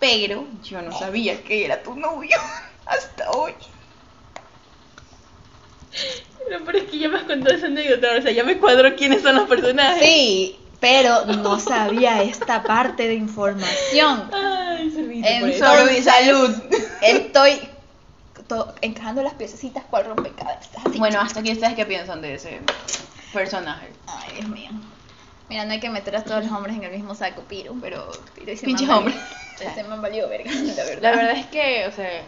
pero 0.00 0.46
yo 0.62 0.80
no 0.80 0.98
sabía 0.98 1.42
que 1.42 1.66
era 1.66 1.82
tu 1.82 1.94
novio 1.94 2.38
hasta 2.86 3.30
hoy. 3.32 3.52
No, 6.50 6.64
pero 6.64 6.78
es 6.78 6.84
que 6.84 6.98
ya 6.98 7.08
me 7.08 7.18
has 7.18 7.24
contado 7.24 7.54
esa 7.54 7.66
anécdota, 7.66 8.08
o 8.18 8.22
sea, 8.22 8.30
ya 8.30 8.44
me 8.44 8.58
cuadro 8.58 8.96
quiénes 8.96 9.22
son 9.22 9.36
los 9.36 9.48
personajes. 9.48 10.02
Sí, 10.02 10.58
pero 10.80 11.26
no 11.26 11.58
sabía 11.58 12.22
esta 12.22 12.62
parte 12.62 13.08
de 13.08 13.14
información. 13.14 14.30
Ay, 14.32 14.85
En. 15.28 15.40
Por 15.40 15.90
mi 15.92 16.02
salud. 16.02 16.54
Estoy 17.02 17.68
to- 18.48 18.74
encajando 18.80 19.22
las 19.22 19.34
piececitas 19.34 19.84
cual 19.84 20.04
rompecabezas. 20.06 20.86
así. 20.86 20.98
Bueno, 20.98 21.20
hasta 21.20 21.40
aquí 21.40 21.52
ustedes 21.52 21.74
qué 21.74 21.86
piensan 21.86 22.22
de 22.22 22.34
ese 22.34 22.60
personaje. 23.32 23.88
Ay, 24.06 24.34
Dios 24.36 24.48
mío. 24.48 24.70
Mira, 25.48 25.64
no 25.64 25.72
hay 25.72 25.80
que 25.80 25.90
meter 25.90 26.16
a 26.16 26.24
todos 26.24 26.44
los 26.44 26.52
hombres 26.52 26.76
en 26.76 26.84
el 26.84 26.90
mismo 26.92 27.14
saco, 27.14 27.42
Piro, 27.42 27.74
pero 27.80 28.10
Piro 28.34 28.52
ese 28.52 28.66
Pinches 28.66 28.88
hombres. 28.88 29.16
valió- 29.16 29.70
Ese 29.72 29.84
man 29.84 30.02
valió 30.02 30.28
verga, 30.28 30.50
la 30.52 30.84
verdad. 30.84 31.02
La 31.02 31.10
verdad 31.12 31.36
es 31.36 31.46
que, 31.46 31.86
o 31.86 31.92
sea, 31.92 32.24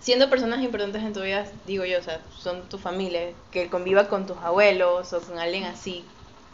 siendo 0.00 0.30
personas 0.30 0.62
importantes 0.62 1.02
en 1.02 1.12
tu 1.12 1.22
vida, 1.22 1.44
digo 1.66 1.84
yo, 1.84 1.98
o 1.98 2.02
sea, 2.02 2.20
son 2.30 2.68
tu 2.68 2.78
familia, 2.78 3.32
que 3.50 3.68
conviva 3.68 4.08
con 4.08 4.26
tus 4.26 4.36
abuelos 4.38 5.12
o 5.12 5.20
con 5.20 5.38
alguien 5.38 5.64
así. 5.64 6.04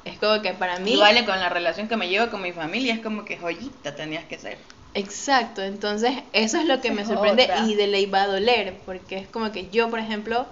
Es 0.05 0.19
como 0.19 0.41
que 0.41 0.55
para 0.55 0.79
mí... 0.79 0.95
Y 0.95 0.97
vale 0.97 1.25
con 1.27 1.39
la 1.39 1.49
relación 1.51 1.87
que 1.89 1.97
me 1.97 2.09
llevo 2.09 2.31
con 2.31 2.41
mi 2.41 2.53
familia, 2.53 2.95
es 2.95 3.01
como 3.01 3.25
que 3.25 3.37
joyita 3.37 3.95
tenías 3.95 4.25
que 4.25 4.39
ser. 4.39 4.59
Exacto, 4.95 5.63
entonces 5.63 6.13
eso 6.33 6.59
es 6.59 6.65
lo 6.67 6.81
que 6.81 6.91
me 6.91 7.05
sorprende 7.05 7.45
otra. 7.45 7.65
y 7.65 7.75
de 7.77 7.87
ley 7.87 8.07
va 8.07 8.23
a 8.23 8.27
doler, 8.27 8.75
porque 8.85 9.19
es 9.19 9.29
como 9.29 9.53
que 9.53 9.69
yo, 9.71 9.89
por 9.89 10.01
ejemplo, 10.01 10.47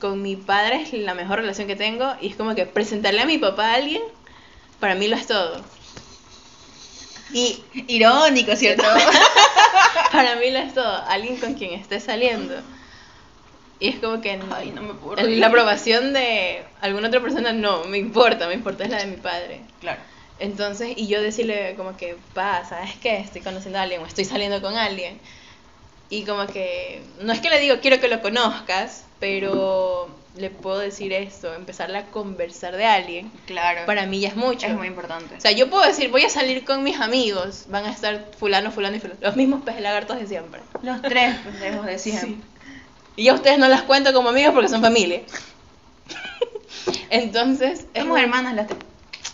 con 0.00 0.22
mi 0.22 0.36
padre 0.36 0.82
es 0.82 0.92
la 0.94 1.14
mejor 1.14 1.40
relación 1.40 1.66
que 1.66 1.76
tengo 1.76 2.14
y 2.20 2.28
es 2.28 2.36
como 2.36 2.54
que 2.54 2.64
presentarle 2.66 3.20
a 3.20 3.26
mi 3.26 3.38
papá 3.38 3.72
a 3.72 3.74
alguien, 3.74 4.02
para 4.80 4.94
mí 4.94 5.08
lo 5.08 5.16
es 5.16 5.26
todo. 5.26 5.62
Y 7.32 7.62
Irónico, 7.88 8.54
¿cierto? 8.56 8.84
para 10.12 10.36
mí 10.36 10.50
lo 10.50 10.58
es 10.60 10.72
todo, 10.74 11.02
alguien 11.08 11.36
con 11.36 11.54
quien 11.54 11.72
esté 11.74 12.00
saliendo. 12.00 12.54
Y 13.80 13.88
es 13.88 13.96
como 13.98 14.20
que 14.20 14.38
Ay, 14.54 14.70
no 14.70 14.82
me 14.82 14.94
puedo 14.94 15.16
el- 15.18 15.26
reír. 15.26 15.38
la 15.40 15.48
aprobación 15.48 16.12
de 16.12 16.62
alguna 16.80 17.08
otra 17.08 17.20
persona 17.20 17.52
no 17.52 17.84
me 17.84 17.98
importa, 17.98 18.46
me 18.46 18.54
importa 18.54 18.84
es 18.84 18.90
la 18.90 18.98
de 18.98 19.06
mi 19.06 19.16
padre. 19.16 19.60
Claro. 19.80 20.00
Entonces, 20.40 20.94
y 20.96 21.06
yo 21.06 21.22
decirle 21.22 21.74
como 21.76 21.96
que, 21.96 22.16
pa, 22.34 22.64
¿sabes 22.68 22.90
qué? 23.00 23.18
Estoy 23.18 23.40
conociendo 23.42 23.78
a 23.78 23.82
alguien 23.82 24.02
o 24.02 24.06
estoy 24.06 24.24
saliendo 24.24 24.60
con 24.60 24.76
alguien. 24.76 25.20
Y 26.10 26.24
como 26.24 26.46
que, 26.46 27.02
no 27.20 27.32
es 27.32 27.40
que 27.40 27.50
le 27.50 27.60
digo, 27.60 27.76
quiero 27.80 28.00
que 28.00 28.08
lo 28.08 28.20
conozcas, 28.20 29.04
pero 29.20 30.08
le 30.36 30.50
puedo 30.50 30.78
decir 30.80 31.12
esto, 31.12 31.54
empezarle 31.54 31.96
a 31.98 32.06
conversar 32.06 32.76
de 32.76 32.84
alguien, 32.84 33.30
Claro. 33.46 33.86
para 33.86 34.04
mí 34.06 34.18
ya 34.20 34.28
es 34.28 34.36
mucho. 34.36 34.66
es 34.66 34.74
muy 34.74 34.88
importante. 34.88 35.36
O 35.36 35.40
sea, 35.40 35.52
yo 35.52 35.70
puedo 35.70 35.84
decir, 35.86 36.10
voy 36.10 36.24
a 36.24 36.28
salir 36.28 36.64
con 36.64 36.82
mis 36.82 37.00
amigos, 37.00 37.66
van 37.68 37.84
a 37.86 37.90
estar 37.92 38.30
fulano, 38.38 38.72
fulano 38.72 38.96
y 38.96 39.00
fulano, 39.00 39.20
los 39.22 39.36
mismos 39.36 39.62
peces 39.62 39.80
lagartos 39.80 40.18
de 40.18 40.26
siempre. 40.26 40.60
Los 40.82 41.00
tres 41.02 41.36
pendejos 41.38 41.86
de 41.86 41.98
siempre. 42.00 42.34
Y 43.16 43.24
yo 43.24 43.32
a 43.32 43.36
ustedes 43.36 43.58
no 43.58 43.68
las 43.68 43.82
cuento 43.82 44.12
como 44.12 44.30
amigos 44.30 44.52
porque 44.52 44.68
son 44.68 44.82
familia. 44.82 45.22
Entonces, 47.10 47.86
es 47.94 48.00
Somos 48.02 48.08
muy- 48.08 48.20
hermanas 48.22 48.54
las 48.54 48.66
tres. 48.66 48.80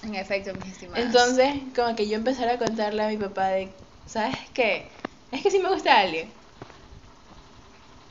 En 0.02 0.14
efecto, 0.14 0.54
mis 0.54 0.68
estimados. 0.68 1.04
Entonces, 1.06 1.54
como 1.74 1.94
que 1.94 2.08
yo 2.08 2.16
empezar 2.16 2.48
a 2.48 2.58
contarle 2.58 3.02
a 3.02 3.08
mi 3.08 3.16
papá 3.16 3.48
de, 3.48 3.74
¿sabes 4.06 4.36
qué? 4.54 4.90
Es 5.30 5.42
que 5.42 5.50
sí 5.50 5.58
me 5.58 5.68
gusta 5.68 5.98
alguien. 5.98 6.32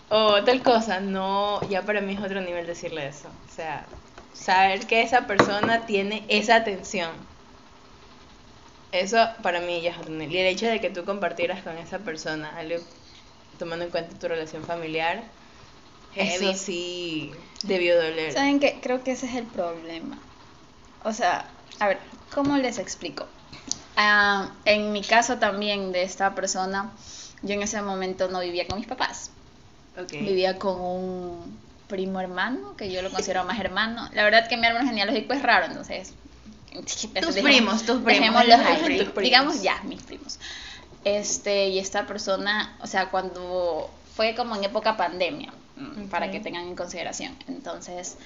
O 0.10 0.44
tal 0.44 0.62
cosa, 0.64 1.00
no, 1.00 1.64
ya 1.70 1.86
para 1.86 2.02
mí 2.02 2.14
es 2.14 2.22
otro 2.22 2.42
nivel 2.42 2.66
decirle 2.68 3.08
eso. 3.08 3.30
O 3.46 3.48
sea, 3.48 3.88
saber 4.34 4.88
que 4.88 5.02
esa 5.02 5.28
persona 5.28 5.86
tiene 5.86 6.26
esa 6.30 6.56
atención. 6.56 7.12
Eso 8.92 9.18
para 9.44 9.62
mí 9.62 9.82
ya 9.82 9.92
es 9.92 9.98
otro 10.00 10.14
nivel. 10.14 10.36
Y 10.36 10.40
el 10.40 10.48
hecho 10.48 10.68
de 10.68 10.82
que 10.82 10.90
tú 10.90 11.06
compartieras 11.06 11.62
con 11.62 11.78
esa 11.78 12.00
persona 12.00 12.50
algo 12.58 12.78
tomando 13.58 13.86
en 13.86 13.92
cuenta 13.92 14.18
tu 14.18 14.28
relación 14.28 14.64
familiar, 14.64 15.24
Heavy. 16.14 16.48
eso 16.48 16.66
sí 16.66 17.32
debió 17.64 17.96
doler. 18.02 18.34
¿Saben 18.34 18.60
qué? 18.60 18.80
Creo 18.82 19.04
que 19.04 19.12
ese 19.12 19.28
es 19.28 19.36
el 19.36 19.46
problema. 19.48 20.20
O 21.04 21.14
sea, 21.14 21.59
a 21.80 21.88
ver, 21.88 22.00
¿cómo 22.34 22.58
les 22.58 22.78
explico? 22.78 23.28
Ah, 23.96 24.52
en 24.66 24.92
mi 24.92 25.04
caso 25.04 25.38
también 25.38 25.92
de 25.92 26.04
esta 26.04 26.34
persona, 26.36 26.92
yo 27.42 27.54
en 27.54 27.64
ese 27.64 27.82
momento 27.82 28.30
no 28.30 28.40
vivía 28.40 28.68
con 28.68 28.80
mis 28.80 28.88
papás. 28.88 29.32
Ok. 30.02 30.12
Vivía 30.12 30.58
con 30.58 30.80
un 30.80 31.60
primo 31.88 32.22
hermano, 32.22 32.78
que 32.78 32.92
yo 32.92 33.02
lo 33.02 33.10
considero 33.10 33.44
más 33.44 33.60
hermano. 33.60 34.10
La 34.14 34.24
verdad 34.24 34.48
que 34.48 34.56
mi 34.56 34.66
árbol 34.66 34.84
genealógico 34.84 35.34
es 35.34 35.42
raro, 35.42 35.66
entonces... 35.66 36.14
Tus 36.72 37.36
primos, 37.36 37.84
tus 37.84 38.02
primos. 38.04 38.44
Tus. 38.46 39.24
Digamos 39.24 39.64
ya, 39.64 39.82
mis 39.84 40.04
primos. 40.04 40.40
Este, 41.04 41.70
y 41.70 41.80
esta 41.80 42.06
persona, 42.06 42.78
o 42.82 42.88
sea, 42.88 43.10
cuando 43.10 43.90
fue 44.16 44.36
como 44.36 44.56
en 44.56 44.64
época 44.64 44.96
pandemia, 44.96 45.52
mm, 45.78 46.10
para 46.10 46.30
que 46.30 46.40
tengan 46.40 46.68
en 46.68 46.76
consideración. 46.76 47.36
Entonces, 47.48 48.18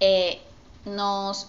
eh, 0.00 0.40
nos, 0.84 1.48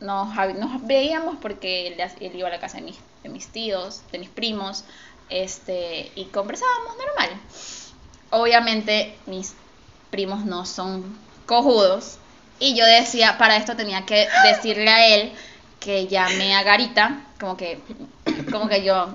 nos, 0.00 0.86
veíamos 0.86 1.36
porque 1.40 1.88
él, 1.88 2.36
iba 2.36 2.48
a 2.48 2.50
la 2.50 2.60
casa 2.60 2.78
de 2.78 2.84
mis, 2.84 2.96
de 3.22 3.28
mis 3.28 3.48
tíos, 3.48 4.02
de 4.12 4.18
mis 4.18 4.28
primos, 4.28 4.84
este, 5.30 6.10
y 6.14 6.26
conversábamos 6.26 6.96
normal. 6.96 7.30
Obviamente, 8.30 9.16
mis 9.26 9.54
primos 10.10 10.44
no 10.44 10.66
son 10.66 11.18
cojudos. 11.46 12.18
Y 12.60 12.76
yo 12.76 12.84
decía, 12.86 13.36
para 13.38 13.56
esto 13.56 13.76
tenía 13.76 14.06
que 14.06 14.28
decirle 14.44 14.88
a 14.88 15.06
él 15.14 15.32
que 15.80 16.06
llame 16.06 16.54
a 16.54 16.62
Garita, 16.62 17.20
como 17.38 17.56
que, 17.56 17.78
como 18.52 18.68
que 18.68 18.84
yo, 18.84 19.08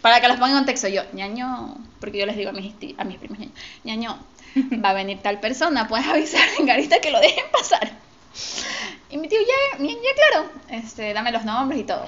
para 0.00 0.20
que 0.20 0.28
los 0.28 0.36
ponga 0.36 0.50
en 0.50 0.58
contexto, 0.58 0.88
yo, 0.88 1.02
ñaño, 1.12 1.76
porque 2.00 2.18
yo 2.18 2.26
les 2.26 2.36
digo 2.36 2.50
a 2.50 2.52
mis, 2.52 2.74
a 2.96 3.04
mis 3.04 3.18
primos, 3.18 3.38
ñaño, 3.84 4.18
va 4.84 4.90
a 4.90 4.94
venir 4.94 5.20
tal 5.22 5.40
persona, 5.40 5.88
puedes 5.88 6.06
avisar 6.06 6.42
a 6.42 6.64
Garita 6.64 7.00
que 7.00 7.10
lo 7.10 7.20
dejen 7.20 7.44
pasar. 7.52 8.07
Y 9.10 9.16
mi 9.16 9.28
tío, 9.28 9.38
ya, 9.40 9.78
ya, 9.78 9.86
ya, 9.92 10.30
claro, 10.30 10.50
este, 10.70 11.12
dame 11.14 11.32
los 11.32 11.44
nombres 11.44 11.80
y 11.80 11.84
todo. 11.84 12.06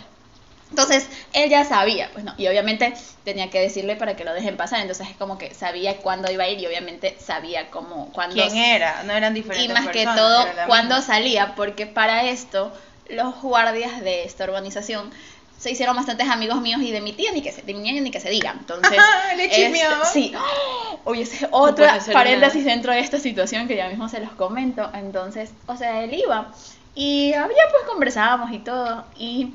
Entonces, 0.71 1.09
él 1.33 1.51
ya 1.51 1.65
sabía, 1.65 2.11
pues 2.13 2.25
no, 2.25 2.33
y 2.39 2.47
obviamente 2.47 2.95
tenía 3.25 3.51
que 3.51 3.59
decirle 3.59 3.97
para 3.97 4.15
que 4.15 4.25
lo 4.25 4.33
dejen 4.33 4.57
pasar, 4.57 4.81
entonces 4.81 5.09
es 5.09 5.17
como 5.17 5.37
que 5.37 5.53
sabía 5.53 5.97
cuándo 5.97 6.31
iba 6.31 6.45
a 6.45 6.49
ir 6.49 6.61
y 6.61 6.67
obviamente 6.67 7.17
sabía 7.19 7.71
cómo, 7.71 8.13
cuándo... 8.13 8.37
¿Quién 8.37 8.57
era? 8.57 9.03
No 9.03 9.13
eran 9.13 9.35
diferentes 9.35 9.69
Y 9.69 9.73
más 9.73 9.89
que 9.89 10.05
personas, 10.05 10.17
todo, 10.17 10.43
era 10.43 10.55
la 10.55 10.67
cuándo 10.67 10.97
misma. 10.97 11.15
salía, 11.15 11.55
porque 11.57 11.87
para 11.87 12.25
esto, 12.25 12.73
los 13.09 13.41
guardias 13.43 14.01
de 14.01 14.23
esta 14.23 14.45
urbanización 14.45 15.11
se 15.61 15.71
hicieron 15.71 15.95
bastantes 15.95 16.27
amigos 16.27 16.59
míos 16.63 16.81
y 16.81 16.91
de 16.91 17.03
mi 17.03 17.13
tía, 17.13 17.33
ni 17.33 17.43
que 17.43 17.53
se, 17.53 17.61
de 17.61 17.75
mi 17.75 17.81
niña 17.81 18.01
ni 18.01 18.11
que 18.11 18.19
se 18.19 18.31
diga. 18.31 18.53
Entonces, 18.59 18.99
Le 19.37 19.45
este, 19.45 19.57
chismeó. 19.57 20.05
sí. 20.11 20.33
Oye, 21.05 21.23
ese 21.23 21.47
es 21.47 22.05
ser 22.05 22.15
paréntesis 22.15 22.65
dentro 22.65 22.93
de 22.93 23.01
esta 23.01 23.19
situación 23.19 23.69
que 23.69 23.77
ya 23.77 23.89
mismo 23.89 24.09
se 24.09 24.21
los 24.21 24.33
comento. 24.33 24.91
Entonces, 24.95 25.51
o 25.67 25.77
sea, 25.77 26.03
él 26.03 26.15
iba 26.15 26.51
y 26.95 27.35
había 27.35 27.63
pues 27.71 27.85
conversábamos 27.87 28.53
y 28.53 28.61
todo. 28.61 29.05
Y 29.19 29.53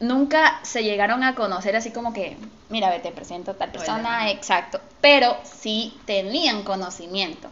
nunca 0.00 0.58
se 0.62 0.82
llegaron 0.82 1.22
a 1.22 1.34
conocer 1.34 1.76
así 1.76 1.90
como 1.90 2.14
que, 2.14 2.38
mira, 2.70 2.88
ve, 2.88 3.00
te 3.00 3.12
presento 3.12 3.50
a 3.50 3.54
tal 3.54 3.72
persona, 3.72 4.20
Hola. 4.22 4.30
exacto. 4.30 4.80
Pero 5.02 5.36
sí 5.44 5.98
tenían 6.06 6.62
conocimiento. 6.62 7.48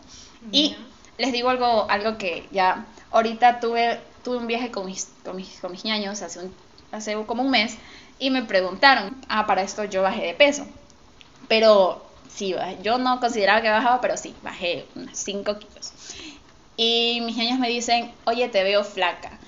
Y 0.53 0.75
les 1.19 1.33
digo 1.33 1.51
algo, 1.51 1.87
algo 1.91 2.17
que 2.17 2.49
ya 2.51 2.87
ahorita 3.11 3.61
tuve, 3.61 4.01
tuve 4.25 4.39
un 4.39 4.47
viaje 4.47 4.71
con 4.71 4.87
mis, 4.87 5.11
con 5.23 5.37
mis, 5.37 5.61
con 5.61 5.71
mis 5.71 5.85
ñaños 5.85 6.23
hace, 6.23 6.39
un, 6.39 6.55
hace 6.93 7.15
como 7.27 7.43
un 7.43 7.51
mes 7.51 7.77
y 8.19 8.31
me 8.31 8.43
preguntaron, 8.43 9.17
ah, 9.29 9.47
para 9.47 9.63
esto 9.63 9.85
yo 9.85 10.03
bajé 10.03 10.27
de 10.27 10.35
peso. 10.35 10.67
Pero 11.49 12.05
sí, 12.29 12.55
yo 12.83 12.99
no 12.99 13.21
consideraba 13.21 13.63
que 13.63 13.71
bajaba, 13.71 14.01
pero 14.01 14.17
sí, 14.17 14.35
bajé 14.43 14.87
unos 14.95 15.17
5 15.17 15.59
kilos. 15.59 15.93
Y 16.77 17.21
mis 17.23 17.37
ñaños 17.37 17.59
me 17.59 17.69
dicen, 17.69 18.13
oye, 18.25 18.49
te 18.49 18.63
veo 18.63 18.85
flaca. 18.85 19.39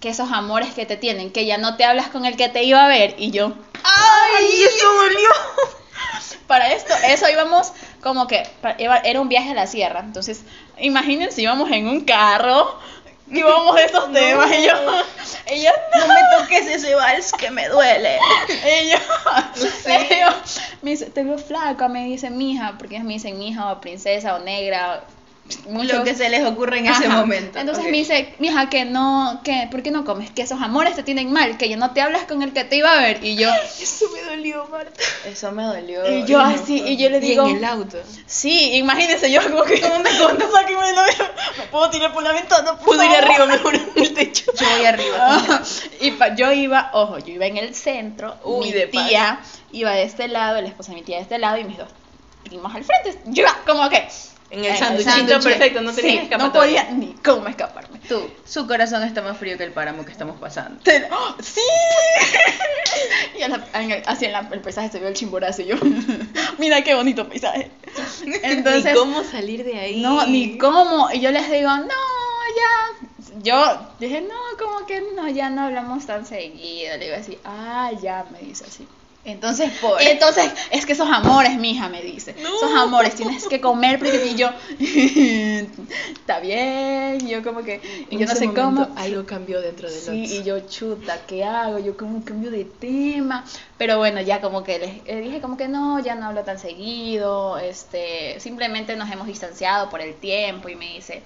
Que 0.00 0.08
esos 0.08 0.32
amores 0.32 0.72
que 0.74 0.86
te 0.86 0.96
tienen, 0.96 1.32
que 1.32 1.46
ya 1.46 1.58
no 1.58 1.76
te 1.76 1.84
hablas 1.84 2.08
con 2.08 2.24
el 2.24 2.36
que 2.36 2.48
te 2.48 2.64
iba 2.64 2.84
a 2.84 2.88
ver. 2.88 3.14
Y 3.18 3.30
yo, 3.30 3.54
¡Ay, 3.84 4.62
eso 4.62 4.92
dolió! 4.92 5.30
para 6.46 6.72
esto, 6.72 6.92
eso 7.06 7.30
íbamos 7.30 7.72
como 8.02 8.26
que 8.26 8.42
era 8.78 9.20
un 9.20 9.28
viaje 9.28 9.50
a 9.50 9.54
la 9.54 9.66
sierra. 9.66 10.00
Entonces, 10.00 10.42
imagínense, 10.78 11.40
íbamos 11.40 11.70
en 11.70 11.86
un 11.86 12.02
carro, 12.02 12.78
íbamos 13.30 13.74
de 13.76 13.84
esos 13.84 14.12
temas 14.12 14.50
y 14.50 14.66
yo, 14.66 14.72
y 15.54 15.62
yo, 15.62 15.70
No 15.98 16.06
me 16.06 16.20
toques 16.38 16.66
ese 16.66 16.94
vals 16.94 17.32
que 17.32 17.50
me 17.50 17.68
duele. 17.68 18.18
y 18.48 18.90
yo, 18.90 18.98
digo, 19.86 20.30
me 20.82 20.90
dice, 20.90 21.06
te 21.06 21.22
veo 21.22 21.38
flaca, 21.38 21.88
me 21.88 22.04
dice 22.04 22.30
mija, 22.30 22.74
porque 22.78 22.96
ellos 22.96 23.06
me 23.06 23.14
dicen 23.14 23.38
mija 23.38 23.72
o 23.72 23.80
princesa 23.80 24.34
o 24.34 24.38
negra, 24.38 25.04
muchos- 25.68 25.98
Lo 25.98 26.04
que 26.04 26.14
se 26.14 26.28
les 26.30 26.44
ocurre 26.46 26.78
en 26.78 26.86
ese 26.86 27.06
Ajá. 27.06 27.20
momento. 27.20 27.58
Entonces 27.58 27.84
Ok. 27.84 27.90
me 27.90 27.96
dice, 27.98 28.34
mija, 28.38 28.70
que 28.70 28.84
no, 28.84 29.40
que, 29.44 29.68
¿por 29.70 29.82
qué 29.82 29.90
no 29.90 30.04
comes? 30.04 30.30
Que 30.30 30.42
esos 30.42 30.62
amores 30.62 30.94
te 30.94 31.02
tienen 31.02 31.32
mal, 31.32 31.58
que 31.58 31.68
ya 31.68 31.76
no 31.76 31.90
te 31.92 32.00
hablas 32.00 32.24
con 32.24 32.42
el 32.42 32.52
que 32.52 32.64
te 32.64 32.76
iba 32.76 32.92
a 32.92 33.00
ver. 33.02 33.22
Y 33.24 33.36
yo, 33.36 33.50
Eso 33.80 34.06
me 34.14 34.22
dolió, 34.22 34.66
Marta. 34.68 34.92
Eso 35.26 35.52
me 35.52 35.64
dolió. 35.64 36.08
y 36.18 36.24
yo 36.26 36.38
no, 36.38 36.44
así, 36.44 36.80
y 36.86 36.96
yo 36.96 37.10
le 37.10 37.18
Y 37.18 37.20
digo, 37.20 37.46
en 37.48 37.56
el 37.56 37.64
auto. 37.64 37.98
sí, 38.26 38.74
imagínense, 38.76 39.30
yo 39.30 39.42
como 39.42 39.62
que, 39.64 39.80
¿cómo 39.80 39.98
me 39.98 40.10
contas? 40.18 40.48
De 40.48 40.92
la 40.94 41.02
me 41.58 41.64
puedo 41.70 41.90
tirar 41.90 42.12
por 42.12 42.22
la 42.22 42.32
ventana, 42.32 42.76
por 42.76 42.84
Pudo 42.86 43.02
ir 43.04 43.10
favor?". 43.10 43.24
arriba 43.30 43.46
mejor 43.46 43.74
en 43.74 43.90
el 43.96 44.14
techo. 44.14 44.44
Yo 44.58 44.66
voy 44.76 44.86
arriba. 44.86 45.36
Ajá. 45.36 45.62
y 46.00 46.10
pa- 46.12 46.34
yo 46.34 46.50
iba, 46.52 46.90
ojo, 46.94 47.18
yo 47.18 47.32
iba 47.34 47.46
en 47.46 47.56
el 47.58 47.74
centro, 47.74 48.36
Uy, 48.44 48.66
mi 48.66 48.72
de 48.72 48.86
tía 48.86 49.40
iba 49.72 49.90
de 49.92 50.02
este 50.04 50.28
lado, 50.28 50.60
la 50.60 50.68
esposa 50.68 50.90
de 50.92 50.96
mi 50.96 51.02
tía 51.02 51.16
de 51.16 51.22
este 51.22 51.38
lado 51.38 51.58
y 51.58 51.64
mis 51.64 51.78
dos 51.78 51.88
primos 52.44 52.74
al 52.74 52.84
frente. 52.84 53.18
Yo 53.26 53.42
iba 53.42 53.56
como 53.66 53.88
que 53.90 54.08
En 54.52 54.60
el 54.60 54.66
en 54.66 54.76
sándwichito 54.76 55.10
sándwich. 55.16 55.42
perfecto, 55.44 55.80
no 55.80 55.92
tenías 55.92 56.14
sí, 56.16 56.22
escapatoria. 56.24 56.82
no 56.82 56.88
podía 56.88 56.96
ni 56.98 57.14
cómo 57.24 57.48
escaparme. 57.48 57.98
Tú, 58.08 58.28
su 58.44 58.66
corazón 58.66 59.02
está 59.02 59.22
más 59.22 59.38
frío 59.38 59.56
que 59.56 59.64
el 59.64 59.72
páramo 59.72 60.04
que 60.04 60.12
estamos 60.12 60.38
pasando. 60.38 60.78
Te- 60.82 61.08
¡Oh! 61.10 61.34
¡Sí! 61.42 61.60
y 63.36 63.48
la- 63.48 63.64
el- 63.80 64.02
así 64.06 64.26
en 64.26 64.32
la- 64.32 64.48
el 64.52 64.60
paisaje 64.60 64.90
se 64.90 64.98
vio 64.98 65.08
el 65.08 65.14
chimborazo 65.14 65.62
y 65.62 65.66
yo, 65.66 65.76
mira 66.58 66.82
qué 66.82 66.94
bonito 66.94 67.26
paisaje. 67.28 67.70
Entonces, 68.42 68.84
Ni 68.92 68.98
cómo 68.98 69.24
salir 69.24 69.64
de 69.64 69.78
ahí. 69.78 70.00
no, 70.02 70.26
ni 70.26 70.58
cómo. 70.58 71.08
Y 71.12 71.20
yo 71.20 71.30
les 71.30 71.50
digo, 71.50 71.68
no, 71.74 71.84
ya. 71.88 73.08
Yo 73.42 73.88
dije, 73.98 74.20
no, 74.20 74.34
como 74.58 74.84
que 74.86 75.02
no, 75.16 75.28
ya 75.28 75.48
no 75.48 75.62
hablamos 75.62 76.04
tan 76.06 76.26
seguido. 76.26 76.96
Le 76.98 77.04
digo 77.06 77.16
así, 77.18 77.38
ah, 77.44 77.90
ya, 78.02 78.26
me 78.30 78.40
dice 78.40 78.64
así. 78.66 78.86
Entonces, 79.24 79.70
por. 79.80 80.02
Y 80.02 80.06
entonces, 80.06 80.52
es 80.72 80.84
que 80.84 80.94
esos 80.94 81.08
amores, 81.08 81.56
mija, 81.56 81.88
me 81.88 82.02
dice. 82.02 82.34
Esos 82.36 82.72
amores, 82.76 83.14
tienes 83.14 83.46
que 83.46 83.60
comer 83.60 84.00
porque 84.00 84.26
y 84.26 84.34
yo, 84.34 84.50
está 86.12 86.40
bien. 86.40 87.24
Y 87.24 87.30
yo 87.30 87.42
como 87.44 87.62
que, 87.62 87.80
y 88.10 88.18
yo 88.18 88.26
no 88.26 88.34
sé 88.34 88.48
momento 88.48 88.86
cómo. 88.86 88.98
Algo 89.00 89.24
cambió 89.24 89.60
dentro 89.60 89.88
de 89.88 89.94
Sí, 89.94 90.24
y 90.24 90.42
yo, 90.42 90.58
chuta, 90.66 91.20
¿qué 91.26 91.44
hago? 91.44 91.78
Yo 91.78 91.96
como 91.96 92.24
cambio 92.24 92.50
de 92.50 92.64
tema. 92.64 93.44
Pero 93.78 93.98
bueno, 93.98 94.20
ya 94.20 94.40
como 94.40 94.64
que 94.64 94.80
les 94.80 94.90
eh, 95.06 95.20
dije 95.20 95.40
como 95.40 95.56
que 95.56 95.68
no, 95.68 96.00
ya 96.00 96.16
no 96.16 96.26
hablo 96.26 96.42
tan 96.42 96.58
seguido. 96.58 97.58
Este, 97.58 98.40
simplemente 98.40 98.96
nos 98.96 99.08
hemos 99.10 99.28
distanciado 99.28 99.88
por 99.88 100.00
el 100.00 100.14
tiempo 100.14 100.68
y 100.68 100.74
me 100.74 100.94
dice, 100.94 101.22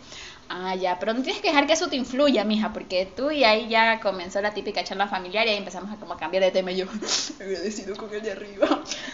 ah, 0.49 0.75
ya, 0.75 0.99
pero 0.99 1.13
no 1.15 1.23
tienes 1.23 1.41
que 1.43 1.49
dejar 1.49 1.67
que 1.67 1.73
eso 1.75 1.89
te 1.89 1.97
influya, 1.97 2.45
mija, 2.45 2.73
porque 2.73 3.07
tú 3.17 3.31
y 3.31 3.45
ahí 3.45 3.69
ya 3.69 4.01
comenzó 4.01 4.41
la 4.41 4.55
típica 4.55 4.85
charla 4.85 5.09
familiar 5.09 5.47
y 5.47 5.51
ahí 5.51 5.57
empezamos 5.57 5.93
a 5.93 5.97
como 5.97 6.15
a 6.15 6.17
cambiar 6.17 6.43
de 6.45 6.51
tema 6.51 6.73
y 6.73 6.77
yo, 6.77 6.87
agradecido 7.41 7.97
con 7.97 8.13
el 8.15 8.23
de 8.23 8.33
arriba. 8.33 8.67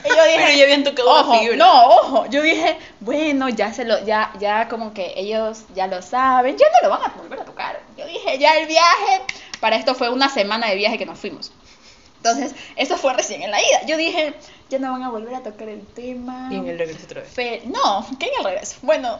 Y 0.05 0.09
yo 0.09 0.25
dije, 0.25 0.37
Pero 0.37 0.57
ya 0.59 0.65
habían 0.65 0.85
tocado 0.85 1.11
ojo, 1.11 1.39
fibra. 1.41 1.57
no, 1.57 1.85
ojo, 1.87 2.27
yo 2.27 2.43
dije, 2.43 2.77
bueno, 3.01 3.49
ya 3.49 3.73
se 3.73 3.85
lo, 3.85 4.05
ya, 4.05 4.33
ya 4.41 4.69
como 4.69 4.93
que 4.95 5.13
ellos 5.17 5.65
ya 5.75 5.87
lo 5.87 6.03
saben, 6.03 6.57
ya 6.57 6.67
no 6.83 6.89
lo 6.89 6.95
van 6.99 7.11
a 7.11 7.15
volver 7.15 7.41
a 7.41 7.45
tocar. 7.45 7.81
Yo 7.97 8.07
dije, 8.07 8.39
ya 8.39 8.57
el 8.59 8.67
viaje, 8.67 9.23
para 9.61 9.77
esto 9.77 9.95
fue 9.95 10.11
una 10.11 10.29
semana 10.29 10.69
de 10.69 10.77
viaje 10.77 10.99
que 10.99 11.07
nos 11.07 11.19
fuimos. 11.19 11.53
Entonces, 12.19 12.55
eso 12.77 12.97
fue 12.97 13.13
recién 13.15 13.43
en 13.43 13.51
la 13.51 13.61
ida. 13.61 13.85
Yo 13.85 13.97
dije, 13.97 14.35
ya 14.71 14.79
no 14.79 14.93
van 14.93 15.03
a 15.03 15.09
volver 15.11 15.35
a 15.35 15.43
tocar 15.43 15.69
el 15.69 15.85
tema. 15.89 16.49
Y 16.53 16.55
en 16.55 16.69
el 16.69 16.79
regreso 16.79 17.05
otra 17.05 17.23
vez. 17.23 17.31
Fe- 17.33 17.63
no, 17.67 18.07
que 18.21 18.27
en 18.27 18.33
el 18.39 18.45
regreso. 18.45 18.77
Bueno, 18.83 19.19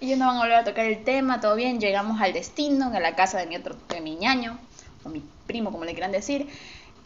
ya 0.00 0.16
no 0.16 0.26
van 0.26 0.36
a 0.36 0.40
volver 0.40 0.56
a 0.56 0.64
tocar 0.64 0.86
el 0.86 1.02
tema, 1.04 1.40
todo 1.40 1.56
bien. 1.56 1.80
Llegamos 1.80 2.20
al 2.20 2.32
destino, 2.32 2.92
a 2.94 3.00
la 3.00 3.14
casa 3.16 3.38
de 3.38 3.46
mi 3.46 3.56
otro, 3.56 3.76
de 3.88 4.00
mi 4.00 4.16
ñaño, 4.16 4.58
o 5.04 5.08
mi 5.08 5.22
primo, 5.46 5.72
como 5.72 5.84
le 5.84 5.92
quieran 5.92 6.12
decir. 6.12 6.48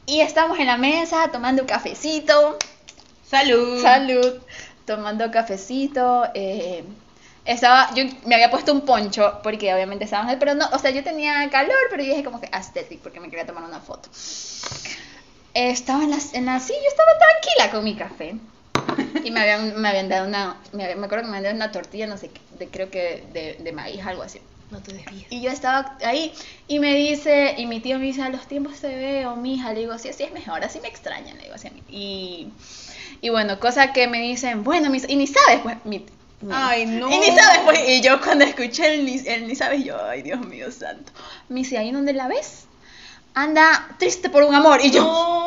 Y 0.06 0.20
estamos 0.20 0.58
en 0.58 0.66
la 0.66 0.76
mesa 0.76 1.30
tomando 1.32 1.66
cafecito. 1.66 2.58
Salud. 3.24 3.80
Salud. 3.80 4.40
Tomando 4.84 5.30
cafecito. 5.30 6.24
eh, 6.34 6.84
estaba, 7.44 7.92
yo 7.94 8.04
me 8.24 8.34
había 8.34 8.50
puesto 8.50 8.72
un 8.72 8.82
poncho 8.82 9.40
porque 9.42 9.72
obviamente 9.74 10.04
estábamos, 10.04 10.36
pero 10.38 10.54
no, 10.54 10.68
o 10.72 10.78
sea, 10.78 10.90
yo 10.90 11.02
tenía 11.02 11.48
calor, 11.50 11.76
pero 11.90 12.02
yo 12.02 12.10
dije 12.10 12.24
como 12.24 12.40
que 12.40 12.48
aesthetic 12.52 13.00
porque 13.00 13.20
me 13.20 13.28
quería 13.30 13.46
tomar 13.46 13.64
una 13.64 13.80
foto. 13.80 14.08
Estaba 15.54 16.04
en 16.04 16.10
la, 16.10 16.18
en 16.32 16.46
la 16.46 16.60
sí, 16.60 16.72
yo 16.72 16.88
estaba 16.88 17.10
tranquila 17.18 17.70
con 17.72 17.84
mi 17.84 17.94
café. 17.96 18.36
Y 19.24 19.30
me 19.30 19.40
habían, 19.40 19.80
me 19.80 19.88
habían 19.88 20.08
dado 20.08 20.26
una, 20.26 20.56
me, 20.72 20.94
me 20.96 21.06
acuerdo 21.06 21.24
que 21.24 21.30
me 21.30 21.36
habían 21.38 21.42
dado 21.44 21.56
una 21.56 21.72
tortilla, 21.72 22.06
no 22.06 22.16
sé, 22.16 22.30
de, 22.58 22.68
creo 22.68 22.90
que 22.90 23.24
de, 23.32 23.56
de 23.60 23.72
maíz, 23.72 24.04
algo 24.04 24.22
así. 24.22 24.40
No 24.70 24.82
te 24.82 24.92
desvíes. 24.94 25.26
Y 25.30 25.42
yo 25.42 25.50
estaba 25.50 25.96
ahí 26.04 26.32
y 26.66 26.78
me 26.78 26.94
dice, 26.94 27.54
y 27.58 27.66
mi 27.66 27.80
tío 27.80 27.98
me 27.98 28.06
dice, 28.06 28.22
a 28.22 28.30
los 28.30 28.46
tiempos 28.48 28.76
se 28.78 28.88
ve, 28.88 29.26
o 29.26 29.36
mi 29.36 29.54
hija, 29.56 29.72
le 29.74 29.80
digo, 29.80 29.98
sí, 29.98 30.08
así 30.08 30.22
es 30.22 30.32
mejor, 30.32 30.64
así 30.64 30.80
me 30.80 30.88
extrañan, 30.88 31.36
le 31.36 31.42
digo 31.44 31.54
así 31.54 31.68
a 31.68 31.70
mí. 31.72 31.82
Y, 31.88 32.48
y 33.20 33.28
bueno, 33.28 33.60
cosa 33.60 33.92
que 33.92 34.08
me 34.08 34.20
dicen, 34.20 34.64
bueno, 34.64 34.88
mis- 34.90 35.08
y 35.08 35.16
ni 35.16 35.26
sabes, 35.26 35.60
pues, 35.62 35.76
mi, 35.84 35.98
mi- 36.40 36.52
Ay, 36.54 36.86
no. 36.86 37.10
Y 37.10 37.18
ni 37.18 37.26
sabes, 37.36 37.60
pues, 37.64 37.80
y 37.86 38.00
yo 38.00 38.18
cuando 38.20 38.44
escuché 38.44 38.94
el 38.94 39.04
ni, 39.04 39.18
el 39.26 39.46
ni 39.46 39.54
sabes, 39.54 39.84
yo, 39.84 40.02
ay, 40.04 40.22
Dios 40.22 40.40
mío 40.40 40.72
santo. 40.72 41.12
Me 41.50 41.60
dice, 41.60 41.76
¿ahí 41.76 41.92
donde 41.92 42.14
la 42.14 42.26
ves? 42.28 42.64
Anda 43.34 43.88
triste 43.98 44.30
por 44.30 44.42
un 44.42 44.54
amor. 44.54 44.80
Y 44.82 44.90
yo, 44.90 45.02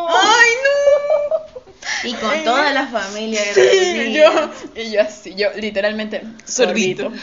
ay, 0.09 0.49
no. 0.63 1.64
Y 2.03 2.13
con 2.15 2.43
toda 2.43 2.71
la 2.73 2.87
familia. 2.87 3.41
Sí, 3.53 3.61
reunida. 3.61 4.51
yo, 4.75 4.81
y 4.81 4.91
yo 4.91 5.01
así, 5.01 5.35
yo 5.35 5.49
literalmente 5.55 6.21
Sorbito. 6.45 7.03
sorbito. 7.05 7.11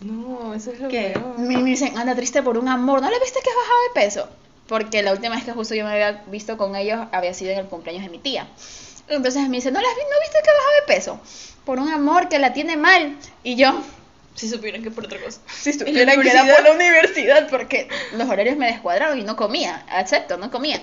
No, 0.00 0.52
eso 0.54 0.72
es 0.72 0.80
lo 0.80 0.88
¿Qué? 0.88 1.12
peor. 1.14 1.38
Me, 1.38 1.56
me 1.58 1.70
dicen, 1.70 1.96
anda 1.96 2.14
triste 2.14 2.42
por 2.42 2.58
un 2.58 2.68
amor. 2.68 3.00
¿No 3.00 3.08
le 3.10 3.18
viste 3.20 3.40
que 3.42 3.48
has 3.50 3.56
bajado 3.56 3.78
de 3.82 4.00
peso? 4.00 4.28
Porque 4.66 5.02
la 5.02 5.12
última 5.12 5.34
vez 5.34 5.44
que 5.44 5.52
justo 5.52 5.74
yo 5.74 5.84
me 5.84 5.92
había 5.92 6.24
visto 6.26 6.56
con 6.56 6.76
ellos 6.76 7.06
había 7.12 7.32
sido 7.34 7.52
en 7.52 7.58
el 7.58 7.66
cumpleaños 7.66 8.02
de 8.04 8.10
mi 8.10 8.18
tía. 8.18 8.46
Entonces 9.08 9.48
me 9.48 9.56
dice, 9.56 9.70
¿no, 9.70 9.80
la, 9.80 9.88
has 9.88 9.94
vi- 9.94 10.02
¿no 10.02 10.20
viste 10.20 10.38
que 10.42 10.50
has 10.50 10.56
bajado 10.56 10.74
de 10.86 10.94
peso? 10.94 11.20
Por 11.64 11.78
un 11.78 11.88
amor 11.90 12.28
que 12.28 12.38
la 12.38 12.52
tiene 12.52 12.76
mal. 12.76 13.16
Y 13.42 13.56
yo, 13.56 13.82
Si 14.34 14.48
supieran 14.48 14.82
que 14.82 14.90
por 14.90 15.04
otra 15.06 15.18
cosa. 15.20 15.40
si 15.48 15.72
supieran 15.72 16.20
que 16.20 16.28
era 16.30 16.44
por 16.54 16.64
la 16.64 16.72
universidad, 16.72 17.48
porque 17.48 17.88
los 18.16 18.28
horarios 18.28 18.56
me 18.56 18.66
descuadraron 18.66 19.18
y 19.18 19.22
no 19.22 19.36
comía, 19.36 19.84
acepto, 19.90 20.36
no 20.38 20.50
comía. 20.50 20.80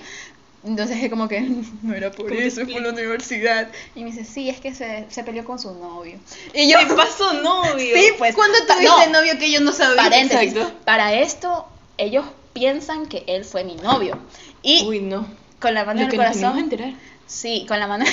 Entonces 0.64 1.02
es 1.02 1.10
como 1.10 1.26
que 1.28 1.40
no 1.82 1.94
era 1.94 2.10
por 2.10 2.26
¿Cómo 2.28 2.38
te 2.38 2.46
eso, 2.46 2.60
es 2.62 2.68
por 2.72 2.80
la 2.82 2.90
universidad. 2.90 3.68
Y 3.94 4.04
me 4.04 4.10
dice, 4.12 4.24
sí, 4.24 4.48
es 4.48 4.60
que 4.60 4.72
se, 4.74 5.06
se 5.08 5.24
peleó 5.24 5.44
con 5.44 5.58
su 5.58 5.72
novio. 5.74 6.18
Y 6.54 6.70
yo, 6.70 6.78
¿Qué 6.78 6.94
pasó, 6.94 7.32
novio? 7.42 7.96
sí, 7.96 8.08
pues. 8.18 8.34
¿Cuándo 8.34 8.58
tuviste 8.66 8.84
no, 9.08 9.18
novio 9.20 9.38
que 9.38 9.50
yo 9.50 9.60
no 9.60 9.72
sabía? 9.72 9.96
Paréntesis. 9.96 10.52
Exacto. 10.52 10.74
Para 10.84 11.14
esto, 11.14 11.66
ellos 11.98 12.24
piensan 12.52 13.06
que 13.06 13.24
él 13.26 13.44
fue 13.44 13.64
mi 13.64 13.74
novio. 13.76 14.18
Y 14.62 14.84
Uy, 14.86 15.00
no. 15.00 15.26
con 15.60 15.74
la 15.74 15.84
mano 15.84 16.00
en 16.02 16.08
el 16.08 16.14
a 16.14 16.16
corazón. 16.16 16.58
enterar. 16.58 16.92
Sí, 17.26 17.64
con 17.66 17.80
la 17.80 17.86
mano. 17.86 18.04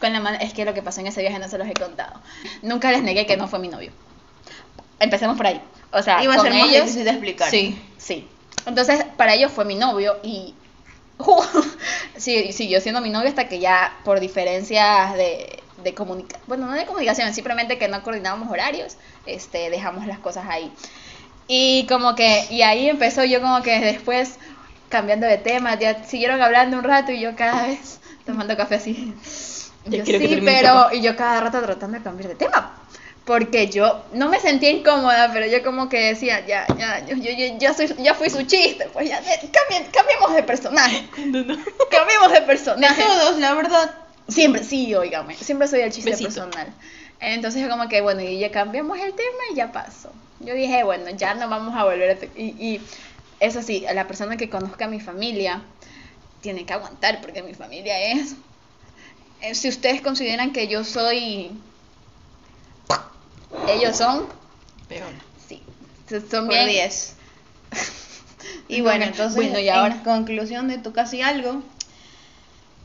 con 0.00 0.12
la 0.12 0.20
mano. 0.20 0.38
Es 0.40 0.52
que 0.54 0.64
lo 0.64 0.72
que 0.74 0.82
pasó 0.82 1.00
en 1.00 1.06
ese 1.08 1.20
viaje 1.20 1.38
no 1.38 1.48
se 1.48 1.58
los 1.58 1.68
he 1.68 1.74
contado. 1.74 2.18
Nunca 2.62 2.90
les 2.90 3.02
negué 3.02 3.26
que 3.26 3.36
no 3.36 3.46
fue 3.46 3.58
mi 3.58 3.68
novio. 3.68 3.92
Empecemos 4.98 5.36
por 5.36 5.46
ahí. 5.46 5.60
O 5.92 6.02
sea, 6.02 6.22
Iba 6.24 6.32
a 6.34 6.36
con 6.36 6.46
ser 6.46 6.54
más 6.54 6.68
ellos. 6.68 6.82
difícil 6.86 7.04
de 7.04 7.10
explicar. 7.10 7.50
Sí. 7.50 7.78
Sí. 7.98 8.26
Entonces, 8.64 9.04
para 9.16 9.34
ellos 9.34 9.52
fue 9.52 9.64
mi 9.64 9.74
novio 9.74 10.16
y. 10.22 10.54
sí, 12.16 12.52
siguió 12.52 12.80
siendo 12.80 13.00
mi 13.00 13.10
novio 13.10 13.28
hasta 13.28 13.48
que 13.48 13.58
ya 13.58 13.96
por 14.04 14.20
diferencias 14.20 15.14
de, 15.14 15.62
de 15.82 15.94
comunicación. 15.94 16.42
Bueno, 16.46 16.66
no 16.66 16.72
de 16.72 16.86
comunicación, 16.86 17.32
simplemente 17.32 17.78
que 17.78 17.88
no 17.88 18.02
coordinábamos 18.02 18.50
horarios, 18.50 18.96
este, 19.26 19.70
dejamos 19.70 20.06
las 20.06 20.18
cosas 20.18 20.46
ahí. 20.48 20.72
Y 21.48 21.86
como 21.86 22.14
que. 22.14 22.46
Y 22.50 22.62
ahí 22.62 22.88
empezó 22.88 23.24
yo 23.24 23.40
como 23.40 23.62
que 23.62 23.80
después 23.80 24.38
cambiando 24.88 25.26
de 25.26 25.38
tema, 25.38 25.78
ya 25.78 26.04
siguieron 26.04 26.40
hablando 26.42 26.78
un 26.78 26.84
rato 26.84 27.12
y 27.12 27.20
yo 27.20 27.34
cada 27.36 27.66
vez 27.66 28.00
tomando 28.26 28.56
café 28.56 28.76
así. 28.76 29.14
Yo, 29.86 30.04
sí, 30.04 30.40
pero. 30.44 30.92
Y 30.92 31.00
yo 31.00 31.16
cada 31.16 31.40
rato 31.40 31.62
tratando 31.62 31.98
de 31.98 32.04
cambiar 32.04 32.28
de 32.28 32.34
tema. 32.34 32.76
Porque 33.26 33.68
yo 33.68 34.06
no 34.12 34.28
me 34.28 34.38
sentía 34.40 34.70
incómoda, 34.70 35.30
pero 35.32 35.46
yo 35.46 35.62
como 35.64 35.88
que 35.88 35.98
decía, 35.98 36.46
ya, 36.46 36.64
ya, 36.78 37.04
yo, 37.06 37.16
yo, 37.16 37.32
yo- 37.32 37.58
ya, 37.58 37.74
soy, 37.74 37.88
ya 37.98 38.14
fui 38.14 38.30
su 38.30 38.42
chiste, 38.44 38.88
pues 38.92 39.08
ya, 39.08 39.20
cambien- 39.20 39.90
cambiemos 39.92 40.32
de 40.34 40.42
personaje, 40.44 41.08
¿Cuándo 41.14 41.42
no? 41.44 41.56
cambiemos 41.90 42.32
de 42.32 42.40
De 42.40 42.46
personaje. 42.46 43.02
todos, 43.02 43.38
la 43.38 43.54
verdad. 43.54 43.94
Siempre, 44.28 44.62
sí, 44.64 44.94
óigame, 44.94 45.34
siempre 45.36 45.68
soy 45.68 45.80
el 45.80 45.92
chiste 45.92 46.10
Besito. 46.10 46.28
personal. 46.30 46.74
Entonces 47.20 47.62
yo 47.62 47.68
como 47.68 47.88
que, 47.88 48.00
bueno, 48.00 48.22
y 48.22 48.38
ya 48.38 48.50
cambiamos 48.50 48.98
el 48.98 49.14
tema 49.14 49.42
y 49.52 49.56
ya 49.56 49.72
pasó. 49.72 50.12
Yo 50.40 50.54
dije, 50.54 50.84
bueno, 50.84 51.10
ya 51.10 51.34
no 51.34 51.48
vamos 51.48 51.74
a 51.76 51.84
volver 51.84 52.10
a... 52.10 52.24
Y, 52.40 52.44
y 52.74 52.86
eso 53.40 53.62
sí, 53.62 53.86
a 53.86 53.94
la 53.94 54.06
persona 54.06 54.36
que 54.36 54.50
conozca 54.50 54.84
a 54.84 54.88
mi 54.88 55.00
familia 55.00 55.64
tiene 56.40 56.66
que 56.66 56.72
aguantar 56.74 57.20
porque 57.20 57.42
mi 57.42 57.54
familia 57.54 57.98
es... 58.12 58.36
eh, 59.40 59.54
Si 59.54 59.68
ustedes 59.68 60.00
consideran 60.02 60.52
que 60.52 60.68
yo 60.68 60.84
soy... 60.84 61.65
Ellos 63.68 63.96
son... 63.96 64.26
Peor. 64.88 65.12
Sí. 65.48 65.62
Son 66.30 66.48
bien... 66.48 66.68
10. 66.68 67.14
Y 68.68 68.78
No, 68.78 68.84
bueno, 68.84 69.04
no. 69.06 69.10
entonces, 69.10 69.36
Bueno, 69.36 69.58
y 69.60 69.68
en 69.68 69.98
conclusión 70.04 70.68
de 70.68 70.78
tu 70.78 70.92
casi 70.92 71.22
algo, 71.22 71.62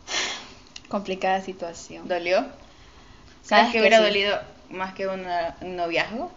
Complicada 0.89 1.41
situación. 1.41 2.07
¿dolió? 2.07 2.45
¿Sabes 3.43 3.47
¿Sabes 3.49 3.71
que 3.71 3.79
hubiera 3.79 3.97
sí? 3.97 4.03
dolido 4.03 4.39
más 4.69 4.93
que 4.93 5.07
una- 5.07 5.55
un 5.61 5.75
noviazgo? 5.75 6.31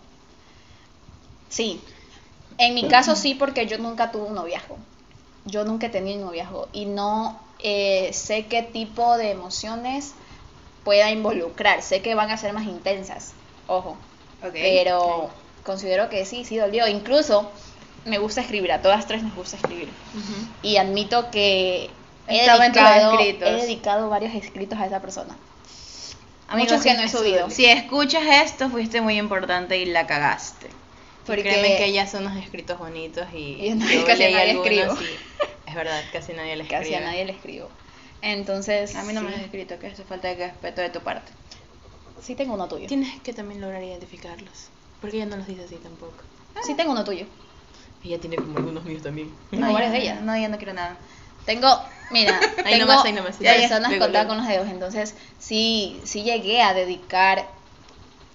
Sí. 1.49 1.85
En 2.59 2.75
mi 2.75 2.89
caso 2.89 3.17
sí, 3.17 3.35
porque 3.35 3.67
yo 3.67 3.79
nunca 3.79 4.11
tuve 4.13 4.29
un 4.29 4.35
noviazgo. 4.35 4.79
Yo 5.45 5.65
nunca 5.65 5.87
he 5.87 5.91
tenido 5.91 6.19
un 6.19 6.25
noviazgo 6.27 6.69
y 6.73 6.87
no 6.87 7.41
eh, 7.59 8.11
sé 8.13 8.47
qué 8.49 8.63
tipo 8.63 9.17
de 9.17 9.31
emociones 9.31 10.15
pueda 10.85 11.11
involucrar. 11.11 11.83
Sé 11.83 12.03
que 12.03 12.15
van 12.15 12.31
a 12.31 12.37
ser 12.39 12.53
más 12.55 12.67
intensas. 12.67 13.37
ojo. 13.67 13.99
Pero 14.53 15.31
considero 15.65 16.09
que 16.11 16.25
sí, 16.25 16.45
sí 16.45 16.57
dolió. 16.57 16.87
Incluso 16.89 17.53
me 18.05 18.19
gusta 18.19 18.41
escribir, 18.43 18.73
a 18.73 18.83
todas 18.83 19.07
tres 19.07 19.23
nos 19.23 19.35
gusta 19.35 19.57
escribir. 19.57 19.89
Y 20.63 20.77
admito 20.77 21.31
que 21.31 21.91
he 22.29 22.39
Estaba 22.41 22.59
dedicado, 22.65 23.19
he 23.21 23.53
dedicado 23.57 24.09
varios 24.09 24.35
escritos 24.35 24.79
a 24.79 24.87
esa 24.87 25.01
persona. 25.01 25.37
Amigo, 26.49 26.71
Muchos 26.71 26.83
que 26.85 26.95
no 26.95 27.03
he 27.03 27.09
subido. 27.09 27.51
Si 27.51 27.65
escuchas 27.65 28.23
esto, 28.45 28.69
fuiste 28.69 29.01
muy 29.01 29.19
importante 29.19 29.79
y 29.79 29.87
la 29.87 30.07
cagaste. 30.07 30.69
Porque 31.27 31.43
créeme 31.43 31.77
que 31.77 31.87
ella 31.87 32.07
son 32.07 32.27
unos 32.27 32.43
escritos 32.45 32.79
bonitos 32.79 33.27
y 33.35 33.67
Y 33.67 33.71
no- 33.71 33.91
yo 33.91 34.05
casi 34.05 34.25
a 34.25 34.31
nadie 34.31 34.53
escribo. 34.53 34.95
y 35.01 35.69
es 35.71 35.75
verdad, 35.75 36.03
casi 36.13 36.35
nadie 36.35 36.57
le 36.57 36.65
escribe. 36.65 36.83
Casi 36.83 36.95
a 36.95 37.01
nadie 37.01 37.25
le 37.25 37.33
escribo. 37.33 37.71
Entonces, 38.21 38.95
A 38.95 39.03
mí 39.05 39.13
no 39.15 39.23
me 39.23 39.31
sí. 39.31 39.35
has 39.37 39.41
escrito 39.43 39.79
que 39.79 39.87
hace 39.87 40.05
falta 40.05 40.29
de 40.29 40.35
respeto 40.35 40.83
de 40.83 40.91
tu 40.91 41.01
parte. 41.01 41.33
Sí 42.21 42.35
tengo 42.35 42.55
uno 42.55 42.69
tuyo. 42.69 42.87
Tienes 42.89 43.21
que 43.23 43.33
también 43.33 43.61
lograr 43.61 43.83
identificarlos, 43.83 44.71
porque 45.01 45.17
ella 45.17 45.27
no 45.27 45.37
los 45.37 45.47
dice 45.47 45.65
así 45.65 45.77
tampoco. 45.79 46.25
Sí 46.67 46.75
tengo 46.75 46.93
uno 46.93 47.05
tuyo. 47.05 47.27
Ella 48.03 48.21
tiene 48.21 48.37
como 48.37 48.59
algunos 48.59 48.85
míos 48.85 49.03
también. 49.03 49.37
No, 49.51 49.73
varias 49.73 49.93
ya- 49.93 49.99
de 49.99 50.03
ellas. 50.05 50.23
No, 50.23 50.37
ya 50.37 50.49
no 50.49 50.57
quiero 50.59 50.73
nada. 50.75 50.99
Tengo, 51.45 51.69
mira, 52.11 52.41
Ahí 52.65 52.73
tengo 52.73 52.87
nomás, 52.87 53.05
ahí 53.05 53.13
nomás, 53.13 53.39
ya, 53.39 53.57
ya, 53.57 53.61
personas 53.69 53.89
luego, 53.91 54.07
contadas 54.07 54.27
luego. 54.27 54.29
con 54.29 54.39
los 54.39 54.47
dedos, 54.49 54.69
entonces 54.69 55.17
sí, 55.39 56.01
sí 56.05 56.23
llegué 56.23 56.63
a 56.63 56.75
dedicar 56.75 57.49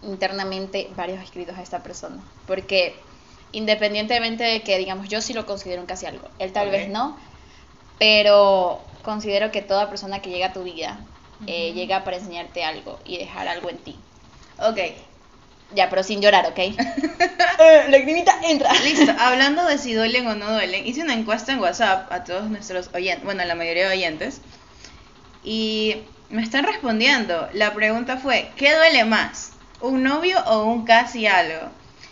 internamente 0.02 0.92
varios 0.96 1.22
escritos 1.24 1.58
a 1.58 1.62
esta 1.62 1.84
persona, 1.84 2.24
porque 2.46 3.08
independientemente 3.52 4.44
de 4.44 4.62
que 4.64 4.78
digamos 4.78 5.10
yo 5.10 5.22
sí 5.22 5.34
lo 5.34 5.46
considero 5.46 5.82
un 5.82 5.88
casi 5.88 6.06
algo, 6.06 6.30
él 6.40 6.54
tal 6.54 6.70
vez 6.72 6.88
no, 6.90 7.18
pero 7.98 9.00
considero 9.04 9.52
que 9.52 9.62
toda 9.62 9.90
persona 9.90 10.22
que 10.22 10.30
llega 10.30 10.48
a 10.48 10.54
tu 10.54 10.64
vida 10.64 11.08
eh, 11.48 11.74
llega 11.74 12.04
para 12.04 12.18
enseñarte 12.18 12.64
algo 12.64 13.00
y 13.06 13.18
dejar 13.18 13.48
algo 13.48 13.70
en 13.70 13.78
ti. 13.78 13.96
Ok. 14.60 14.80
Ya, 15.76 15.90
pero 15.90 16.04
sin 16.04 16.22
llorar, 16.22 16.48
¿ok? 16.48 16.60
Lagrimita, 17.90 18.40
entra. 18.44 18.74
Listo. 18.74 19.12
Hablando 19.20 19.66
de 19.66 19.78
si 19.78 19.94
duelen 19.94 20.28
o 20.28 20.36
no 20.36 20.52
duelen, 20.52 20.86
hice 20.88 21.02
una 21.02 21.14
encuesta 21.14 21.52
en 21.52 21.60
WhatsApp 21.60 22.12
a 22.12 22.24
todos 22.24 22.50
nuestros 22.50 22.90
oyentes, 22.94 23.24
bueno, 23.24 23.44
a 23.44 23.46
la 23.46 23.56
mayoría 23.56 23.88
de 23.88 23.96
oyentes, 23.96 24.42
y 25.44 25.98
me 26.30 26.42
están 26.42 26.66
respondiendo. 26.66 27.50
La 27.54 27.74
pregunta 27.74 28.18
fue, 28.18 28.52
¿qué 28.56 28.76
duele 28.76 29.06
más? 29.06 29.54
¿Un 29.82 30.04
novio 30.04 30.40
o 30.46 30.64
un 30.64 30.86
casi 30.86 31.28
algo? 31.28 31.70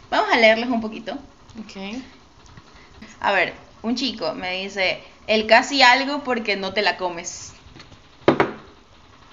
Vamos 0.10 0.32
a 0.32 0.38
leerles 0.38 0.70
un 0.70 0.82
poquito. 0.82 1.14
Ok. 1.60 2.02
A 3.20 3.32
ver, 3.32 3.54
un 3.82 3.96
chico 3.96 4.34
me 4.34 4.62
dice, 4.62 5.02
el 5.28 5.48
casi 5.48 5.82
algo 5.82 6.24
porque 6.24 6.56
no 6.56 6.74
te 6.74 6.82
la 6.82 6.98
comes. 6.98 7.54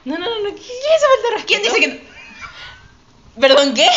No, 0.04 0.18
no, 0.18 0.26
no, 0.28 0.48
no. 0.50 0.54
¿Qué 0.54 0.60
es 0.62 1.02
respeto? 1.34 1.46
¿Quién 1.46 1.62
dice 1.62 1.80
que 1.80 1.88
no? 1.88 3.40
¿Perdón, 3.40 3.74
qué? 3.74 3.88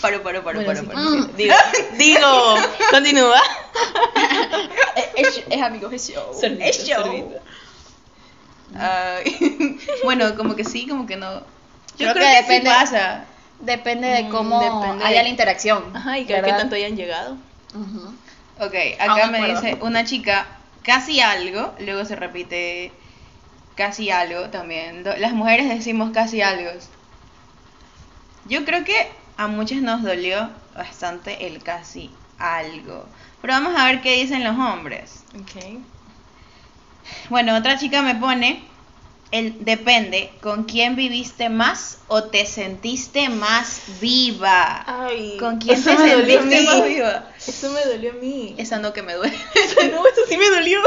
Paro, 0.00 0.22
paro, 0.22 0.42
paro, 0.42 0.62
Bueno, 0.62 0.66
paro, 0.66 0.80
sí. 0.80 0.86
paro. 0.86 1.00
Mm. 1.00 1.36
Digo, 1.36 1.54
digo, 1.96 2.54
continúa. 2.90 3.40
es, 5.16 5.42
es 5.48 5.62
amigos, 5.62 5.92
es 5.92 6.10
show. 6.12 6.34
Sorbito, 6.38 6.64
Es 6.64 6.86
show. 6.86 7.02
sorbito. 7.04 7.40
Ay, 8.78 9.78
bueno, 10.04 10.36
como 10.36 10.54
que 10.56 10.64
sí, 10.64 10.86
como 10.86 11.06
que 11.06 11.16
no. 11.16 11.40
Yo 11.98 12.12
Creo 12.12 12.14
creo, 12.14 12.26
que 12.26 12.32
que, 12.32 12.42
depende- 12.42 12.70
sí 12.70 12.76
pasa. 12.76 13.24
Depende 13.60 14.08
de 14.08 14.22
Mm, 14.24 14.30
cómo 14.30 14.58
depende 14.82 15.04
haya 15.04 15.18
de- 15.18 15.22
la 15.24 15.28
interacción. 15.28 15.94
Ajá, 15.94 16.18
y 16.18 16.22
que 16.24 16.34
qué 16.34 16.40
¿verdad? 16.40 16.58
tanto 16.58 16.76
hayan 16.76 16.96
llegado. 16.96 17.36
Ujú. 17.74 18.14
Ok, 18.58 18.74
acá 18.98 19.26
me 19.26 19.32
me 19.32 19.38
acuerdo. 19.38 19.60
dice 19.60 19.78
una 19.82 20.04
chica 20.04 20.46
casi 20.82 21.20
algo, 21.20 21.74
luego 21.78 22.04
se 22.06 22.16
repite 22.16 22.90
casi 23.80 24.10
algo 24.10 24.50
también. 24.50 25.04
Las 25.04 25.32
mujeres 25.32 25.66
decimos 25.70 26.10
casi 26.10 26.42
algo. 26.42 26.70
Yo 28.44 28.66
creo 28.66 28.84
que 28.84 29.10
a 29.38 29.46
muchos 29.46 29.78
nos 29.78 30.02
dolió 30.02 30.50
bastante 30.76 31.46
el 31.46 31.62
casi 31.62 32.10
algo. 32.38 33.06
Pero 33.40 33.54
vamos 33.54 33.74
a 33.74 33.86
ver 33.86 34.02
qué 34.02 34.20
dicen 34.20 34.44
los 34.44 34.58
hombres. 34.58 35.24
Ok. 35.34 35.80
Bueno, 37.30 37.56
otra 37.56 37.78
chica 37.78 38.02
me 38.02 38.16
pone, 38.16 38.62
el 39.30 39.64
depende, 39.64 40.32
¿con 40.40 40.64
quién 40.64 40.96
viviste 40.96 41.48
más 41.48 41.98
o 42.08 42.24
te 42.24 42.46
sentiste 42.46 43.28
más 43.28 43.82
viva? 44.00 44.82
Ay, 44.86 45.36
¿Con 45.38 45.58
quién 45.58 45.76
te 45.82 45.96
sentiste 45.96 46.62
más 46.62 46.84
viva? 46.84 47.30
Eso 47.46 47.70
me 47.70 47.84
dolió 47.84 48.10
a 48.10 48.14
mí. 48.14 48.54
Esa 48.58 48.78
no 48.78 48.92
que 48.92 49.02
me 49.02 49.14
duele. 49.14 49.36
no, 49.92 50.06
eso 50.06 50.20
sí 50.28 50.36
me 50.36 50.50
dolió. 50.50 50.80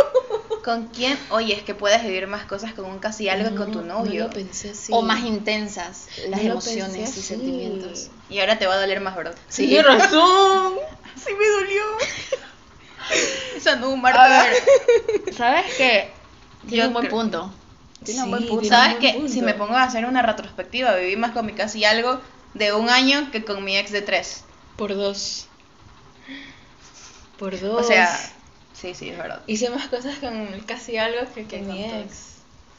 ¿Con 0.63 0.87
quién? 0.87 1.17
Oye, 1.29 1.53
es 1.53 1.63
que 1.63 1.73
puedes 1.73 2.03
vivir 2.03 2.27
más 2.27 2.45
cosas 2.45 2.73
con 2.73 2.85
un 2.85 2.99
casi 2.99 3.29
algo 3.29 3.49
que 3.49 3.55
con 3.55 3.71
tu 3.71 3.81
novio. 3.81 4.23
No 4.23 4.27
lo 4.27 4.33
pensé 4.33 4.71
así. 4.71 4.91
O 4.93 5.01
más 5.01 5.23
intensas 5.23 6.07
las 6.27 6.43
No 6.43 6.51
emociones 6.51 7.17
y 7.17 7.21
sentimientos. 7.21 8.09
Y 8.29 8.39
ahora 8.39 8.59
te 8.59 8.67
va 8.67 8.73
a 8.73 8.79
doler 8.79 8.99
más, 8.99 9.15
¿verdad? 9.15 9.35
Sí. 9.47 9.67
Tienes 9.67 9.85
razón. 9.85 10.73
Sí 11.15 11.31
me 11.39 11.47
dolió. 11.47 11.83
Esa 13.55 13.75
no, 13.75 13.95
Marta. 13.95 14.43
ver, 14.43 15.33
¿sabes 15.33 15.65
qué? 15.77 16.09
Tiene 16.67 16.83
Yo 16.83 16.87
un 16.87 16.93
buen 16.93 17.07
punto. 17.07 17.53
Tiene 18.03 18.19
un 18.21 18.25
Sí, 18.25 18.29
buen 18.31 18.47
punto. 18.47 18.61
tiene- 18.61 18.75
¿Sabes 18.75 19.13
buen 19.15 19.29
Si 19.29 19.41
me 19.41 19.53
pongo 19.53 19.75
a 19.75 19.83
hacer 19.83 20.05
una 20.05 20.21
retrospectiva, 20.21 20.95
viví 20.95 21.15
más 21.17 21.31
con 21.31 21.45
mi 21.45 21.53
casi 21.53 21.83
algo 21.85 22.21
de 22.53 22.73
un 22.73 22.89
año 22.89 23.29
que 23.31 23.43
con 23.43 23.63
mi 23.63 23.77
ex 23.77 23.91
de 23.91 24.01
tres. 24.01 24.43
Por 24.77 24.95
dos. 24.95 25.47
Por 27.37 27.59
dos. 27.59 27.83
O 27.83 27.87
sea, 27.87 28.15
sí, 28.73 28.93
sí, 28.93 29.09
es 29.09 29.17
verdad. 29.17 29.41
Hice 29.47 29.69
más 29.69 29.87
cosas 29.87 30.17
con 30.19 30.59
casi 30.67 30.97
algo 30.97 31.21
que 31.33 31.43
con 31.45 31.67
mi 31.67 31.83
con 31.89 31.99
ex. 32.01 32.33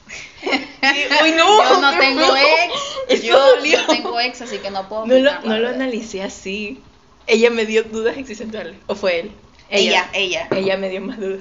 Uy, 1.23 1.31
no. 1.33 1.63
Yo 1.65 1.81
no 1.81 1.91
tengo 1.99 2.23
ex. 2.37 3.23
Yo 3.23 3.57
no 3.57 3.87
tengo 3.87 4.21
ex, 4.21 4.43
así 4.43 4.59
que 4.59 4.71
no 4.71 4.89
puedo. 4.89 5.07
No 5.07 5.15
lo, 5.19 5.41
no 5.43 5.59
lo 5.59 5.69
analicé 5.69 6.23
así. 6.23 6.81
Ella 7.27 7.51
me 7.51 7.65
dio 7.67 7.83
dudas 7.85 8.17
existenciales. 8.19 8.77
¿O 8.87 8.95
fue 8.95 9.21
él? 9.21 9.33
Ella, 9.71 10.09
ella. 10.13 10.47
Ella 10.51 10.77
me 10.77 10.91
dio 10.91 11.01
más 11.01 11.19
dudas. 11.19 11.41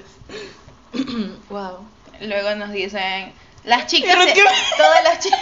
wow. 1.49 1.85
Luego 2.21 2.55
nos 2.55 2.71
dicen, 2.71 3.33
las 3.63 3.87
chicas, 3.87 4.17
se- 4.23 4.33
todas 4.77 5.03
las 5.03 5.19
chicas, 5.19 5.39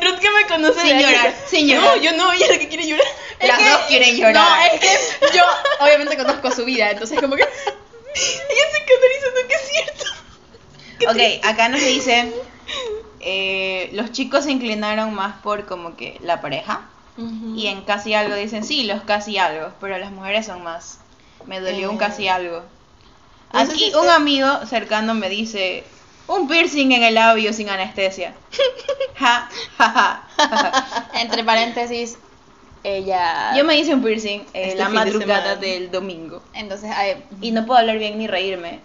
Ruth 0.00 0.18
que 0.20 0.30
me 0.42 0.46
conoce 0.48 0.80
Sin 0.80 0.98
llorar, 1.00 1.34
sin 1.46 1.66
No, 1.68 1.74
llorar. 1.74 2.00
yo 2.00 2.12
no, 2.12 2.32
ella 2.32 2.44
es 2.46 2.50
la 2.52 2.58
que 2.58 2.68
quiere 2.68 2.86
llorar. 2.86 3.06
las 3.40 3.58
que- 3.58 3.70
dos 3.70 3.80
quieren 3.88 4.16
llorar. 4.16 4.34
No, 4.34 4.56
es 4.74 4.80
que 4.80 5.36
yo 5.36 5.42
obviamente 5.80 6.16
conozco 6.16 6.50
su 6.52 6.64
vida, 6.64 6.90
entonces 6.90 7.20
como 7.20 7.36
que 7.36 7.42
Ella 8.14 8.64
se 8.72 8.84
diciendo 9.14 9.40
que 9.48 9.54
es 9.54 9.68
cierto. 9.68 10.04
Ok, 11.10 11.44
acá 11.46 11.68
nos 11.68 11.80
dice, 11.80 12.32
eh, 13.20 13.90
los 13.92 14.10
chicos 14.12 14.44
se 14.44 14.50
inclinaron 14.50 15.14
más 15.14 15.40
por 15.42 15.66
como 15.66 15.96
que 15.96 16.18
la 16.22 16.40
pareja. 16.40 16.82
Y 17.56 17.66
en 17.66 17.82
casi 17.82 18.14
algo 18.14 18.36
dicen, 18.36 18.62
sí, 18.64 18.84
los 18.84 19.02
casi 19.02 19.38
algo, 19.38 19.72
pero 19.80 19.98
las 19.98 20.12
mujeres 20.12 20.46
son 20.46 20.62
más. 20.62 20.98
Me 21.46 21.58
dolió 21.60 21.90
un 21.90 21.96
Eh, 21.96 21.98
casi 21.98 22.28
algo. 22.28 22.62
no 23.52 23.58
Aquí 23.60 23.92
un 24.00 24.08
amigo 24.08 24.48
cercano 24.66 25.14
me 25.14 25.28
dice, 25.28 25.84
un 26.28 26.46
piercing 26.48 26.92
en 26.92 27.02
el 27.02 27.14
labio 27.14 27.52
sin 27.52 27.68
anestesia. 27.68 28.34
Ja, 29.18 29.48
ja, 29.78 30.22
ja, 30.36 31.10
entre 31.14 31.42
paréntesis 31.42 32.18
ella 32.84 33.52
Yo 33.56 33.64
me 33.64 33.76
hice 33.76 33.92
un 33.92 34.00
piercing 34.04 34.42
eh, 34.54 34.68
Este 34.68 34.78
la 34.78 34.84
de 34.86 34.94
madrugada 34.94 35.56
del 35.56 35.90
domingo. 35.90 36.40
entonces 36.54 36.88
ay, 36.94 37.24
Y 37.40 37.50
no 37.50 37.66
puedo 37.66 37.80
hablar 37.80 37.98
bien 37.98 38.16
ni 38.16 38.28
reírme. 38.28 38.78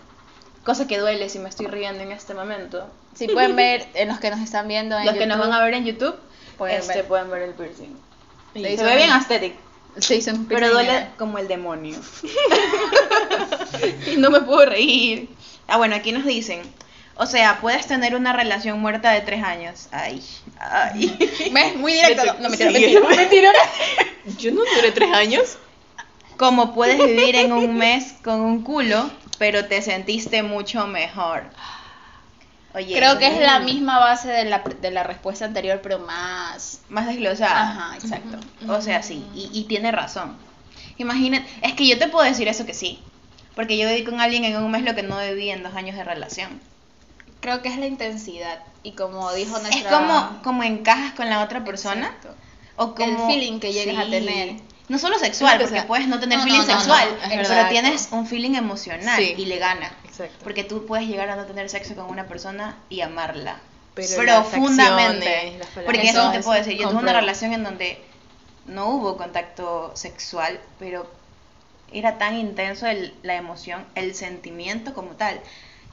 Cosa 0.64 0.88
que 0.88 0.98
duele 0.98 1.30
si 1.30 1.38
me 1.38 1.50
estoy 1.50 1.68
riendo 1.68 2.02
en 2.02 2.12
este 2.12 2.34
momento. 2.34 2.88
si 3.14 3.28
pueden 3.28 3.56
ver 3.56 3.86
en 3.94 4.08
los 4.08 4.20
que 4.20 4.32
nos 4.32 4.40
están 4.40 4.68
viendo 4.68 4.98
en 4.98 5.06
Los 5.06 5.14
que 5.16 5.28
nos 5.28 5.38
van 5.38 5.54
a 5.54 5.64
ver 5.64 5.76
en 5.76 5.86
YouTube 5.86 6.16
Pueden 6.58 6.80
este, 6.80 6.96
ver. 6.96 7.06
pueden 7.08 7.30
ver 7.30 7.42
el 7.44 7.52
piercing. 7.54 7.96
Se 8.56 8.60
ve 8.84 8.92
un- 8.92 8.98
bien 8.98 9.12
aesthetic. 9.12 9.54
se 10.00 10.16
hizo 10.16 10.32
un 10.32 10.46
Pero 10.48 10.62
piercing 10.62 10.74
duele 10.74 10.98
en- 10.98 11.08
como 11.20 11.38
el 11.38 11.48
demonio. 11.48 12.00
y 14.12 14.18
no 14.18 14.30
me 14.32 14.42
puedo 14.42 14.66
reír. 14.66 15.30
Ah, 15.68 15.78
bueno, 15.78 15.96
aquí 15.96 16.12
nos 16.12 16.26
dicen. 16.26 16.62
O 17.16 17.26
sea, 17.28 17.60
puedes 17.62 17.86
tener 17.86 18.16
una 18.16 18.34
relación 18.34 18.80
muerta 18.80 19.12
de 19.12 19.22
tres 19.22 19.44
años. 19.44 19.88
Ay, 19.92 20.24
ay. 20.60 21.16
¿Ves? 21.54 21.76
muy 21.76 21.94
directo 21.94 22.26
no, 22.26 22.34
no 22.34 22.50
mentira, 22.50 22.72
Sí, 22.72 22.80
mentira, 22.80 23.02
güey. 23.02 23.18
mentira. 23.18 23.52
Yo 24.38 24.52
no 24.52 24.62
duré 24.76 24.92
tres 24.92 25.12
años. 25.14 25.58
Como 26.38 26.74
puedes 26.74 26.98
vivir 26.98 27.36
en 27.36 27.52
un 27.52 27.78
mes 27.78 28.16
con 28.24 28.42
un 28.42 28.64
culo, 28.64 29.12
pero 29.38 29.66
te 29.66 29.82
sentiste 29.82 30.42
mucho 30.42 30.88
mejor. 30.88 31.44
Oye, 32.74 32.96
creo 32.96 33.20
que 33.20 33.28
es 33.28 33.40
la 33.40 33.60
misma 33.60 34.00
base 34.00 34.30
de 34.30 34.46
la, 34.46 34.64
de 34.82 34.90
la 34.90 35.04
respuesta 35.04 35.46
anterior 35.46 35.80
pero 35.84 36.00
más 36.00 36.82
más 36.90 37.06
desglosada. 37.06 37.62
ajá 37.70 37.96
exacto 37.96 38.40
O 38.68 38.82
sea, 38.82 39.04
sí, 39.04 39.24
y, 39.36 39.50
y 39.54 39.66
tiene 39.66 39.92
razón. 39.92 40.36
Imagínate, 40.98 41.48
es 41.62 41.74
que 41.74 41.88
yo 41.88 42.00
te 42.00 42.08
puedo 42.08 42.26
decir 42.26 42.48
eso 42.48 42.66
que 42.66 42.74
sí. 42.74 43.00
Porque 43.56 43.78
yo 43.78 43.88
viví 43.88 44.04
con 44.04 44.20
alguien 44.20 44.44
en 44.46 44.58
un 44.58 44.72
mes 44.72 44.84
lo 44.84 44.96
que 44.96 45.04
no 45.04 45.20
viví 45.20 45.52
en 45.52 45.62
dos 45.62 45.76
años 45.76 45.96
de 45.96 46.04
relación. 46.04 46.60
Creo 47.44 47.62
que 47.62 47.70
es 47.70 47.78
la 47.78 47.86
intensidad 47.86 48.64
y 48.82 48.94
como 48.94 49.32
dijo 49.34 49.58
Es 49.58 49.64
nuestra 49.64 49.90
como, 49.92 50.42
como 50.42 50.64
encajas 50.64 51.14
con 51.14 51.30
la 51.30 51.44
otra 51.44 51.64
persona. 51.64 52.08
Exacto. 52.08 52.36
O 52.78 52.96
como, 52.96 53.28
El 53.28 53.34
feeling 53.34 53.60
que 53.60 53.72
llegas 53.72 54.08
a 54.08 54.10
tener. 54.10 54.56
No 54.90 54.98
solo 54.98 55.20
sexual, 55.20 55.58
porque 55.60 55.74
sea- 55.76 55.86
puedes 55.88 56.08
no 56.08 56.20
tener 56.20 56.40
No, 56.40 56.44
feeling 56.44 56.60
no, 56.62 56.66
no, 56.66 56.74
sexual, 56.74 57.08
no, 57.20 57.42
es 57.42 57.48
pero 57.50 57.70
tienes 57.70 58.10
un 58.12 58.26
feeling 58.28 58.56
emocional 58.56 59.18
Sí. 59.18 59.36
y 59.38 59.46
le 59.46 59.58
gana. 59.60 59.92
Exacto. 60.06 60.36
Porque 60.44 60.64
tú 60.64 60.86
puedes 60.86 61.08
llegar 61.08 61.30
a 61.30 61.36
no 61.36 61.46
tener 61.46 61.70
sexo 61.70 61.96
con 61.96 62.06
una 62.06 62.26
persona 62.28 62.78
y 62.90 63.02
amarla 63.02 63.60
Pero 63.94 64.24
las 64.24 64.48
profundamente. 64.48 65.28
acciones, 65.30 65.60
las 65.60 65.68
palabras, 65.68 65.86
porque 65.86 66.10
eso 66.10 66.24
no 66.24 66.32
te 66.32 66.38
eso 66.40 66.46
puedo 66.48 66.60
es 66.60 66.66
decir. 66.66 66.82
Yo 66.82 66.90
tuve 66.90 67.00
una 67.02 67.14
relación 67.14 67.54
en 67.54 67.64
donde 67.64 68.04
no 68.66 68.88
hubo 68.90 69.18
contacto 69.18 69.92
sexual, 69.96 70.60
pero 70.80 71.10
era 71.92 72.18
tan 72.18 72.36
intenso 72.38 72.88
el- 72.88 73.14
la 73.24 73.36
emoción, 73.36 73.86
el 73.96 74.16
sentimiento 74.16 74.94
como 74.94 75.12
tal, 75.12 75.40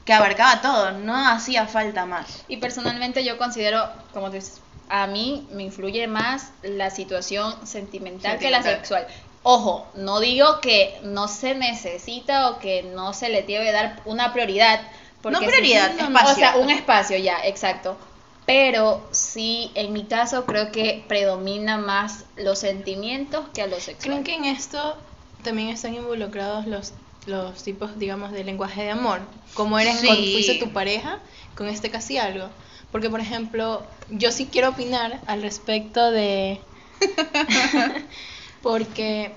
que 0.05 0.13
abarcaba 0.13 0.61
todo, 0.61 0.91
no 0.91 1.15
hacía 1.29 1.67
falta 1.67 2.05
más. 2.05 2.43
Y 2.47 2.57
personalmente 2.57 3.23
yo 3.23 3.37
considero, 3.37 3.89
como 4.13 4.27
tú 4.27 4.33
dices, 4.33 4.61
a 4.89 5.07
mí 5.07 5.47
me 5.51 5.63
influye 5.63 6.07
más 6.07 6.51
la 6.63 6.89
situación 6.89 7.55
sentimental, 7.65 8.39
que 8.39 8.49
la 8.49 8.63
sexual. 8.63 9.07
Ojo, 9.43 9.87
no 9.95 10.19
digo 10.19 10.59
que 10.59 10.99
no 11.03 11.27
se 11.27 11.55
necesita 11.55 12.49
o 12.49 12.59
que 12.59 12.83
no 12.83 13.13
se 13.13 13.29
le 13.29 13.41
debe 13.41 13.71
dar 13.71 14.01
una 14.05 14.33
prioridad. 14.33 14.81
Porque 15.21 15.39
No 15.39 15.47
prioridad, 15.47 15.91
sí, 15.97 16.03
espacio. 16.03 16.31
O 16.31 16.35
sea, 16.35 16.55
un 16.57 16.69
espacio 16.69 17.17
ya, 17.17 17.37
exacto. 17.45 17.97
Pero 18.45 19.07
sí, 19.11 19.71
en 19.75 19.93
mi 19.93 20.03
caso 20.05 20.45
creo 20.45 20.71
que 20.71 21.03
predomina 21.07 21.77
más 21.77 22.25
los 22.35 22.59
sentimientos 22.59 23.45
que 23.53 23.61
a 23.61 23.67
lo 23.67 23.79
sexual. 23.79 24.21
Creo 24.21 24.23
que 24.23 24.35
en 24.35 24.45
esto 24.45 24.97
también 25.43 25.69
están 25.69 25.93
involucrados 25.95 26.67
los, 26.67 26.93
los 27.25 27.63
tipos, 27.63 27.97
digamos, 27.99 28.31
de 28.31 28.43
lenguaje 28.43 28.83
de 28.83 28.91
amor. 28.91 29.21
Como 29.53 29.77
eres 29.79 29.99
Sí. 29.99 30.07
cuando 30.07 30.23
fuiste 30.31 30.55
tu 30.55 30.71
pareja, 30.71 31.19
con 31.55 31.67
este 31.67 31.89
casi 31.89 32.17
algo. 32.17 32.49
Porque, 32.91 33.09
por 33.09 33.19
ejemplo, 33.19 33.83
yo 34.09 34.31
sí 34.31 34.49
quiero 34.51 34.69
opinar 34.69 35.21
al 35.27 35.41
respecto 35.41 36.11
de... 36.11 36.59
porque 38.61 39.33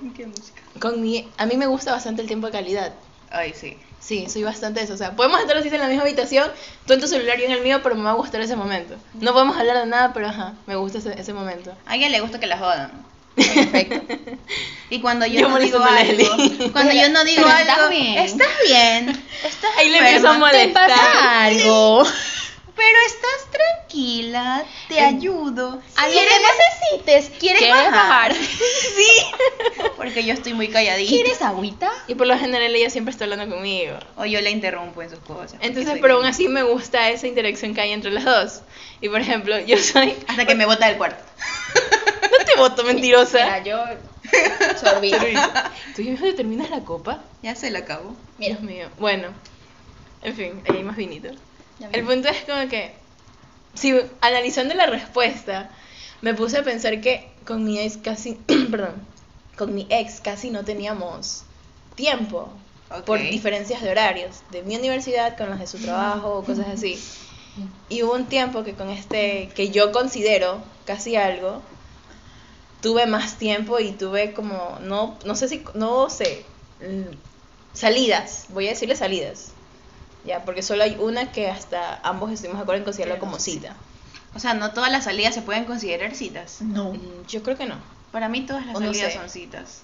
con 0.80 1.00
mi, 1.00 1.28
a 1.36 1.46
mí 1.46 1.56
me 1.56 1.66
gusta 1.66 1.92
bastante 1.92 2.22
el 2.22 2.28
tiempo 2.28 2.46
de 2.46 2.52
calidad. 2.52 2.92
Ay, 3.30 3.52
sí. 3.54 3.76
Sí, 4.00 4.28
soy 4.28 4.42
bastante 4.42 4.82
eso. 4.82 4.92
O 4.92 4.96
sea, 4.98 5.16
podemos 5.16 5.40
estar 5.40 5.56
así 5.56 5.68
en 5.68 5.78
la 5.78 5.88
misma 5.88 6.02
habitación, 6.02 6.50
tú 6.86 6.92
en 6.92 7.00
tu 7.00 7.06
celular 7.06 7.40
y 7.40 7.44
en 7.44 7.52
el 7.52 7.62
mío, 7.62 7.80
pero 7.82 7.94
me 7.94 8.02
va 8.02 8.10
a 8.10 8.14
gustar 8.14 8.40
ese 8.42 8.54
momento. 8.54 8.96
No 9.14 9.32
podemos 9.32 9.56
hablar 9.56 9.78
de 9.78 9.86
nada, 9.86 10.12
pero 10.12 10.28
ajá, 10.28 10.52
me 10.66 10.76
gusta 10.76 10.98
ese, 10.98 11.18
ese 11.18 11.32
momento. 11.32 11.74
A 11.86 11.92
alguien 11.92 12.12
le 12.12 12.20
gusta 12.20 12.38
que 12.38 12.46
la 12.46 12.58
jodan. 12.58 12.92
Perfecto. 13.34 14.14
Y 14.90 15.00
cuando 15.00 15.26
yo, 15.26 15.40
Yo 15.40 15.48
no 15.48 15.58
digo 15.58 15.82
algo, 15.82 16.70
cuando 16.72 16.92
yo 16.92 17.08
no 17.08 17.24
digo 17.24 17.44
algo, 17.46 17.58
estás 17.72 17.90
bien. 17.90 18.18
estás 18.18 18.48
bien, 18.64 19.08
estás 19.42 19.70
Ahí 19.78 19.88
le 19.88 19.98
empiezo 19.98 20.28
a 20.28 20.38
molestar. 20.38 20.86
te 20.86 20.92
pasa 20.94 21.44
algo. 21.46 22.04
pero 22.76 22.98
estás 23.06 23.50
tranquila, 23.50 24.64
te 24.88 25.00
ayudo. 25.00 25.80
Algo 25.96 26.20
que 26.20 26.96
necesites. 26.96 27.38
¿Quieres 27.38 27.62
¿Quieres 27.62 27.70
bajar? 27.70 28.32
bajar? 28.32 28.34
Porque 29.96 30.24
yo 30.24 30.34
estoy 30.34 30.54
muy 30.54 30.68
calladita. 30.68 31.08
¿Quieres 31.08 31.42
agüita? 31.42 31.90
Y 32.08 32.14
por 32.14 32.26
lo 32.26 32.38
general 32.38 32.74
ella 32.74 32.90
siempre 32.90 33.12
está 33.12 33.24
hablando 33.24 33.54
conmigo. 33.54 33.96
O 34.16 34.24
yo 34.24 34.40
la 34.40 34.50
interrumpo 34.50 35.02
en 35.02 35.10
sus 35.10 35.20
cosas. 35.20 35.58
Entonces, 35.60 35.98
pero 36.00 36.16
aún 36.16 36.26
así 36.26 36.48
me 36.48 36.62
gusta 36.62 37.10
esa 37.10 37.26
interacción 37.26 37.74
que 37.74 37.80
hay 37.80 37.92
entre 37.92 38.10
las 38.10 38.24
dos. 38.24 38.62
Y 39.00 39.08
por 39.08 39.20
ejemplo, 39.20 39.58
yo 39.60 39.76
soy... 39.78 40.16
Hasta 40.26 40.44
que 40.44 40.54
me 40.54 40.66
bota 40.66 40.88
del 40.88 40.96
cuarto. 40.96 41.22
No 42.24 42.44
te 42.44 42.56
voto, 42.56 42.84
mentirosa. 42.84 43.38
Mira, 43.38 43.62
yo 43.62 43.84
sorbí. 44.80 45.12
¿Tú 45.94 46.02
ya 46.02 46.16
te 46.16 46.32
terminas 46.32 46.70
la 46.70 46.80
copa? 46.80 47.22
Ya 47.42 47.54
se 47.54 47.70
la 47.70 47.80
acabó. 47.80 48.16
Mira, 48.38 48.56
Dios 48.56 48.60
mío. 48.62 48.88
Bueno, 48.98 49.28
en 50.22 50.34
fin, 50.34 50.62
ahí 50.68 50.78
hay 50.78 50.82
más 50.82 50.96
vinito. 50.96 51.28
El 51.92 52.04
punto 52.04 52.28
es 52.28 52.44
como 52.44 52.68
que, 52.68 52.92
si 53.74 53.94
analizando 54.20 54.74
la 54.74 54.86
respuesta, 54.86 55.70
me 56.20 56.34
puse 56.34 56.58
a 56.58 56.62
pensar 56.62 57.00
que 57.00 57.28
con 57.44 57.64
mi 57.64 57.78
ex 57.78 57.96
casi, 57.96 58.34
perdón, 58.70 58.94
con 59.56 59.74
mi 59.74 59.86
ex 59.90 60.20
casi 60.20 60.50
no 60.50 60.64
teníamos 60.64 61.44
tiempo 61.94 62.52
por 63.06 63.18
diferencias 63.18 63.82
de 63.82 63.90
horarios 63.90 64.42
de 64.50 64.62
mi 64.62 64.76
universidad 64.76 65.36
con 65.36 65.50
las 65.50 65.58
de 65.58 65.66
su 65.66 65.78
trabajo 65.78 66.38
o 66.38 66.44
cosas 66.44 66.68
así. 66.68 66.98
Y 67.88 68.02
hubo 68.02 68.14
un 68.14 68.26
tiempo 68.26 68.64
que 68.64 68.74
con 68.74 68.90
este, 68.90 69.48
que 69.54 69.70
yo 69.70 69.92
considero 69.92 70.60
casi 70.86 71.14
algo, 71.14 71.62
tuve 72.80 73.06
más 73.06 73.36
tiempo 73.38 73.78
y 73.78 73.92
tuve 73.92 74.32
como, 74.32 74.78
no, 74.82 75.16
no 75.24 75.36
sé 75.36 75.48
si, 75.48 75.64
no 75.74 76.10
sé, 76.10 76.44
salidas, 77.72 78.46
voy 78.48 78.66
a 78.66 78.70
decirle 78.70 78.96
salidas. 78.96 79.53
Ya, 80.24 80.44
porque 80.44 80.62
solo 80.62 80.82
hay 80.84 80.96
una 80.98 81.32
que 81.32 81.48
hasta 81.50 82.00
ambos 82.02 82.30
estuvimos 82.32 82.58
de 82.58 82.62
acuerdo 82.62 82.78
en 82.78 82.84
considerarlo 82.84 83.20
como 83.20 83.38
cita. 83.38 83.76
O 84.34 84.40
sea, 84.40 84.54
no 84.54 84.72
todas 84.72 84.90
las 84.90 85.04
salidas 85.04 85.34
se 85.34 85.42
pueden 85.42 85.64
considerar 85.64 86.14
citas. 86.14 86.60
no. 86.62 86.92
Mm, 86.94 87.26
Yo 87.28 87.42
creo 87.42 87.56
que 87.56 87.66
no. 87.66 87.76
Para 88.10 88.28
mí 88.28 88.40
todas 88.46 88.64
las 88.66 88.76
O 88.76 88.80
no 88.80 88.86
salidas 88.86 89.12
sé. 89.12 89.18
son 89.18 89.28
citas. 89.28 89.82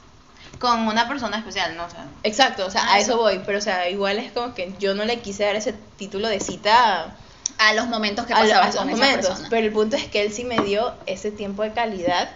Con 0.59 0.87
una 0.89 1.07
persona 1.09 1.37
especial, 1.39 1.77
¿no? 1.77 1.85
O 1.85 1.91
sea, 1.91 2.07
Exacto, 2.23 2.67
o 2.67 2.71
sea, 2.71 2.83
Ah, 2.85 2.95
a 2.95 2.99
eso. 2.99 3.13
eso 3.13 3.21
voy, 3.21 3.41
pero 3.45 3.59
o 3.59 3.61
sea, 3.61 3.89
igual 3.91 4.19
es 4.19 4.33
como 4.33 4.55
que 4.55 4.75
yo 4.79 4.95
no 4.95 5.05
le 5.05 5.21
quise 5.21 5.45
dar 5.45 5.57
ese 5.57 5.73
título 5.73 6.29
de 6.29 6.41
cita 6.41 7.17
A 7.59 7.75
los 7.75 7.87
momentos 7.89 8.27
que 8.27 8.33
a, 8.33 8.39
lo- 8.39 8.45
a 8.45 8.47
pasabas 8.49 8.69
esos 8.71 8.81
con 8.81 8.91
esa 8.91 8.97
momentos, 8.99 9.27
persona. 9.29 9.49
pero 9.51 9.67
el 9.67 9.73
punto 9.73 9.97
es 9.97 10.07
que 10.07 10.23
él 10.23 10.33
sí 10.33 10.45
me 10.45 10.59
dio 10.61 10.95
ese 11.07 11.31
tiempo 11.31 11.63
de 11.63 11.73
calidad 11.73 12.31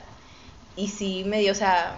y 0.76 0.88
sí 0.88 1.24
me 1.24 1.38
dio, 1.40 1.52
o 1.52 1.54
sea, 1.56 1.96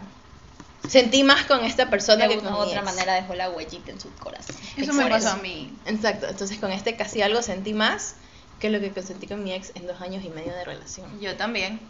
sentí 0.89 1.25
más 1.25 1.45
con 1.45 1.65
esta 1.65 1.91
persona 1.91 2.27
de 2.27 2.37
que 2.37 2.43
con 2.43 2.53
mi 2.53 2.59
otra 2.59 2.81
ex. 2.81 2.85
manera 2.85 3.15
dejó 3.15 3.35
la 3.35 3.51
huellita 3.51 3.91
en 3.91 4.01
su 4.01 4.13
corazón. 4.15 4.57
eso 4.77 4.93
me 4.93 5.07
pasó 5.07 5.31
a 5.31 5.37
mí. 5.37 5.73
Exacto, 5.87 6.27
entonces 6.29 6.59
con 6.59 6.73
este 6.73 6.97
casi 6.97 7.23
algo 7.23 7.43
sentí 7.43 7.73
más 7.73 8.17
que 8.61 8.71
lo 8.71 8.81
que 8.81 9.03
sentí 9.03 9.27
con 9.27 9.45
mi 9.45 9.53
ex 9.53 9.73
en 9.75 9.87
dos 9.87 10.01
años 10.01 10.25
y 10.25 10.29
medio 10.29 10.53
de 10.53 10.65
relación. 10.65 11.21
Yo 11.21 11.37
también. 11.37 11.81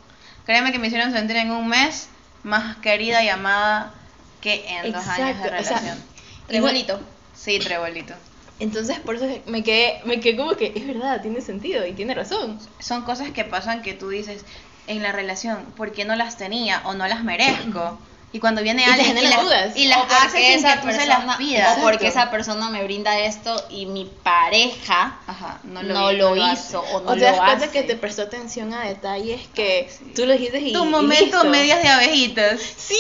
Créeme 0.44 0.72
que 0.72 0.78
me 0.78 0.86
hicieron 0.86 1.12
sentir 1.12 1.36
en 1.36 1.50
un 1.50 1.68
mes 1.68 2.08
más 2.42 2.76
querida 2.76 3.22
y 3.22 3.28
amada 3.28 3.94
que 4.40 4.64
en 4.68 4.92
dos 4.92 5.06
años 5.06 5.40
de 5.42 5.48
Exacto, 5.48 5.60
o 5.60 5.64
sea, 5.64 5.78
relación. 5.78 6.62
Bonito. 6.62 7.00
Sí, 7.34 7.58
trebolito. 7.58 8.14
Entonces 8.58 8.98
por 9.00 9.16
eso 9.16 9.26
me 9.46 9.62
quedé, 9.62 10.00
me 10.04 10.20
quedé 10.20 10.36
como 10.36 10.56
que 10.56 10.72
es 10.74 10.86
verdad, 10.86 11.20
tiene 11.20 11.40
sentido 11.40 11.86
y 11.86 11.92
tiene 11.92 12.14
razón. 12.14 12.58
Son 12.78 13.02
cosas 13.02 13.30
que 13.30 13.44
pasan 13.44 13.82
que 13.82 13.92
tú 13.92 14.08
dices 14.08 14.44
en 14.86 15.02
la 15.02 15.12
relación, 15.12 15.64
¿por 15.76 15.92
qué 15.92 16.04
no 16.04 16.16
las 16.16 16.36
tenía 16.36 16.80
o 16.84 16.94
no 16.94 17.06
las 17.06 17.22
merezco? 17.22 17.98
Y 18.32 18.40
cuando 18.40 18.60
viene 18.60 18.82
Y 18.82 18.84
te 18.84 18.90
alguien 18.92 19.16
y 19.18 19.22
las, 19.22 19.40
dudas. 19.40 19.76
y 19.76 19.84
las 19.86 19.98
O 19.98 20.02
hace 20.04 20.38
sin 20.38 20.58
esa 20.58 20.74
que 20.74 20.80
tú 20.80 20.86
se 20.92 20.96
persona- 20.98 21.24
las 21.24 21.36
pidas. 21.38 21.78
O 21.78 21.80
porque 21.82 22.08
esa 22.08 22.30
persona 22.30 22.68
me 22.68 22.82
brinda 22.84 23.18
esto 23.20 23.64
y 23.70 23.86
mi 23.86 24.04
pareja 24.22 25.16
Ajá, 25.26 25.60
no 25.64 25.82
no 25.82 26.12
lo, 26.12 26.34
lo, 26.34 26.52
hizo 26.52 26.80
o 26.80 27.00
no 27.00 27.12
o 27.12 27.14
te 27.14 27.20
das 27.20 27.36
lo 27.36 27.44
cuenta 27.44 27.64
hace. 27.64 27.70
que 27.70 27.82
te 27.84 27.96
prestó 27.96 28.22
atención 28.22 28.74
a 28.74 28.82
detalles 28.82 29.40
que 29.54 29.88
sí. 29.90 30.12
tú 30.14 30.26
lo 30.26 30.32
dijiste 30.34 30.58
y 30.60 30.72
Tu 30.72 30.84
y 30.84 30.88
momento 30.88 31.24
listo. 31.36 31.44
medias 31.48 31.82
de 31.82 31.88
abejitas. 31.88 32.60
Sí. 32.60 32.94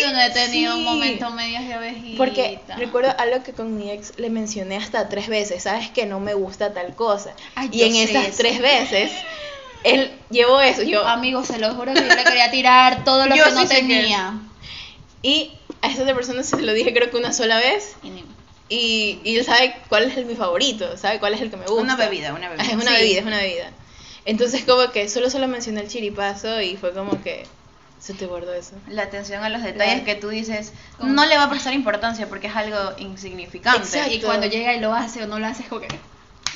Yo 0.00 0.10
no 0.12 0.20
he 0.22 0.30
tenido 0.30 0.72
un 0.74 0.80
Sí. 0.80 0.84
momento 0.86 1.30
medias 1.30 1.66
de 1.66 1.74
abejita. 1.74 2.16
Porque 2.16 2.60
recuerdo 2.78 3.14
algo 3.18 3.42
que 3.42 3.52
con 3.52 3.76
mi 3.76 3.90
ex 3.90 4.16
le 4.18 4.30
mencioné 4.30 4.76
hasta 4.76 5.08
tres 5.10 5.28
veces, 5.28 5.64
sabes 5.64 5.90
que 5.90 6.06
no 6.06 6.18
me 6.18 6.32
gusta 6.34 6.72
tal 6.72 6.94
cosa. 6.94 7.34
Ay, 7.56 7.68
y 7.72 7.82
en 7.82 7.96
esas 7.96 8.28
eso. 8.28 8.36
tres 8.38 8.60
veces, 8.60 9.12
él 9.84 10.12
llevó 10.30 10.60
eso, 10.62 10.82
yo, 10.82 11.06
Amigos, 11.06 11.48
se 11.48 11.58
lo 11.58 11.74
juro 11.74 11.92
que 11.92 12.00
yo 12.08 12.14
le 12.14 12.24
quería 12.24 12.50
tirar 12.50 13.04
todo 13.04 13.26
lo 13.26 13.34
Yo 13.36 13.44
que 13.44 13.50
sí 13.50 13.56
no 13.56 13.62
sé 13.66 13.68
que- 13.68 13.80
tenía. 13.82 14.34
Y 15.22 15.52
a 15.80 15.88
esa 15.88 16.02
otra 16.02 16.14
persona 16.14 16.42
se 16.42 16.60
lo 16.60 16.72
dije 16.72 16.92
creo 16.92 17.10
que 17.10 17.16
una 17.16 17.32
sola 17.32 17.58
vez, 17.58 17.96
Y 18.02 18.24
y, 19.24 19.36
él 19.36 19.44
sabe 19.44 19.76
cuál 19.88 20.04
es 20.04 20.16
el, 20.16 20.24
mi 20.24 20.34
favorito, 20.34 20.96
sabe 20.96 21.18
cuál 21.18 21.34
es 21.34 21.42
el 21.42 21.50
que 21.50 21.56
me 21.58 21.66
gusta. 21.66 21.82
Una 21.82 21.96
bebida, 21.96 22.32
una 22.32 22.48
bebida. 22.48 22.64
Es 22.64 22.72
una 22.72 22.86
Sí. 22.90 23.02
bebida, 23.02 23.20
es 23.20 23.26
una 23.26 23.36
bebida. 23.36 23.70
Entonces 24.24 24.64
como 24.64 24.90
que 24.92 25.08
solo 25.10 25.28
solo 25.28 25.46
mencioné 25.48 25.80
el 25.82 25.88
chiripazo 25.88 26.60
y 26.62 26.76
fue 26.76 26.92
como 26.94 27.22
que 27.22 27.44
se 28.00 28.14
te 28.14 28.26
guardó 28.26 28.54
eso. 28.54 28.72
La 28.88 29.02
atención 29.02 29.44
a 29.44 29.48
los 29.50 29.62
detalles 29.62 30.02
Claro. 30.02 30.06
que 30.06 30.14
tú 30.14 30.28
dices, 30.30 30.72
¿Cómo? 30.98 31.12
no 31.12 31.26
le 31.26 31.36
va 31.36 31.44
a 31.44 31.50
prestar 31.50 31.74
importancia 31.74 32.28
porque 32.28 32.46
es 32.46 32.56
algo 32.56 32.78
insignificante. 32.98 33.80
Exacto. 33.86 34.14
Y 34.14 34.20
cuando 34.20 34.46
llega 34.46 34.74
y 34.74 34.80
lo 34.80 34.94
hace 34.94 35.22
o 35.22 35.26
no 35.26 35.38
lo 35.38 35.46
hace, 35.46 35.64
es 35.64 35.68
como 35.68 35.80
que... 35.82 35.88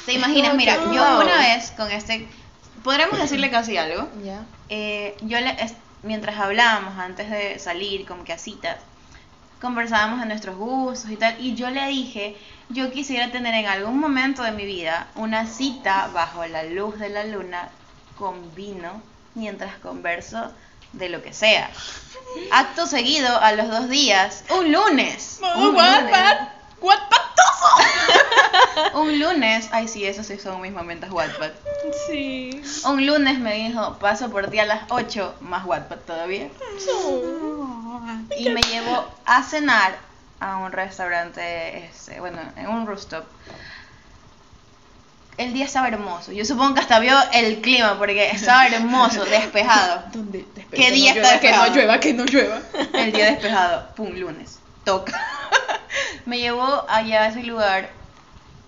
¿Te 0.07 0.13
imaginas? 0.15 0.49
Como 0.51 0.59
Mira, 0.59 0.77
que, 0.77 0.85
yo 0.95 1.21
una 1.21 1.39
vez 1.39 1.73
con 1.77 1.91
este, 1.91 2.27
podremos 2.83 3.19
decirle 3.19 3.51
casi 3.51 3.77
algo. 3.77 4.09
Ya. 4.25 4.45
Eh, 4.71 5.17
yo 5.23 5.39
le, 5.41 5.55
mientras 6.07 6.39
hablábamos 6.39 6.99
antes 6.99 7.31
de 7.31 7.59
salir 7.59 8.07
como 8.07 8.25
que 8.25 8.33
a 8.33 8.39
citas, 8.39 8.77
conversábamos 9.61 10.21
de 10.21 10.27
nuestros 10.27 10.57
gustos 10.57 11.11
y 11.11 11.17
tal, 11.17 11.37
y 11.41 11.55
yo 11.55 11.71
le 11.71 11.87
dije, 11.89 12.37
yo 12.69 12.91
quisiera 12.91 13.31
tener 13.31 13.55
en 13.55 13.67
algún 13.67 13.99
momento 13.99 14.43
de 14.43 14.53
mi 14.53 14.65
vida 14.65 15.09
una 15.15 15.47
cita 15.47 16.09
bajo 16.13 16.47
la 16.47 16.63
luz 16.63 16.99
de 16.99 17.09
la 17.09 17.25
luna 17.25 17.69
con 18.17 18.55
vino 18.55 19.03
mientras 19.35 19.77
converso 19.79 20.53
de 20.93 21.09
lo 21.09 21.23
que 21.23 21.33
sea. 21.33 21.71
Acto 22.51 22.87
seguido, 22.87 23.39
a 23.41 23.53
los 23.53 23.69
dos 23.69 23.89
días, 23.89 24.45
un 24.51 24.73
lunes. 24.73 25.41
un 25.57 25.75
lunes, 25.75 26.11
un 28.95 29.19
lunes, 29.19 29.69
ay 29.73 29.89
sí, 29.89 30.05
esos 30.05 30.27
sí 30.27 30.39
son 30.39 30.61
mis 30.61 30.73
momentos 30.73 31.11
Wattpad. 31.11 31.51
Sí. 32.07 32.63
Un 32.85 33.07
lunes 33.07 33.39
me 33.39 33.55
dijo, 33.55 33.99
paso 33.99 34.31
por 34.31 34.49
ti 34.51 34.59
a 34.59 34.67
las 34.67 34.83
8, 34.91 35.37
más 35.41 35.65
Wattpad 35.65 35.99
todavía. 35.99 36.49
Y 38.39 38.51
me 38.51 38.61
llevó 38.63 39.07
a 39.25 39.43
cenar 39.43 39.97
a 40.41 40.59
un 40.59 40.73
restaurante, 40.73 41.87
este, 41.87 42.21
bueno, 42.21 42.39
en 42.57 42.69
un 42.69 42.87
rooftop. 42.87 43.25
El 45.39 45.53
día 45.53 45.67
estaba 45.67 45.89
hermoso. 45.89 46.33
Yo 46.33 46.47
supongo 46.47 46.75
que 46.75 46.81
hasta 46.81 46.99
vio 46.99 47.15
el 47.35 47.61
clima 47.61 47.99
porque 47.99 48.31
estaba 48.31 48.67
hermoso, 48.67 49.25
despejado. 49.27 50.05
¿Dónde? 50.13 50.47
¿Qué 50.71 50.91
día 50.93 51.13
está 51.13 51.33
despejado? 51.33 52.01
que 52.01 52.15
no 52.15 52.25
llueva. 52.25 52.61
El 52.95 53.13
día 53.13 53.27
despejado, 53.27 53.95
pum, 53.95 54.13
lunes, 54.15 54.61
toca. 54.87 55.13
Me 56.27 56.39
llevó 56.39 56.87
allá 56.89 57.25
a 57.25 57.29
ese 57.29 57.43
lugar 57.43 57.91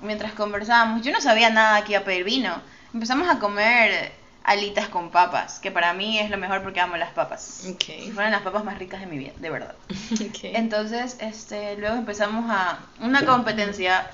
mientras 0.00 0.32
conversábamos. 0.32 1.02
Yo 1.02 1.12
no 1.12 1.20
sabía 1.20 1.50
nada 1.50 1.84
que 1.84 1.92
iba 1.92 2.02
a 2.02 2.04
pedir 2.04 2.24
vino. 2.24 2.62
Empezamos 2.94 3.28
a 3.28 3.38
comer 3.38 4.12
alitas 4.44 4.88
con 4.88 5.10
papas, 5.10 5.58
que 5.60 5.70
para 5.70 5.92
mí 5.92 6.18
es 6.18 6.30
lo 6.30 6.38
mejor 6.38 6.62
porque 6.62 6.80
amo 6.80 6.96
las 6.96 7.12
papas. 7.12 7.66
Ok. 7.70 7.88
Y 7.88 8.10
fueron 8.12 8.32
las 8.32 8.42
papas 8.42 8.64
más 8.64 8.78
ricas 8.78 9.00
de 9.00 9.06
mi 9.06 9.18
vida, 9.18 9.32
de 9.38 9.50
verdad. 9.50 9.76
Entonces, 10.42 11.16
este, 11.20 11.76
luego 11.76 11.96
empezamos 11.96 12.46
a 12.50 12.78
una 13.00 13.24
competencia. 13.26 14.10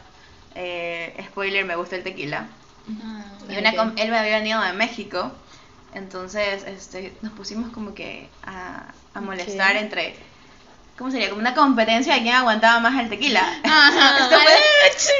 eh, 0.56 1.14
spoiler, 1.28 1.64
me 1.64 1.76
gusta 1.76 1.96
el 1.96 2.02
tequila. 2.04 2.46
Y 3.48 3.56
una 3.58 3.70
Ok. 3.70 3.76
com- 3.76 3.92
él 3.96 4.10
me 4.10 4.18
había 4.18 4.38
venido 4.38 4.60
de 4.62 4.72
México. 4.72 5.32
Entonces, 5.92 6.64
este, 6.66 7.16
nos 7.22 7.32
pusimos 7.32 7.70
como 7.72 7.94
que 7.94 8.30
a, 8.42 8.94
a 9.14 9.20
molestar 9.20 9.76
entre. 9.76 10.16
¿Cómo 10.98 11.10
sería? 11.10 11.28
Como 11.28 11.40
una 11.40 11.54
competencia 11.54 12.14
de 12.14 12.22
quién 12.22 12.34
aguantaba 12.34 12.78
más 12.80 13.00
el 13.02 13.08
tequila. 13.08 13.40
Ajá. 13.64 14.16
Esto 14.26 14.38
fue- 14.40 14.54
esto 14.88 15.12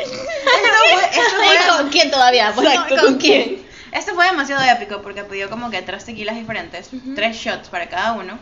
fue- 0.93 1.05
esto 1.05 1.37
fue- 1.37 1.77
¿Con 1.77 1.89
quién 1.91 2.11
todavía? 2.11 2.53
Por 2.53 2.67
ahí, 2.67 2.75
Exacto, 2.75 2.97
¿con 3.05 3.15
quién? 3.19 3.67
Esto 3.93 4.15
fue 4.15 4.27
demasiado 4.27 4.63
épico 4.65 5.03
porque 5.03 5.25
pidió 5.25 5.49
como 5.51 5.71
que 5.71 5.83
tres 5.83 6.05
tequilas 6.05 6.37
diferentes, 6.37 6.91
tres 7.15 7.37
shots 7.37 7.69
para 7.69 7.89
cada 7.89 8.13
uno. 8.13 8.39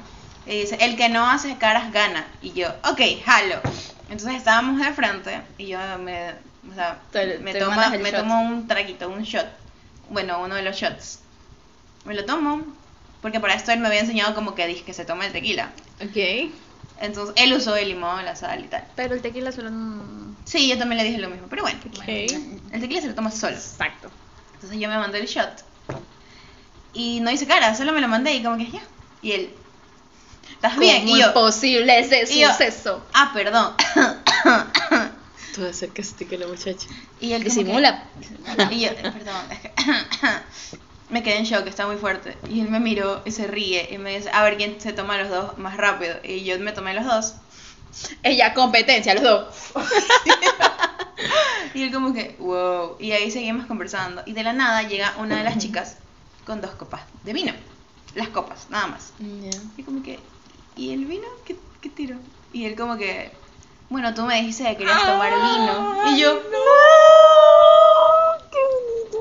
Y 0.47 0.61
dice, 0.61 0.77
el 0.81 0.97
que 0.97 1.09
no 1.09 1.29
hace 1.31 1.57
caras 1.57 1.93
gana. 1.93 2.27
Y 2.43 2.53
yo, 2.53 2.69
ok, 2.85 3.01
jalo. 3.25 3.57
Entonces 4.11 4.35
estábamos 4.37 4.81
de 4.81 4.93
frente 4.93 5.41
y 5.59 5.69
yo 5.69 5.79
me, 5.99 6.31
o 6.71 6.75
sea, 6.75 6.99
Te- 7.13 7.39
me, 7.39 7.53
te 7.53 7.59
el 7.61 7.69
me 8.03 8.11
shot. 8.11 8.21
tomo 8.21 8.41
un 8.43 8.67
traguito, 8.67 9.09
un 9.09 9.23
shot. 9.23 9.47
Bueno, 10.11 10.41
uno 10.43 10.55
de 10.55 10.63
los 10.63 10.77
shots. 10.77 11.21
Me 12.05 12.15
lo 12.15 12.25
tomo 12.25 12.63
porque 13.21 13.39
para 13.41 13.55
esto 13.55 13.73
él 13.73 13.79
me 13.81 13.89
había 13.89 14.01
enseñado 14.01 14.35
como 14.35 14.55
que 14.55 14.67
dije 14.67 14.83
que 14.85 14.93
se 14.95 15.05
toma 15.05 15.27
el 15.27 15.33
tequila. 15.33 15.71
Ok. 16.03 16.51
Entonces 17.03 17.35
él 17.37 17.53
usó 17.53 17.77
el 17.77 17.89
limón, 17.89 18.25
la 18.25 18.35
sal 18.37 18.65
y 18.65 18.69
tal. 18.69 18.87
Pero 18.97 19.15
el 19.15 19.21
tequila 19.23 19.53
solo 19.53 19.71
no... 19.71 20.37
Sí, 20.45 20.69
yo 20.69 20.79
también 20.79 20.99
le 21.03 21.05
dije 21.09 21.19
lo 21.19 21.29
mismo, 21.29 21.47
pero 21.51 21.63
bueno. 21.63 21.79
Ok. 21.97 22.09
El 22.09 22.81
tequila 22.81 23.01
se 23.01 23.09
lo 23.09 23.15
toma 23.15 23.31
solo. 23.31 23.57
Exacto. 23.57 24.09
Entonces 24.55 24.79
yo 24.79 24.89
me 24.89 24.97
mandé 24.99 25.19
el 25.21 25.27
shot. 25.27 25.65
Y 26.95 27.21
no 27.21 27.31
hice 27.31 27.47
cara, 27.47 27.75
solo 27.75 27.93
me 27.93 28.01
lo 28.01 28.09
mandé 28.09 28.35
y 28.35 28.43
como 28.43 28.57
que 28.57 28.71
ya. 28.71 28.83
Y 29.23 29.33
él, 29.33 29.55
¿estás 30.53 30.79
bien? 30.79 31.03
¿Cómo 31.03 31.17
Y 31.17 31.21
es 31.21 31.27
yo, 31.27 31.35
posible 31.35 31.99
ese 31.99 32.25
y 32.35 32.41
yo, 32.41 32.51
suceso? 32.51 33.05
ah, 33.15 33.31
perdón. 33.35 33.75
Tú 35.55 35.67
acercaste 35.67 36.27
que 36.27 36.39
la 36.39 36.47
muchacha. 36.47 36.87
y 37.21 37.33
él 37.33 37.45
Disimula. 37.45 38.05
que- 38.69 38.75
y 38.75 38.81
yo, 38.81 38.95
perdón, 38.95 39.47
es 39.51 39.59
que 39.61 39.73
me 41.13 41.23
quedé 41.23 41.37
en 41.37 41.45
shock, 41.45 41.67
está 41.67 41.87
muy 41.87 41.97
fuerte. 41.97 42.37
Y 42.49 42.61
él 42.61 42.71
me 42.71 42.81
miró 42.81 43.23
y 43.25 43.31
se 43.31 43.47
ríe 43.47 43.89
y 43.93 43.99
me 43.99 44.17
dice, 44.17 44.31
a 44.33 44.43
ver 44.43 44.57
quién 44.57 44.81
se 44.81 44.93
toma 44.93 45.19
los 45.19 45.29
dos 45.29 45.59
más 45.59 45.77
rápido. 45.77 46.17
Y 46.25 46.43
yo 46.43 46.59
me 46.59 46.73
tomé 46.73 46.95
los 46.95 47.05
dos. 47.05 47.35
Ella, 48.23 48.55
competencia, 48.55 49.15
los 49.15 49.23
dos. 49.23 49.73
Y 51.75 51.85
él 51.85 51.93
como 51.93 52.13
que, 52.13 52.37
wow. 52.39 52.97
Y 52.99 53.13
ahí 53.13 53.31
seguimos 53.31 53.67
conversando. 53.67 54.23
Y 54.27 54.33
de 54.33 54.43
la 54.43 54.53
nada 54.53 54.83
llega 54.83 55.15
una 55.19 55.39
de 55.39 55.45
las 55.45 55.57
chicas 55.57 55.97
con 56.45 56.61
dos 56.61 56.73
copas 56.73 57.03
de 57.25 57.33
vino. 57.33 57.53
Las 58.15 58.29
copas, 58.29 58.67
nada 58.69 58.89
más. 58.89 59.13
Y 59.77 59.83
como 59.83 60.03
que, 60.03 60.19
¿y 60.77 60.93
el 60.93 61.07
vino? 61.07 61.27
¿Qué, 61.47 61.57
qué 61.81 61.89
tiro? 61.89 62.17
Y 62.53 62.67
él 62.67 62.77
como 62.77 62.99
que, 62.99 63.33
bueno, 63.89 64.13
tú 64.13 64.23
me 64.23 64.37
dijiste 64.41 64.65
que 64.65 64.77
querías 64.77 65.01
tomar 65.01 65.33
vino. 65.33 66.11
Y 66.11 66.21
yo, 66.21 66.43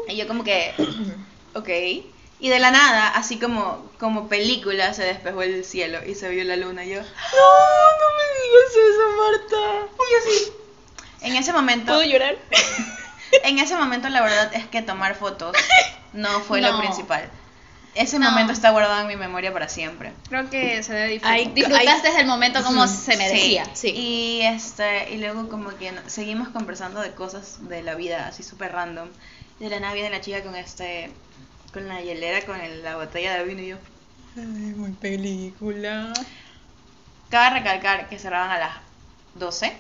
y 0.10 0.16
yo 0.18 0.28
como 0.28 0.44
que, 0.44 0.74
ok. 1.56 1.70
Y 2.44 2.50
de 2.50 2.60
la 2.60 2.72
nada, 2.72 3.10
así 3.10 3.38
como, 3.38 3.88
como 4.00 4.28
película, 4.28 4.94
se 4.96 5.04
despejó 5.04 5.44
el 5.44 5.64
cielo 5.64 6.00
y 6.06 6.16
se 6.16 6.28
vio 6.30 6.44
la 6.44 6.56
luna. 6.56 6.84
Y 6.86 6.90
yo, 6.90 7.02
No, 7.02 7.04
no 7.04 8.08
me 8.18 8.26
digas 8.42 8.72
eso, 8.90 9.52
Marta. 9.52 9.88
y 9.98 10.14
yo 10.14 10.32
sí. 10.32 10.52
En 11.22 11.36
ese 11.36 11.54
momento, 11.54 11.94
¿Puedo 11.94 12.04
llorar? 12.04 12.36
en 13.44 13.60
ese 13.60 13.76
momento 13.76 14.10
la 14.10 14.22
verdad 14.22 14.52
es 14.56 14.66
que 14.66 14.82
tomar 14.82 15.16
fotos 15.16 15.56
no 16.14 16.40
fue 16.42 16.62
lo 16.62 16.72
No. 16.72 16.80
principal. 16.80 17.30
Ese 17.94 18.18
No. 18.18 18.32
momento 18.32 18.54
está 18.54 18.72
guardado 18.72 19.02
en 19.02 19.08
mi 19.08 19.18
memoria 19.18 19.54
para 19.54 19.68
siempre. 19.70 20.14
Creo 20.30 20.50
que 20.50 20.82
se 20.82 20.94
debe 20.94 21.10
disfrutar. 21.10 21.54
Disfrutaste 21.54 22.20
el 22.22 22.26
momento 22.26 22.64
como 22.64 22.88
se 22.88 23.18
merecía. 23.18 23.66
Sí. 23.76 23.90
Y 23.90 24.42
este 24.42 25.12
y 25.12 25.18
luego 25.18 25.48
como 25.50 25.70
que 25.78 25.94
seguimos 26.08 26.50
conversando 26.50 27.02
de 27.02 27.12
cosas 27.12 27.68
de 27.68 27.84
la 27.84 27.94
vida 27.96 28.28
así 28.28 28.42
súper 28.44 28.72
random. 28.72 29.10
De 29.60 29.70
la 29.70 29.80
nada 29.80 29.94
viene 29.94 30.10
la 30.10 30.22
chica 30.22 30.42
con 30.42 30.56
este 30.56 31.12
con 31.74 31.88
la 31.88 32.02
hielera 32.02 32.46
con 32.46 32.60
el- 32.60 32.84
la 32.84 32.96
botella 32.98 33.36
de 33.38 33.44
vino 33.46 33.62
y 33.62 33.68
yo. 33.70 33.78
Ay, 34.38 34.44
muy 34.76 34.92
película. 34.92 36.14
Cabe 37.30 37.60
recalcar 37.60 38.10
que 38.10 38.20
cerraban 38.20 38.52
a 38.52 38.60
las 38.60 38.76
12. 39.36 39.74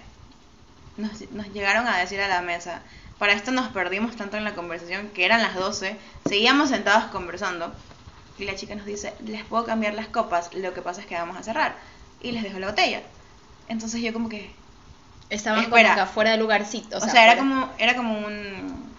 Nos, 0.97 1.29
nos 1.31 1.51
llegaron 1.53 1.87
a 1.87 1.97
decir 1.97 2.19
a 2.21 2.27
la 2.27 2.41
mesa. 2.41 2.81
Para 3.17 3.33
esto 3.33 3.51
nos 3.51 3.67
perdimos 3.69 4.15
tanto 4.15 4.37
en 4.37 4.43
la 4.43 4.55
conversación 4.55 5.09
que 5.09 5.25
eran 5.25 5.41
las 5.41 5.55
12. 5.55 5.95
Seguíamos 6.27 6.69
sentados 6.69 7.05
conversando. 7.11 7.73
Y 8.39 8.45
la 8.45 8.55
chica 8.55 8.73
nos 8.75 8.85
dice, 8.85 9.13
les 9.25 9.43
puedo 9.45 9.65
cambiar 9.65 9.93
las 9.93 10.07
copas, 10.07 10.53
lo 10.53 10.73
que 10.73 10.81
pasa 10.81 11.01
es 11.01 11.07
que 11.07 11.15
vamos 11.15 11.37
a 11.37 11.43
cerrar. 11.43 11.75
Y 12.21 12.31
les 12.31 12.41
dejo 12.43 12.57
la 12.59 12.67
botella. 12.67 13.03
Entonces 13.67 14.01
yo 14.01 14.13
como 14.13 14.29
que... 14.29 14.51
Estaban 15.29 15.63
Espera. 15.63 15.89
como 15.89 15.95
que 15.95 16.01
afuera 16.01 16.31
del 16.31 16.39
lugarcito. 16.39 16.97
O 16.97 16.99
sea, 17.01 17.23
era 17.23 17.33
afuera. 17.33 17.37
como, 17.37 17.69
era 17.77 17.95
como 17.95 18.17
un... 18.27 18.91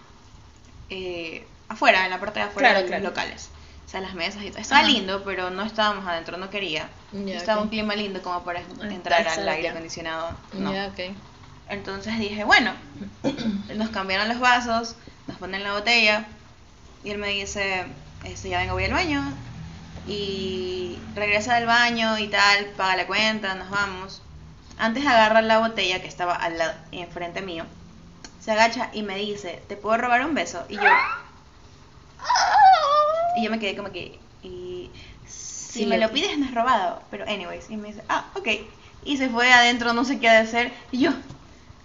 eh, 0.89 1.45
afuera, 1.73 2.05
en 2.05 2.11
la 2.11 2.19
parte 2.19 2.39
de 2.39 2.45
afuera 2.45 2.69
Claro, 2.69 2.85
de 2.85 2.89
los 2.91 2.99
claro. 2.99 3.03
locales. 3.05 3.49
O 3.85 3.89
sea, 3.93 4.01
las 4.01 4.13
mesas 4.15 4.41
y 4.43 4.49
todo. 4.49 4.59
Estaba 4.59 4.81
Ajá. 4.81 4.89
lindo, 4.89 5.23
pero 5.23 5.49
no 5.51 5.63
estábamos 5.63 6.07
adentro, 6.07 6.37
no 6.37 6.49
quería. 6.49 6.87
Ya, 7.11 7.35
Estaba 7.37 7.59
ok. 7.59 7.65
un 7.65 7.69
clima 7.69 7.95
lindo 7.95 8.21
como 8.21 8.43
para 8.43 8.61
entrar 8.89 9.27
al 9.27 9.47
aire 9.49 9.69
acondicionado. 9.69 10.31
No. 10.53 10.73
Ya, 10.73 10.87
ok. 10.87 11.15
Entonces 11.69 12.17
dije, 12.19 12.43
bueno, 12.43 12.73
nos 13.75 13.89
cambiaron 13.89 14.29
los 14.29 14.39
vasos, 14.39 14.95
nos 15.27 15.37
ponen 15.37 15.63
la 15.63 15.73
botella 15.73 16.25
y 17.03 17.11
él 17.11 17.17
me 17.19 17.29
dice, 17.29 17.85
este, 18.23 18.49
ya 18.49 18.59
vengo, 18.59 18.73
voy 18.73 18.85
al 18.85 18.93
baño 18.93 19.33
y 20.07 20.97
regresa 21.15 21.55
del 21.55 21.65
baño 21.65 22.17
y 22.17 22.27
tal, 22.27 22.65
paga 22.77 22.95
la 22.97 23.07
cuenta, 23.07 23.55
nos 23.55 23.69
vamos. 23.69 24.21
Antes 24.77 25.03
de 25.03 25.09
agarrar 25.09 25.43
la 25.43 25.59
botella 25.59 26.01
que 26.01 26.07
estaba 26.07 26.33
al 26.35 26.57
lado, 26.57 26.73
enfrente 26.91 27.41
mío, 27.41 27.65
se 28.41 28.51
agacha 28.51 28.89
y 28.91 29.03
me 29.03 29.15
dice, 29.17 29.61
¿te 29.69 29.77
puedo 29.77 29.97
robar 29.97 30.25
un 30.25 30.33
beso? 30.33 30.65
Y 30.67 30.75
yo, 30.75 30.81
y 33.33 33.43
yo 33.43 33.51
me 33.51 33.59
quedé 33.59 33.75
como 33.75 33.91
que, 33.91 34.29
y 34.41 34.93
si 35.25 35.85
Sí, 35.85 35.85
me 35.85 35.97
lo- 35.97 36.11
pides 36.11 36.37
no 36.37 36.45
es 36.45 36.53
robado, 36.53 37.07
pero 37.09 37.25
anyways, 37.27 37.69
y 37.69 37.77
me 37.77 37.89
dice, 37.89 38.03
ah, 38.09 38.31
ok. 38.35 38.47
Y 39.01 39.17
se 39.17 39.29
fue 39.29 39.51
adentro, 39.51 39.93
no 39.93 40.05
sé 40.05 40.19
qué 40.19 40.29
hacer, 40.29 40.73
y 40.91 40.99
yo, 41.01 41.11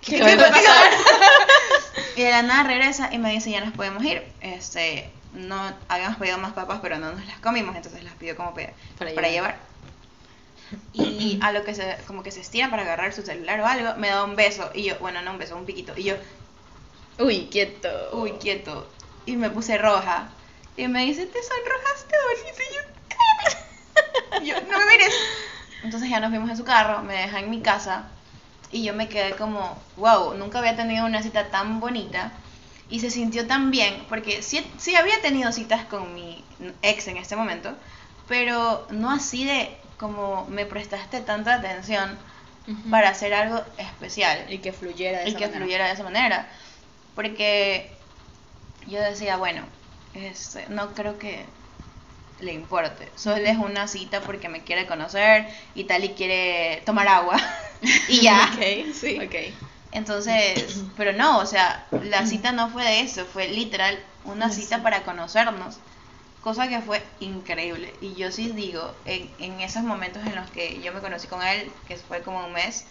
¿Qué 0.00 0.22
va 0.22 0.32
a 0.32 0.50
pasar? 0.50 0.92
y 2.14 2.22
de 2.22 2.30
la 2.30 2.42
nada 2.42 2.64
regresa 2.64 3.10
y 3.12 3.18
me 3.18 3.30
dice, 3.32 3.50
ya 3.50 3.64
nos 3.64 3.74
podemos 3.74 4.04
ir. 4.04 4.22
Este, 4.40 5.22
no 5.32 5.56
habíamos 5.88 6.18
pedido 6.18 6.38
más 6.38 6.52
papas, 6.52 6.80
pero 6.82 6.98
no 6.98 7.12
nos 7.12 7.26
las 7.26 7.40
comimos, 7.40 7.76
entonces 7.76 8.02
las 8.04 8.14
pidió 8.16 8.36
como 8.36 8.54
Para 8.96 9.10
para, 9.14 9.28
llevar. 9.30 9.68
Y 10.92 11.38
a 11.42 11.52
lo 11.52 11.64
que 11.64 11.74
se, 11.74 11.96
como 12.06 12.22
que 12.22 12.30
se 12.30 12.40
estira 12.40 12.68
para 12.70 12.82
agarrar 12.82 13.12
su 13.14 13.22
celular 13.22 13.60
o 13.60 13.66
algo, 13.66 13.94
me 13.96 14.08
da 14.08 14.24
un 14.24 14.36
beso. 14.36 14.70
Y 14.74 14.84
yo, 14.84 14.98
bueno, 14.98 15.22
no 15.22 15.32
un 15.32 15.38
beso, 15.38 15.56
un 15.56 15.64
piquito. 15.66 15.94
Y 15.96 16.04
yo, 16.04 16.16
Uy, 17.18 17.48
quieto. 17.50 17.88
uy, 18.12 18.32
quieto. 18.38 18.97
Y 19.28 19.36
me 19.36 19.50
puse 19.50 19.76
roja. 19.76 20.28
Y 20.76 20.88
me 20.88 21.04
dice, 21.04 21.26
te 21.26 21.38
sonrojaste 21.42 22.14
bonito. 22.28 22.62
Y 24.40 24.46
yo, 24.50 24.60
yo, 24.60 24.70
no 24.70 24.78
me 24.78 24.86
mires. 24.92 25.14
Entonces 25.84 26.08
ya 26.08 26.18
nos 26.20 26.30
fuimos 26.30 26.48
en 26.50 26.56
su 26.56 26.64
carro, 26.64 27.02
me 27.02 27.14
deja 27.14 27.38
en 27.40 27.50
mi 27.50 27.60
casa. 27.60 28.04
Y 28.70 28.84
yo 28.84 28.94
me 28.94 29.08
quedé 29.08 29.32
como, 29.36 29.76
wow, 29.96 30.34
nunca 30.34 30.58
había 30.60 30.76
tenido 30.76 31.04
una 31.04 31.22
cita 31.22 31.48
tan 31.48 31.78
bonita. 31.80 32.32
Y 32.88 33.00
se 33.00 33.10
sintió 33.10 33.46
tan 33.46 33.70
bien, 33.70 34.06
porque 34.08 34.40
sí, 34.42 34.64
sí 34.78 34.96
había 34.96 35.20
tenido 35.20 35.52
citas 35.52 35.84
con 35.84 36.14
mi 36.14 36.42
ex 36.80 37.06
en 37.08 37.18
este 37.18 37.36
momento, 37.36 37.74
pero 38.28 38.86
no 38.90 39.10
así 39.10 39.44
de 39.44 39.76
como 39.98 40.46
me 40.48 40.64
prestaste 40.64 41.20
tanta 41.20 41.54
atención 41.56 42.16
Ujú. 42.66 42.90
para 42.90 43.10
hacer 43.10 43.34
algo 43.34 43.62
especial 43.76 44.46
Y 44.48 44.58
que 44.58 44.72
fluyera 44.72 45.18
de 45.18 45.26
y 45.26 45.28
esa 45.30 45.38
que 45.38 45.44
manera. 45.46 45.60
fluyera 45.60 45.86
de 45.86 45.92
esa 45.92 46.02
manera. 46.04 46.48
Porque 47.14 47.97
yo 48.90 49.00
decía, 49.00 49.36
bueno, 49.36 49.66
este, 50.12 50.66
no 50.68 50.94
creo 50.94 51.18
que 51.18 51.54
le 52.38 52.52
importe. 52.52 53.12
Solo 53.16 53.36
es 53.46 53.56
una 53.58 53.88
cita 53.88 54.24
porque 54.24 54.48
me 54.48 54.64
quiere 54.64 54.86
conocer 54.86 55.48
y 55.74 55.84
tal 55.84 56.04
y 56.04 56.10
quiere 56.14 56.82
tomar 56.86 57.08
agua. 57.08 57.36
y 58.08 58.22
ya. 58.22 58.50
Ok, 58.54 58.94
sí. 58.94 59.18
Ok. 59.24 59.34
Entonces, 59.90 60.84
pero 60.96 61.12
no, 61.14 61.38
o 61.38 61.46
sea, 61.46 61.88
la 62.02 62.26
cita 62.26 62.52
no 62.52 62.68
fue 62.70 62.84
de 62.84 63.00
eso, 63.00 63.24
fue 63.26 63.48
literal 63.48 63.98
una 64.24 64.50
cita 64.50 64.82
para 64.82 65.02
conocernos. 65.04 65.80
Cosa 66.40 66.68
que 66.68 66.80
fue 66.82 67.02
increíble. 67.20 67.96
Y 68.00 68.14
yo 68.16 68.30
sí 68.32 68.52
digo, 68.52 69.00
en, 69.06 69.34
en 69.38 69.60
esos 69.60 69.82
momentos 69.84 70.24
en 70.26 70.36
los 70.36 70.50
que 70.50 70.80
yo 70.82 70.92
me 70.92 71.00
conocí 71.00 71.28
con 71.28 71.42
él, 71.42 71.72
que 71.86 71.96
fue 71.96 72.22
como 72.22 72.46
un 72.46 72.52
mes, 72.52 72.86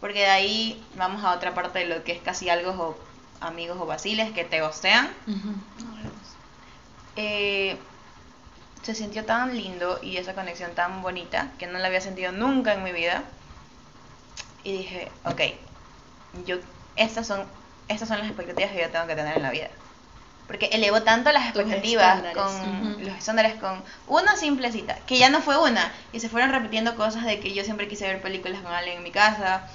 porque 0.00 0.20
de 0.20 0.26
ahí 0.26 0.90
vamos 0.94 1.24
a 1.24 1.32
otra 1.34 1.54
parte 1.54 1.80
de 1.80 1.86
lo 1.86 2.04
que 2.04 2.12
es 2.12 2.20
casi 2.22 2.48
algo 2.48 3.11
amigos 3.42 3.78
o 3.80 3.86
vaciles 3.86 4.32
que 4.32 4.44
te 4.44 4.60
gostean. 4.60 5.10
Ujú. 5.26 5.54
Eh, 7.16 7.78
se 8.82 8.94
sintió 8.94 9.24
tan 9.24 9.56
lindo 9.56 9.98
y 10.02 10.18
esa 10.18 10.34
conexión 10.34 10.74
tan 10.74 11.02
bonita 11.02 11.52
que 11.58 11.66
no 11.66 11.78
la 11.78 11.86
había 11.88 12.00
sentido 12.02 12.32
nunca 12.32 12.74
en 12.74 12.84
mi 12.84 12.92
vida. 12.92 13.24
Y 14.64 14.72
dije, 14.72 15.12
ok, 15.24 15.40
yo, 16.44 16.56
estas 16.96 17.26
son, 17.26 17.48
estas 17.88 18.08
son 18.08 18.18
las 18.18 18.28
expectativas 18.28 18.72
que 18.72 18.80
yo 18.80 18.90
tengo 18.90 19.06
que 19.06 19.16
tener 19.16 19.36
en 19.36 19.42
la 19.42 19.50
vida. 19.50 19.70
porque 20.46 20.66
elevó 20.72 21.02
tanto 21.02 21.32
las 21.32 21.46
expectativas 21.46 22.22
con 22.34 22.46
Ujú. 22.46 23.00
los 23.00 23.16
estándares 23.16 23.56
con 23.56 23.84
una 24.06 24.36
simple 24.36 24.72
cita, 24.72 24.96
que 25.06 25.18
ya 25.18 25.30
no 25.30 25.42
fue 25.42 25.58
una, 25.58 25.92
y 26.12 26.20
se 26.20 26.28
fueron 26.30 26.50
repitiendo 26.52 26.96
cosas 26.96 27.24
de 27.24 27.40
que 27.40 27.54
yo 27.54 27.64
siempre 27.64 27.88
quise 27.88 28.06
ver 28.06 28.22
películas 28.22 28.62
con 28.62 28.72
alguien 28.72 28.98
en 28.98 29.04
mi 29.04 29.12
casa, 29.12 29.66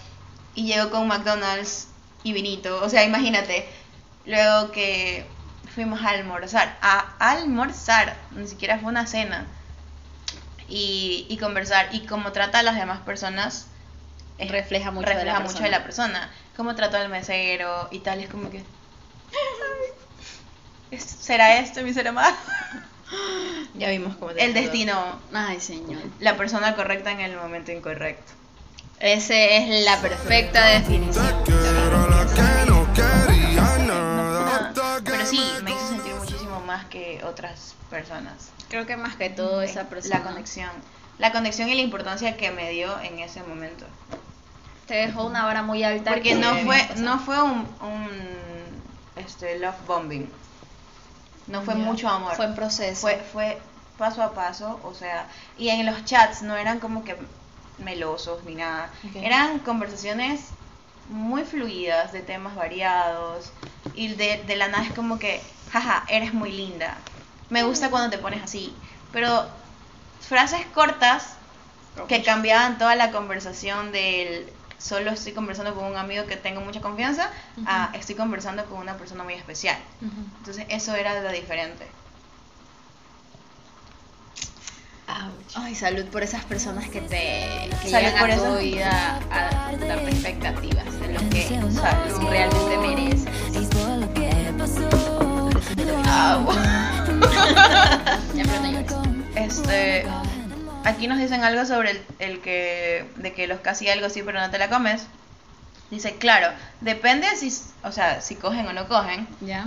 y 0.53 0.67
llegó 0.67 0.91
con 0.91 1.07
McDonald's 1.07 1.89
y 2.29 2.33
vinito, 2.33 2.81
o 2.83 2.89
sea, 2.89 3.03
imagínate, 3.03 3.67
luego 4.25 4.71
que 4.71 5.25
fuimos 5.73 6.01
a 6.01 6.09
almorzar, 6.09 6.77
a 6.81 7.13
almorzar, 7.19 8.15
ni 8.31 8.47
siquiera 8.47 8.79
fue 8.79 8.89
una 8.89 9.05
cena, 9.07 9.45
y, 10.69 11.25
y 11.29 11.37
conversar, 11.37 11.87
y 11.93 12.01
como 12.05 12.31
trata 12.33 12.59
a 12.59 12.63
las 12.63 12.75
demás 12.75 12.99
personas, 13.01 13.67
es- 14.37 14.51
Refleja 14.51 14.91
mucho 14.91 15.07
de 15.07 15.13
la 15.15 15.19
refleja 15.21 15.39
mucho 15.39 15.53
de 15.53 15.69
persona. 15.69 15.77
la 15.77 15.83
persona, 15.83 16.29
cómo 16.57 16.75
trató 16.75 16.97
al 16.97 17.09
mesero 17.09 17.87
y 17.91 17.99
tal, 17.99 18.19
es 18.19 18.29
como 18.29 18.49
que... 18.49 18.63
¿es- 20.91 21.03
¿Será 21.03 21.57
este 21.59 21.83
mi 21.83 21.93
ser 21.93 22.07
amado? 22.07 22.35
Ya 23.75 23.89
vimos 23.89 24.17
cómo 24.17 24.31
te 24.33 24.43
El 24.43 24.53
destino, 24.53 24.93
Ay, 25.33 25.61
señor. 25.61 26.01
la 26.19 26.35
persona 26.35 26.75
correcta 26.75 27.11
en 27.11 27.21
el 27.21 27.37
momento 27.37 27.71
incorrecto. 27.71 28.33
Ese 28.99 29.57
es 29.57 29.85
la 29.85 30.01
perfecta 30.01 30.65
definición. 30.65 31.76
Quiero 31.87 32.09
la 32.09 32.25
que 32.25 32.69
no 32.69 32.85
quería 32.93 33.63
Ah, 33.63 33.77
nada. 33.79 34.73
pero 35.05 35.25
sí, 35.25 35.41
me 35.63 35.71
hizo 35.71 35.87
sentir 35.87 36.15
muchísimo 36.15 36.59
más 36.59 36.83
que 36.87 37.23
otras 37.23 37.75
personas. 37.89 38.49
Creo 38.67 38.85
que 38.85 38.97
más 38.97 39.15
que 39.15 39.29
todo 39.29 39.61
esa 39.61 39.85
persona 39.85 40.19
La 40.19 40.23
conexión. 40.25 40.69
La 41.17 41.31
conexión 41.31 41.69
y 41.69 41.75
la 41.75 41.81
importancia 41.81 42.35
que 42.35 42.51
me 42.51 42.71
dio 42.71 42.99
en 42.99 43.19
ese 43.19 43.41
momento. 43.43 43.85
te 44.85 44.95
dejó 44.95 45.23
una 45.27 45.45
vara 45.45 45.61
muy 45.63 45.81
alta. 45.85 46.11
Porque 46.11 46.31
que 46.31 46.35
no 46.35 46.57
fue, 46.57 46.85
no 46.97 47.19
fue 47.19 47.41
un, 47.41 47.65
un 47.81 48.09
este, 49.15 49.57
love 49.57 49.77
bombing. 49.87 50.29
No 51.47 51.61
fue 51.61 51.75
mucho 51.75 52.09
amor. 52.09 52.35
Fue 52.35 52.47
en 52.47 52.55
proceso. 52.55 52.99
Fue, 52.99 53.15
fue 53.31 53.61
paso 53.97 54.21
a 54.21 54.33
paso, 54.33 54.77
o 54.83 54.93
sea, 54.93 55.29
y 55.57 55.69
en 55.69 55.85
los 55.85 56.03
chats 56.03 56.41
no 56.41 56.57
eran 56.57 56.81
como 56.81 57.05
que 57.05 57.15
melosos 57.77 58.43
ni 58.43 58.55
nada. 58.55 58.89
Eran 59.15 59.59
conversaciones 59.59 60.41
muy 61.07 61.43
fluidas, 61.45 62.11
de 62.11 62.21
temas 62.21 62.55
variados, 62.55 63.53
y 63.93 64.09
de, 64.15 64.43
de 64.45 64.55
la 64.55 64.67
nada 64.67 64.83
es 64.85 64.91
como 64.93 65.19
que, 65.19 65.41
jaja, 65.69 66.05
eres 66.09 66.33
muy 66.33 66.51
linda. 66.51 66.97
Me 67.49 67.63
gusta 67.63 67.89
cuando 67.89 68.09
te 68.09 68.17
pones 68.17 68.43
así. 68.43 68.81
Pero 69.11 69.49
frases 70.19 70.65
cortas 70.67 71.37
que 72.07 72.23
cambiaban 72.23 72.77
toda 72.77 72.95
la 72.95 73.11
conversación 73.11 73.91
del 73.91 74.53
solo 74.77 75.11
estoy 75.11 75.33
conversando 75.33 75.73
con 75.73 75.85
un 75.85 75.97
amigo 75.97 76.27
que 76.27 76.37
tengo 76.37 76.61
mucha 76.61 76.81
confianza 76.81 77.31
a 77.65 77.89
estoy 77.93 78.15
conversando 78.15 78.65
con 78.67 78.79
una 78.79 78.97
persona 78.97 79.23
muy 79.23 79.33
especial. 79.33 79.77
Entonces 80.39 80.65
eso 80.69 80.95
era 80.95 81.19
lo 81.21 81.31
diferente. 81.31 81.91
Ouch. 84.35 84.47
Ay, 85.55 85.75
salud 85.75 86.05
por 86.05 86.23
esas 86.23 86.43
personas 86.45 86.87
que 86.89 87.01
te 87.01 87.69
que 87.81 87.89
Salud 87.89 88.07
llegan 88.07 88.19
por 88.19 88.31
a 88.31 88.35
tu 88.35 88.43
eso. 88.43 88.57
vida 88.57 89.19
a 89.31 89.71
darte 89.77 90.09
expectativas 90.09 90.99
de 90.99 91.07
lo 91.13 91.29
que 91.29 91.47
Salud. 91.47 92.29
realmente 92.29 92.77
mereces. 92.77 93.27
Llores. 98.33 98.91
Este, 99.35 100.05
aquí 100.83 101.07
nos 101.07 101.19
dicen 101.19 101.43
algo 101.43 101.65
sobre 101.65 101.91
el, 101.91 102.01
el 102.19 102.41
que 102.41 103.09
de 103.17 103.33
que 103.33 103.47
los 103.47 103.59
casi 103.59 103.89
algo 103.89 104.09
sí 104.09 104.23
pero 104.25 104.39
no 104.39 104.49
te 104.49 104.57
la 104.57 104.69
comes. 104.69 105.05
Dice, 105.89 106.15
claro, 106.15 106.49
depende 106.81 107.27
si, 107.37 107.53
o 107.83 107.91
sea, 107.93 108.19
si 108.19 108.35
cogen 108.35 108.67
o 108.67 108.73
no 108.73 108.87
cogen. 108.89 109.25
Ya. 109.39 109.65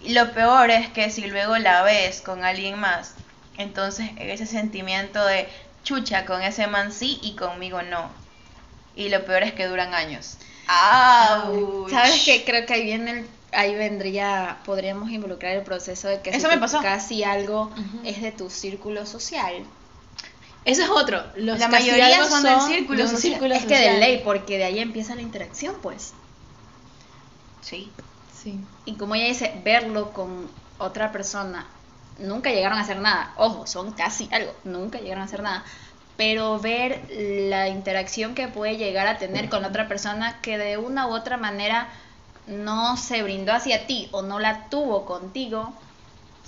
Y 0.00 0.14
lo 0.14 0.32
peor 0.32 0.70
es 0.70 0.88
que 0.88 1.08
si 1.10 1.26
luego 1.26 1.56
la 1.58 1.82
ves 1.82 2.20
con 2.20 2.44
alguien 2.44 2.80
más, 2.80 3.14
entonces 3.58 4.10
ese 4.18 4.46
sentimiento 4.46 5.24
de 5.24 5.48
chucha 5.84 6.24
con 6.26 6.42
ese 6.42 6.66
man 6.66 6.92
sí 6.92 7.18
y 7.22 7.34
conmigo 7.36 7.82
no. 7.82 8.10
Y 8.94 9.08
lo 9.08 9.24
peor 9.24 9.42
es 9.42 9.52
que 9.52 9.66
duran 9.66 9.94
años. 9.94 10.36
¡Auch! 10.68 11.90
¿Sabes 11.90 12.22
qué? 12.24 12.44
Creo 12.44 12.66
que 12.66 12.74
ahí 12.74 12.84
viene 12.84 13.10
el- 13.10 13.26
ahí 13.52 13.74
vendría, 13.74 14.58
podríamos 14.64 15.10
involucrar 15.10 15.52
el 15.56 15.62
proceso 15.62 16.08
de 16.08 16.20
que 16.20 16.30
Eso 16.30 16.40
si 16.40 16.46
me 16.46 16.54
tú 16.54 16.60
pasó. 16.60 16.80
casi 16.80 17.24
algo 17.24 17.70
es 18.04 18.20
de 18.22 18.32
tu 18.32 18.48
círculo 18.50 19.04
social. 19.06 19.64
Eso 20.64 20.82
es 20.84 20.90
otro. 20.90 21.22
Los 21.36 21.58
La 21.58 21.68
mayoría 21.68 22.24
son 22.24 22.42
del 22.44 22.60
círculo 22.60 22.98
de 22.98 23.04
un 23.04 23.10
social. 23.10 23.32
círculo 23.32 23.54
es 23.54 23.64
que 23.64 23.76
de 23.76 23.98
ley, 23.98 24.20
porque 24.24 24.58
de 24.58 24.64
ahí 24.64 24.78
empieza 24.78 25.14
la 25.14 25.22
interacción, 25.22 25.74
pues. 25.82 26.12
Sí. 27.62 27.92
Sí. 28.42 28.60
Y 28.84 28.94
como 28.96 29.14
ella 29.14 29.26
dice, 29.26 29.52
verlo 29.64 30.12
con 30.12 30.48
otra 30.78 31.12
persona, 31.12 31.66
nunca 32.18 32.50
llegaron 32.50 32.78
a 32.78 32.82
hacer 32.82 32.98
nada. 32.98 33.32
Ojo, 33.36 33.66
son 33.66 33.92
casi 33.92 34.28
algo, 34.32 34.52
nunca 34.64 34.98
llegaron 34.98 35.22
a 35.22 35.26
hacer 35.26 35.42
nada. 35.42 35.64
Pero 36.16 36.58
ver 36.60 37.04
la 37.10 37.68
interacción 37.68 38.34
que 38.34 38.48
puede 38.48 38.76
llegar 38.76 39.06
a 39.06 39.18
tener 39.18 39.48
con 39.48 39.64
otra 39.64 39.88
persona 39.88 40.40
que 40.42 40.58
de 40.58 40.76
una 40.76 41.06
u 41.06 41.14
otra 41.14 41.36
manera 41.36 41.88
no 42.46 42.96
se 42.96 43.22
brindó 43.22 43.52
hacia 43.52 43.86
ti 43.86 44.08
o 44.12 44.22
no 44.22 44.38
la 44.38 44.68
tuvo 44.68 45.06
contigo, 45.06 45.72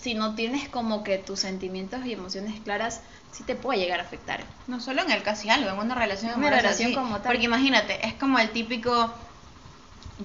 si 0.00 0.14
no 0.14 0.34
tienes 0.34 0.68
como 0.68 1.02
que 1.02 1.18
tus 1.18 1.40
sentimientos 1.40 2.04
y 2.04 2.12
emociones 2.12 2.60
claras, 2.60 3.00
sí 3.32 3.42
te 3.42 3.54
puede 3.54 3.80
llegar 3.80 4.00
a 4.00 4.02
afectar. 4.02 4.44
No 4.66 4.80
solo 4.80 5.02
en 5.02 5.10
el 5.10 5.22
casi 5.22 5.48
algo, 5.50 5.70
en 5.70 5.78
una 5.78 5.94
relación 5.94 6.34
Una 6.36 6.50
relación 6.50 6.94
como 6.94 7.16
tal. 7.16 7.32
Porque 7.32 7.44
imagínate, 7.44 8.06
es 8.06 8.14
como 8.14 8.38
el 8.38 8.50
típico 8.50 9.12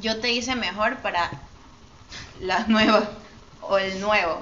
yo 0.01 0.19
te 0.19 0.31
hice 0.31 0.55
mejor 0.55 0.97
para 0.97 1.31
la 2.41 2.65
nueva 2.67 3.09
o 3.61 3.77
el 3.77 3.99
nuevo. 3.99 4.41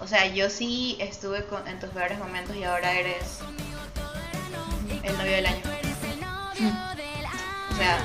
O 0.00 0.06
sea, 0.06 0.26
yo 0.26 0.48
sí 0.50 0.96
estuve 0.98 1.44
con- 1.44 1.66
en 1.68 1.78
tus 1.78 1.90
peores 1.90 2.18
momentos 2.18 2.56
y 2.56 2.64
ahora 2.64 2.92
eres 2.92 3.40
el 5.02 5.18
novio 5.18 5.32
del 5.32 5.46
año. 5.46 5.60
O 7.72 7.76
sea, 7.76 7.98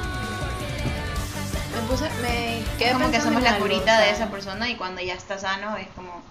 Me 1.74 1.82
puse, 1.89 2.10
me 2.22 2.60
es 2.60 2.70
quedé 2.78 2.93
como 2.93 3.12
que 3.12 3.22
somos 3.22 3.41
la 3.43 3.50
algo, 3.52 3.62
curita 3.68 4.00
de 4.00 4.10
esa 4.12 4.28
persona 4.30 4.70
y 4.70 4.76
cuando 4.76 5.02
ya 5.02 5.14
está 5.14 5.38
sano 5.38 5.76
es 5.78 5.88
como 5.96 6.22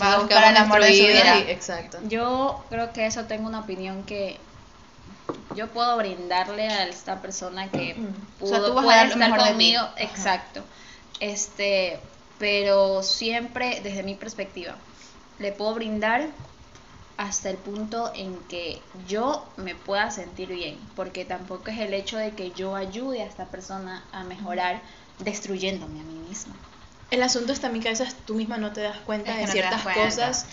va 0.00 0.14
a 0.14 0.18
buscar 0.18 0.38
quedamos 0.42 0.60
amor 0.60 0.82
de 0.82 0.96
su 0.98 1.06
vida. 1.06 1.38
y- 1.38 1.50
exacto. 1.50 1.98
Yo 2.08 2.64
creo 2.70 2.92
que 2.92 3.06
eso 3.06 3.24
tengo 3.24 3.46
una 3.48 3.60
opinión 3.60 4.02
que 4.04 4.38
yo 5.54 5.68
puedo 5.68 5.96
brindarle 5.98 6.68
a 6.68 6.86
esta 6.86 7.20
persona 7.20 7.68
que 7.70 7.94
Mm. 7.94 8.44
O 8.44 8.46
sea, 8.46 8.58
pudo, 8.58 8.68
tú 8.68 8.74
vas 8.74 8.82
a 8.82 8.86
puede 8.86 8.96
dar 8.98 9.06
lo 9.08 9.12
estar 9.12 9.30
mejor 9.30 9.40
de 9.40 9.46
ti. 9.46 9.52
conmigo, 9.52 9.80
Ajá. 9.82 9.94
exacto. 10.02 10.64
Este, 11.20 12.00
pero 12.38 13.02
siempre 13.02 13.80
desde 13.82 14.02
mi 14.02 14.14
perspectiva 14.14 14.74
le 15.38 15.52
puedo 15.52 15.74
brindar 15.74 16.28
hasta 17.16 17.50
el 17.50 17.56
punto 17.56 18.12
en 18.14 18.36
que 18.48 18.80
yo 19.06 19.44
me 19.56 19.74
pueda 19.74 20.10
sentir 20.10 20.48
bien, 20.48 20.78
porque 20.96 21.24
tampoco 21.24 21.70
es 21.70 21.78
el 21.78 21.94
hecho 21.94 22.16
de 22.16 22.32
que 22.32 22.50
yo 22.52 22.74
ayude 22.74 23.22
a 23.22 23.26
esta 23.26 23.46
persona 23.46 24.02
a 24.12 24.24
mejorar 24.24 24.82
destruyéndome 25.20 26.00
a 26.00 26.02
mí 26.02 26.28
misma. 26.28 26.54
El 27.10 27.22
asunto 27.22 27.52
es 27.52 27.60
también 27.60 27.82
que 27.82 27.88
a 27.88 27.92
veces 27.92 28.16
tú 28.26 28.34
misma 28.34 28.56
no 28.56 28.72
te 28.72 28.80
das 28.80 28.98
cuenta 28.98 29.30
Es 29.30 29.34
que 29.34 29.40
de 29.42 29.46
no 29.46 29.52
ciertas 29.52 29.94
cosas 29.94 30.46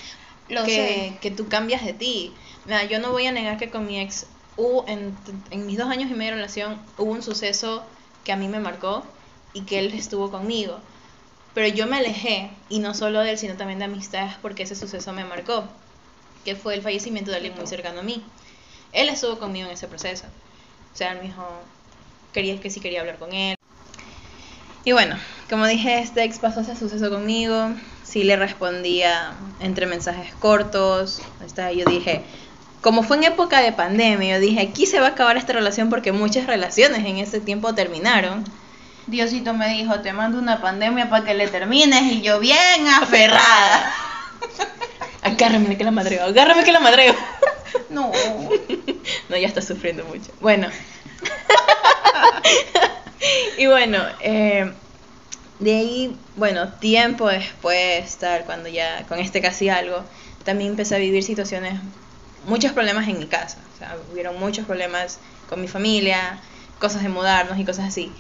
Lo 0.50 0.64
que, 0.64 1.18
que 1.22 1.32
tú 1.32 1.48
cambias 1.48 1.84
de 1.84 1.94
ti. 1.94 2.34
Mira, 2.66 2.84
yo 2.84 3.00
no 3.00 3.12
voy 3.12 3.26
a 3.26 3.32
negar 3.32 3.58
que 3.58 3.72
con 3.72 3.88
mi 3.88 4.00
ex 4.00 4.28
hubo, 4.58 4.88
en, 4.88 5.18
en 5.50 5.66
mis 5.66 5.78
dos 5.78 5.90
años 5.90 6.12
y 6.12 6.14
medio 6.14 6.32
de 6.32 6.38
relación 6.38 6.80
hubo 6.98 7.12
un 7.12 7.24
suceso 7.24 7.84
que 8.24 8.32
a 8.32 8.36
mí 8.36 8.48
me 8.48 8.60
marcó 8.60 9.04
y 9.54 9.62
que 9.62 9.80
él 9.80 9.94
estuvo 9.94 10.30
conmigo. 10.30 10.80
Pero 11.54 11.68
yo 11.68 11.88
me 11.88 11.98
alejé, 11.98 12.50
y 12.70 12.80
no 12.80 12.94
solo 12.94 13.20
de 13.20 13.32
él, 13.32 13.38
sino 13.38 13.56
también 13.56 13.80
de 13.80 13.86
amistades, 13.86 14.34
porque 14.42 14.64
ese 14.64 14.76
suceso 14.76 15.12
me 15.12 15.26
marcó, 15.26 15.66
que 16.46 16.56
fue 16.56 16.76
el 16.76 16.82
fallecimiento 16.82 17.32
de 17.32 17.38
alguien 17.38 17.56
muy 17.56 17.68
cercano 17.68 18.00
a 18.00 18.04
mí. 18.04 18.24
Él 18.94 19.10
estuvo 19.10 19.38
conmigo 19.40 19.68
en 19.68 19.74
ese 19.74 19.88
proceso. 19.88 20.26
O 20.94 20.98
sea, 20.98 21.12
él 21.12 21.20
me 21.20 21.24
dijo, 21.26 21.46
quería 22.34 22.60
que 22.60 22.70
sí 22.70 22.80
quería 22.80 23.02
hablar 23.02 23.18
con 23.18 23.34
él. 23.34 23.56
Y 24.84 24.94
bueno, 24.94 25.16
como 25.50 25.68
dije, 25.68 26.00
este 26.00 26.24
ex 26.24 26.40
pasó 26.40 26.62
ese 26.62 26.76
suceso 26.76 27.10
conmigo. 27.10 27.72
Sí 28.04 28.24
le 28.24 28.36
respondía 28.36 29.34
entre 29.60 29.86
mensajes 29.86 30.34
cortos. 30.36 31.22
Hasta 31.46 31.72
yo 31.72 31.86
dije, 31.86 32.24
como 32.82 33.04
fue 33.04 33.18
en 33.18 33.26
época 33.26 33.62
de 33.62 33.74
pandemia, 33.74 34.36
yo 34.36 34.42
dije, 34.42 34.60
aquí 34.62 34.88
se 34.88 35.00
va 35.00 35.08
a 35.08 35.10
acabar 35.12 35.38
esta 35.38 35.54
relación 35.54 35.90
porque 35.90 36.12
muchas 36.12 36.48
relaciones 36.48 37.06
en 37.06 37.18
ese 37.18 37.40
tiempo 37.40 37.76
terminaron. 37.76 38.44
Diosito 39.08 39.54
me 39.54 39.70
dijo, 39.70 40.00
te 40.02 40.14
mando 40.14 40.38
una 40.38 40.62
pandemia 40.62 41.10
para 41.10 41.26
que 41.26 41.34
le 41.34 41.48
termines 41.48 42.04
y 42.04 42.22
yo 42.22 42.40
bien 42.40 42.88
aferrada. 43.02 43.94
Agárrame 45.22 45.78
que 45.78 45.84
la 45.84 45.92
madreo, 45.92 46.26
agárrame 46.26 46.64
que 46.64 46.72
la 46.72 46.80
madreo. 46.80 47.16
No. 47.90 48.12
No, 49.30 49.38
ya 49.38 49.48
está 49.48 49.62
sufriendo 49.62 50.04
mucho. 50.06 50.32
Bueno. 50.42 50.68
y 53.58 53.66
bueno, 53.66 53.98
eh, 54.22 54.72
de 55.60 55.76
ahí, 55.76 56.18
bueno, 56.36 56.74
tiempo 56.74 57.28
después 57.28 57.78
de 57.78 57.98
estar 58.00 58.46
cuando 58.46 58.68
ya 58.68 59.06
con 59.08 59.20
este 59.20 59.42
casi 59.42 59.70
algo, 59.70 60.04
también 60.44 60.72
empecé 60.72 60.96
a 60.96 60.98
vivir 60.98 61.24
situaciones, 61.24 61.80
muchos 62.46 62.72
problemas 62.74 63.08
en 63.08 63.20
mi 63.20 63.28
casa. 63.28 63.58
O 63.76 63.78
sea, 63.78 63.96
hubieron 64.12 64.40
muchos 64.40 64.66
problemas 64.66 65.20
con 65.50 65.62
mi 65.62 65.68
familia, 65.68 66.40
cosas 66.80 67.04
de 67.04 67.10
mudarnos 67.10 67.60
y 67.60 67.66
cosas 67.66 67.88
así. 67.88 68.12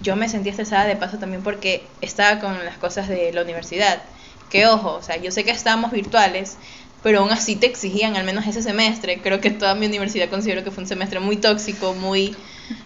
Yo 0.00 0.16
me 0.16 0.28
sentía 0.28 0.52
estresada 0.52 0.84
de 0.84 0.96
paso 0.96 1.18
también 1.18 1.42
porque 1.42 1.86
estaba 2.00 2.40
con 2.40 2.64
las 2.64 2.78
cosas 2.78 3.08
de 3.08 3.32
la 3.32 3.42
universidad, 3.42 4.00
que 4.50 4.66
ojo, 4.66 4.94
o 4.94 5.02
sea, 5.02 5.16
yo 5.16 5.30
sé 5.30 5.44
que 5.44 5.50
estábamos 5.50 5.90
virtuales, 5.90 6.56
pero 7.02 7.20
aún 7.20 7.30
así 7.30 7.56
te 7.56 7.66
exigían, 7.66 8.16
al 8.16 8.24
menos 8.24 8.46
ese 8.46 8.62
semestre, 8.62 9.20
creo 9.20 9.40
que 9.40 9.50
toda 9.50 9.74
mi 9.74 9.86
universidad 9.86 10.28
considero 10.28 10.64
que 10.64 10.70
fue 10.70 10.82
un 10.82 10.88
semestre 10.88 11.20
muy 11.20 11.36
tóxico, 11.36 11.94
muy, 11.94 12.34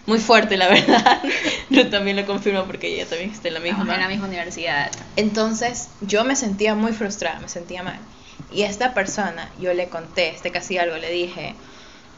muy 0.05 0.19
fuerte, 0.19 0.57
la 0.57 0.67
verdad. 0.69 1.21
Yo 1.69 1.89
también 1.89 2.17
lo 2.17 2.25
confirmo 2.25 2.65
porque 2.65 2.93
ella 2.93 3.07
también 3.07 3.31
está 3.31 3.47
en 3.47 3.55
la 3.55 3.59
misma. 3.59 3.81
en 3.81 4.01
la 4.01 4.07
misma 4.07 4.27
universidad. 4.27 4.91
Entonces 5.15 5.89
yo 6.01 6.23
me 6.25 6.35
sentía 6.35 6.75
muy 6.75 6.93
frustrada, 6.93 7.39
me 7.39 7.49
sentía 7.49 7.81
mal. 7.81 7.99
Y 8.51 8.63
a 8.63 8.69
esta 8.69 8.93
persona, 8.93 9.49
yo 9.59 9.73
le 9.73 9.87
conté, 9.87 10.29
este 10.29 10.51
casi 10.51 10.77
algo, 10.77 10.95
le 10.97 11.09
dije, 11.09 11.55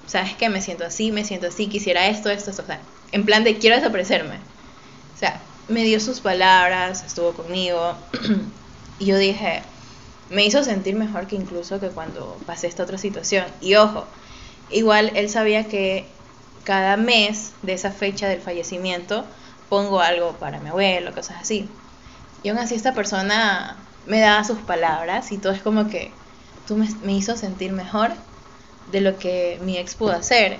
¿sabes 0.05 0.33
qué? 0.35 0.49
Me 0.49 0.61
siento 0.61 0.85
así, 0.85 1.11
me 1.11 1.23
siento 1.23 1.47
así, 1.47 1.67
quisiera 1.67 2.07
esto, 2.07 2.29
esto, 2.29 2.49
esto. 2.49 2.63
O 2.63 2.65
sea, 2.65 2.79
en 3.13 3.23
plan 3.25 3.45
de 3.45 3.57
quiero 3.57 3.77
desaparecerme. 3.77 4.35
O 5.15 5.17
sea, 5.17 5.41
me 5.69 5.83
dio 5.83 5.99
sus 5.99 6.19
palabras, 6.19 7.03
estuvo 7.03 7.33
conmigo. 7.33 7.95
y 8.99 9.05
yo 9.05 9.17
dije, 9.17 9.63
me 10.29 10.45
hizo 10.45 10.63
sentir 10.63 10.95
mejor 10.95 11.27
que 11.27 11.37
incluso 11.37 11.79
que 11.79 11.89
cuando 11.89 12.37
pasé 12.45 12.67
esta 12.67 12.83
otra 12.83 12.97
situación. 12.97 13.45
Y 13.61 13.75
ojo, 13.75 14.05
igual 14.69 15.11
él 15.15 15.29
sabía 15.29 15.63
que 15.65 16.05
cada 16.65 16.97
mes 16.97 17.53
de 17.61 17.73
esa 17.73 17.91
fecha 17.91 18.27
del 18.27 18.41
fallecimiento 18.41 19.25
pongo 19.69 20.01
algo 20.01 20.33
para 20.33 20.59
mi 20.59 20.69
abuelo, 20.69 21.13
cosas 21.13 21.37
así. 21.41 21.69
Y 22.43 22.49
aún 22.49 22.59
así 22.59 22.75
esta 22.75 22.93
persona 22.93 23.77
me 24.05 24.19
daba 24.19 24.43
sus 24.43 24.59
palabras 24.59 25.31
y 25.31 25.37
todo 25.37 25.53
es 25.53 25.61
como 25.61 25.87
que 25.87 26.11
tú 26.67 26.75
me, 26.75 26.87
me 27.03 27.13
hizo 27.13 27.37
sentir 27.37 27.71
mejor 27.71 28.11
de 28.91 29.01
lo 29.01 29.17
que 29.17 29.59
mi 29.61 29.77
ex 29.77 29.95
pudo 29.95 30.11
hacer. 30.11 30.59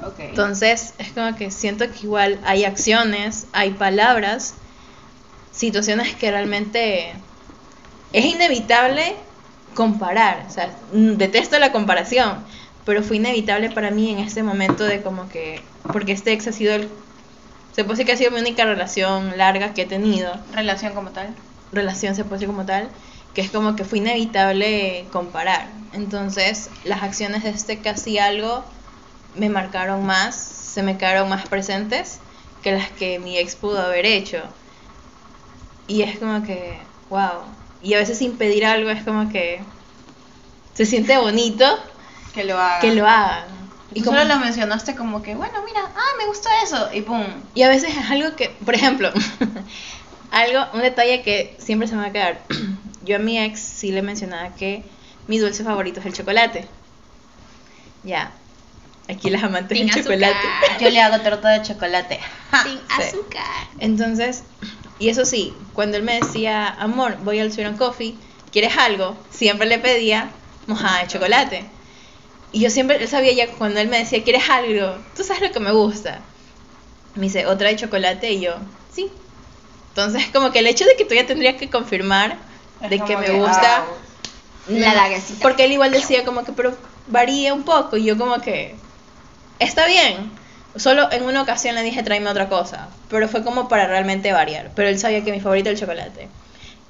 Ok. 0.00 0.18
Entonces 0.18 0.94
es 0.98 1.12
como 1.12 1.34
que 1.36 1.50
siento 1.50 1.90
que 1.90 2.00
igual 2.02 2.40
hay 2.44 2.64
acciones, 2.64 3.46
hay 3.52 3.72
palabras, 3.72 4.54
situaciones 5.52 6.14
que 6.14 6.30
realmente 6.30 7.14
es 8.12 8.24
inevitable 8.24 9.14
comparar. 9.74 10.44
O 10.48 10.50
sea, 10.50 10.70
detesto 10.92 11.58
la 11.58 11.72
comparación, 11.72 12.44
pero 12.84 13.02
fue 13.02 13.16
inevitable 13.16 13.70
para 13.70 13.90
mí 13.90 14.10
en 14.10 14.18
este 14.18 14.42
momento 14.42 14.84
de 14.84 15.02
como 15.02 15.28
que, 15.28 15.60
porque 15.92 16.12
este 16.12 16.32
ex 16.32 16.48
ha 16.48 16.52
sido 16.52 16.74
el, 16.74 16.88
se 17.74 17.84
puede 17.84 17.98
decir 17.98 18.06
que 18.06 18.12
ha 18.12 18.16
sido 18.16 18.30
mi 18.32 18.40
única 18.40 18.64
relación 18.64 19.36
larga 19.38 19.72
que 19.72 19.82
he 19.82 19.86
tenido 19.86 20.32
Relación 20.54 20.92
como 20.94 21.10
tal. 21.10 21.34
relación 21.72 22.14
se 22.14 22.24
puede 22.24 22.40
decir 22.40 22.48
como 22.48 22.66
tal, 22.66 22.88
que 23.34 23.40
es 23.40 23.50
como 23.50 23.76
que 23.76 23.84
fue 23.84 23.98
inevitable 23.98 25.06
comparar. 25.12 25.68
Entonces, 25.92 26.70
las 26.84 27.02
acciones 27.02 27.44
de 27.44 27.50
este 27.50 27.78
casi 27.78 28.18
algo 28.18 28.64
me 29.34 29.48
marcaron 29.48 30.04
más, 30.04 30.34
se 30.36 30.82
me 30.82 30.98
quedaron 30.98 31.28
más 31.28 31.46
presentes 31.48 32.20
que 32.62 32.72
las 32.72 32.90
que 32.90 33.18
mi 33.18 33.38
ex 33.38 33.56
pudo 33.56 33.80
haber 33.80 34.06
hecho. 34.06 34.42
Y 35.88 36.02
es 36.02 36.18
como 36.18 36.42
que, 36.42 36.78
wow. 37.08 37.42
Y 37.82 37.94
a 37.94 37.98
veces 37.98 38.18
sin 38.18 38.36
pedir 38.36 38.64
algo 38.64 38.90
es 38.90 39.02
como 39.02 39.28
que 39.30 39.64
se 40.74 40.86
siente 40.86 41.18
bonito 41.18 41.64
Que 42.34 42.44
lo 42.44 42.58
haga. 42.58 42.80
que 42.80 42.94
lo 42.94 43.06
hagan. 43.06 43.46
Y 43.94 44.02
como- 44.02 44.16
solo 44.18 44.32
lo 44.34 44.40
mencionaste 44.40 44.94
como 44.94 45.22
que, 45.22 45.34
bueno, 45.34 45.54
mira, 45.66 45.80
ah, 45.94 46.16
me 46.18 46.26
gustó 46.26 46.48
eso. 46.64 46.88
Y 46.94 47.02
pum. 47.02 47.24
Y 47.54 47.62
a 47.62 47.68
veces 47.68 47.94
es 47.96 48.10
algo 48.10 48.36
que, 48.36 48.48
por 48.64 48.74
ejemplo, 48.74 49.10
algo, 50.30 50.60
un 50.72 50.80
detalle 50.80 51.22
que 51.22 51.56
siempre 51.58 51.88
se 51.88 51.94
me 51.94 52.02
va 52.02 52.08
a 52.08 52.12
quedar. 52.12 52.42
Yo 53.04 53.16
a 53.16 53.18
mi 53.18 53.38
ex 53.38 53.60
sí 53.60 53.90
le 53.90 54.00
mencionaba 54.02 54.54
que 54.54 54.84
mi 55.26 55.38
dulce 55.38 55.64
favorito 55.64 56.00
es 56.00 56.06
el 56.06 56.12
chocolate. 56.14 56.68
Ya. 58.04 58.32
Aquí 59.12 59.30
las 59.30 59.42
amantes 59.42 59.76
Sin 59.78 59.86
del 59.88 59.96
chocolate. 60.02 60.34
azúcar. 60.34 60.78
Yo 60.80 60.90
le 60.90 61.00
hago 61.00 61.20
torta 61.22 61.48
de 61.50 61.62
chocolate. 61.62 62.20
Ja. 62.50 62.62
Sin 62.64 62.78
sí. 62.78 63.02
azúcar. 63.02 63.44
Entonces, 63.78 64.42
y 64.98 65.08
eso 65.08 65.24
sí, 65.24 65.54
cuando 65.74 65.96
él 65.96 66.02
me 66.02 66.20
decía, 66.20 66.68
amor, 66.68 67.16
voy 67.24 67.38
al 67.40 67.52
Sweet 67.52 67.66
and 67.68 67.78
Coffee, 67.78 68.14
¿quieres 68.52 68.76
algo? 68.78 69.16
Siempre 69.30 69.66
le 69.66 69.78
pedía 69.78 70.30
mojada 70.66 71.00
de 71.02 71.08
chocolate. 71.08 71.64
Y 72.52 72.60
yo 72.60 72.70
siempre, 72.70 72.96
él 73.02 73.08
sabía 73.08 73.32
ya 73.32 73.48
cuando 73.48 73.80
él 73.80 73.88
me 73.88 73.98
decía, 73.98 74.22
¿quieres 74.22 74.48
algo? 74.50 74.96
Tú 75.16 75.24
sabes 75.24 75.42
lo 75.42 75.52
que 75.52 75.60
me 75.60 75.72
gusta. 75.72 76.20
Me 77.14 77.22
dice, 77.22 77.46
otra 77.46 77.68
de 77.68 77.76
chocolate 77.76 78.30
y 78.32 78.40
yo, 78.40 78.54
sí. 78.94 79.10
Entonces, 79.88 80.26
como 80.32 80.52
que 80.52 80.60
el 80.60 80.66
hecho 80.66 80.84
de 80.86 80.96
que 80.96 81.04
tú 81.04 81.14
ya 81.14 81.26
tendrías 81.26 81.56
que 81.56 81.68
confirmar 81.68 82.36
Es 82.82 82.90
de 82.90 83.00
que 83.00 83.16
me 83.16 83.26
que, 83.26 83.32
gusta. 83.32 83.78
ah, 83.78 83.84
La 84.68 84.88
no, 84.90 84.94
daguecita. 84.94 85.42
Porque 85.42 85.64
él 85.64 85.72
igual 85.72 85.90
decía 85.90 86.24
como 86.24 86.44
que, 86.44 86.52
pero 86.52 86.74
varía 87.08 87.52
un 87.52 87.64
poco. 87.64 87.96
Y 87.98 88.04
yo 88.04 88.16
como 88.16 88.40
que, 88.40 88.74
está 89.58 89.86
bien. 89.86 90.30
Solo 90.76 91.12
en 91.12 91.24
una 91.24 91.42
ocasión 91.42 91.74
le 91.74 91.82
dije, 91.82 92.02
tráeme 92.02 92.30
otra 92.30 92.48
cosa. 92.48 92.88
Pero 93.08 93.28
fue 93.28 93.44
como 93.44 93.68
para 93.68 93.86
realmente 93.86 94.32
variar. 94.32 94.70
Pero 94.74 94.88
él 94.88 94.98
sabía 94.98 95.22
que 95.22 95.32
mi 95.32 95.40
favorito 95.40 95.68
era 95.68 95.74
el 95.74 95.80
chocolate. 95.80 96.28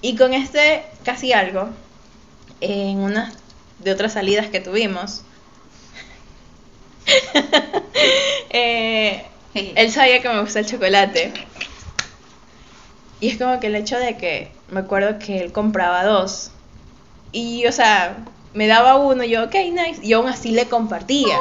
Y 0.01 0.17
con 0.17 0.35
este 0.35 0.85
casi 1.05 1.33
algo, 1.33 1.71
en 2.61 2.99
una 2.99 3.33
de 3.79 3.93
otras 3.93 4.13
salidas 4.13 4.49
que 4.49 4.61
tuvimos, 4.61 5.23
eh, 8.51 9.25
él 9.55 9.91
sabía 9.91 10.21
que 10.21 10.29
me 10.29 10.41
gusta 10.41 10.61
el 10.61 10.67
chocolate. 10.67 11.33
Y 13.21 13.29
es 13.29 13.39
como 13.39 13.61
que 13.61 13.69
el 13.69 13.77
hecho 13.77 13.99
de 13.99 14.17
que 14.17 14.51
me 14.69 14.81
acuerdo 14.81 15.19
que 15.19 15.41
él 15.41 15.53
compraba 15.53 16.05
dos. 16.05 16.51
Y, 17.31 17.67
o 17.67 17.73
sea, 17.73 18.25
me 18.55 18.67
daba 18.67 18.97
uno 18.97 19.23
y 19.25 19.31
yo, 19.31 19.45
ok, 19.45 19.55
nice. 19.55 20.01
Y 20.03 20.09
yo 20.09 20.19
aún 20.19 20.29
así 20.29 20.51
le 20.51 20.67
compartía. 20.67 21.37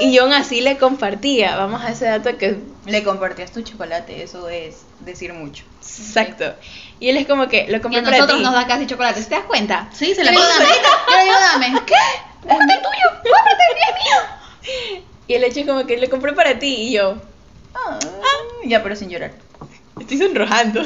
Y 0.00 0.12
yo 0.14 0.22
aún 0.22 0.32
así 0.32 0.60
le 0.60 0.78
compartía. 0.78 1.56
Vamos 1.56 1.82
a 1.82 1.90
ese 1.90 2.06
dato 2.06 2.36
que 2.38 2.58
Le 2.86 3.02
compartías 3.04 3.52
tu 3.52 3.60
chocolate, 3.62 4.22
eso 4.22 4.48
es 4.48 4.82
decir 5.00 5.32
mucho. 5.34 5.64
Exacto. 5.80 6.54
Y 7.00 7.08
él 7.10 7.16
es 7.18 7.26
como 7.26 7.48
que 7.48 7.66
lo 7.68 7.78
Y 7.78 7.80
compré 7.80 8.00
a 8.00 8.04
para 8.04 8.16
nosotros 8.18 8.38
ti. 8.38 8.44
nos 8.44 8.54
da 8.54 8.66
casi 8.66 8.86
chocolate, 8.86 9.22
¿te 9.22 9.34
das 9.34 9.44
cuenta? 9.44 9.88
Sí, 9.92 10.14
se 10.14 10.24
le 10.24 10.30
digo, 10.30 10.42
dame, 10.42 10.64
yo 10.64 11.24
digo, 11.24 11.36
dame. 11.52 11.80
¿Qué? 11.86 11.94
Este 12.42 12.54
es 12.74 12.82
tuyo, 12.82 13.08
cómprate, 13.22 13.62
es 13.88 13.94
mío. 13.94 14.96
Y 15.28 15.34
el 15.34 15.44
hecho 15.44 15.60
es 15.60 15.66
como 15.66 15.86
que 15.86 15.96
lo 15.98 16.08
compré 16.10 16.32
para 16.32 16.58
ti 16.58 16.74
y 16.74 16.92
yo 16.92 17.16
Ah, 17.74 17.98
ya, 18.64 18.82
pero 18.82 18.96
sin 18.96 19.08
llorar. 19.10 19.32
estoy 20.00 20.18
sonrojando. 20.18 20.82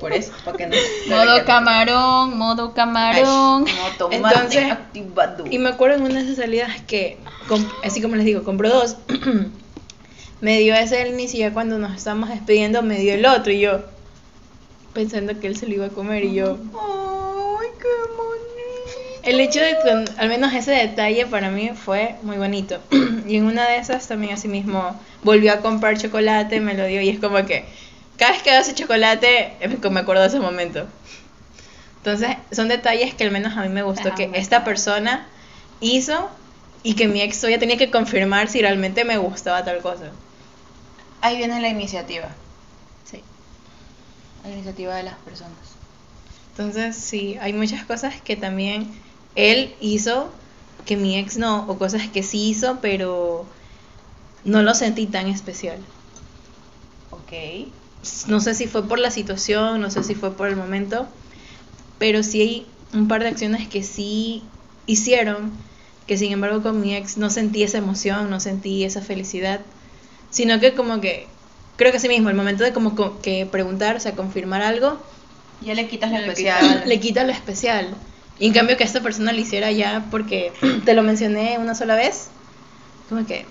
Por 0.00 0.12
eso, 0.12 0.32
para 0.44 0.56
que 0.56 0.66
no. 0.66 0.74
Modo 1.08 1.44
camarón, 1.44 2.36
modo 2.38 2.74
camarón. 2.74 3.64
No 3.64 3.96
tomate 3.98 4.16
Entonces, 4.16 4.72
activado. 4.72 5.44
Y 5.50 5.58
me 5.58 5.68
acuerdo 5.70 5.96
en 5.96 6.02
una 6.02 6.14
de 6.16 6.24
esas 6.24 6.36
salidas 6.36 6.80
que, 6.86 7.18
así 7.84 8.00
como 8.02 8.16
les 8.16 8.24
digo, 8.24 8.42
compró 8.42 8.68
dos. 8.68 8.96
me 10.40 10.58
dio 10.58 10.74
ese 10.74 11.02
el 11.02 11.12
inicio 11.14 11.38
y 11.38 11.40
ya 11.42 11.52
cuando 11.52 11.78
nos 11.78 11.94
estábamos 11.96 12.28
despidiendo 12.30 12.82
me 12.82 12.98
dio 12.98 13.14
el 13.14 13.24
otro 13.26 13.52
y 13.52 13.60
yo 13.60 13.82
pensando 14.92 15.38
que 15.38 15.46
él 15.46 15.56
se 15.56 15.66
lo 15.68 15.74
iba 15.74 15.86
a 15.86 15.90
comer 15.90 16.24
y 16.24 16.34
yo 16.34 16.58
Ay, 16.74 17.68
qué 17.80 17.88
bonito. 18.16 19.20
el 19.22 19.38
hecho 19.40 19.60
de 19.60 19.76
con- 19.84 20.18
al 20.18 20.28
menos 20.28 20.52
ese 20.52 20.72
detalle 20.72 21.26
para 21.26 21.48
mí 21.50 21.70
fue 21.74 22.16
muy 22.22 22.38
bonito 22.38 22.78
y 23.28 23.36
en 23.36 23.44
una 23.44 23.68
de 23.68 23.76
esas 23.76 24.08
también 24.08 24.34
así 24.34 24.48
mismo 24.48 25.00
volvió 25.22 25.52
a 25.52 25.58
comprar 25.58 25.96
chocolate 25.96 26.58
me 26.60 26.74
lo 26.74 26.86
dio 26.86 27.00
y 27.00 27.08
es 27.10 27.20
como 27.20 27.36
que 27.46 27.64
cada 28.22 28.34
vez 28.34 28.42
que 28.44 28.50
veo 28.50 28.60
ese 28.60 28.74
chocolate 28.74 29.56
me 29.90 30.00
acuerdo 30.00 30.22
de 30.22 30.28
ese 30.28 30.38
momento 30.38 30.86
entonces 31.96 32.36
son 32.52 32.68
detalles 32.68 33.14
que 33.14 33.24
al 33.24 33.32
menos 33.32 33.56
a 33.56 33.62
mí 33.62 33.68
me 33.68 33.82
gustó 33.82 34.08
Ajá, 34.08 34.14
que 34.14 34.30
esta 34.34 34.62
persona 34.62 35.26
hizo 35.80 36.30
y 36.84 36.94
que 36.94 37.08
mi 37.08 37.20
ex 37.20 37.38
todavía 37.40 37.58
tenía 37.58 37.76
que 37.76 37.90
confirmar 37.90 38.48
si 38.48 38.60
realmente 38.60 39.04
me 39.04 39.18
gustaba 39.18 39.64
tal 39.64 39.80
cosa 39.82 40.12
Ahí 41.20 41.36
viene 41.36 41.60
la 41.60 41.68
iniciativa. 41.68 42.28
sí 43.04 43.20
La 44.44 44.50
iniciativa 44.50 44.96
de 44.96 45.04
las 45.04 45.14
personas. 45.14 45.56
Entonces, 46.50 46.96
sí, 46.96 47.38
hay 47.40 47.52
muchas 47.52 47.84
cosas 47.84 48.20
que 48.20 48.36
también 48.36 48.88
él 49.34 49.74
hizo 49.80 50.30
que 50.84 50.96
mi 50.96 51.16
ex 51.16 51.38
no, 51.38 51.64
o 51.68 51.78
cosas 51.78 52.08
que 52.08 52.22
sí 52.22 52.50
hizo, 52.50 52.78
pero 52.80 53.46
no 54.44 54.62
lo 54.62 54.74
sentí 54.74 55.06
tan 55.06 55.28
especial. 55.28 55.78
Ok. 57.10 57.68
No 58.26 58.40
sé 58.40 58.54
si 58.54 58.66
fue 58.66 58.88
por 58.88 58.98
la 58.98 59.10
situación, 59.10 59.80
no 59.80 59.90
sé 59.90 60.02
si 60.02 60.14
fue 60.14 60.36
por 60.36 60.48
el 60.48 60.56
momento, 60.56 61.08
pero 61.98 62.22
sí 62.22 62.40
hay 62.40 62.66
un 62.94 63.08
par 63.08 63.22
de 63.22 63.28
acciones 63.28 63.68
que 63.68 63.82
sí 63.82 64.42
hicieron, 64.86 65.52
que 66.06 66.16
sin 66.18 66.32
embargo 66.32 66.62
con 66.62 66.80
mi 66.80 66.94
ex 66.96 67.16
no 67.16 67.30
sentí 67.30 67.62
esa 67.62 67.78
emoción, 67.78 68.30
no 68.30 68.40
sentí 68.40 68.84
esa 68.84 69.02
felicidad, 69.02 69.60
sino 70.30 70.60
que 70.60 70.74
como 70.74 71.00
que, 71.00 71.28
creo 71.76 71.92
que 71.92 72.00
sí 72.00 72.08
mismo, 72.08 72.28
el 72.28 72.36
momento 72.36 72.64
de 72.64 72.72
como 72.72 72.94
co- 72.96 73.20
que 73.22 73.46
preguntar, 73.46 73.96
o 73.96 74.00
sea, 74.00 74.16
confirmar 74.16 74.62
algo, 74.62 75.00
Ya 75.60 75.74
le 75.74 75.86
quitas 75.88 76.10
lo 76.10 76.18
Le 76.18 76.26
especial. 76.28 76.82
le 76.86 77.00
quita 77.00 77.24
lo 77.24 77.32
especial. 77.32 77.96
Y 78.38 78.48
en 78.48 78.52
cambio 78.54 78.76
que 78.76 78.84
esta 78.84 79.02
persona 79.02 79.32
lo 79.32 79.40
hiciera 79.40 79.70
ya 79.70 80.08
porque 80.10 80.52
te 80.84 80.94
lo 80.94 81.02
mencioné 81.02 81.58
una 81.58 81.74
sola 81.74 81.94
vez, 81.94 82.30
como 83.08 83.26
que 83.26 83.46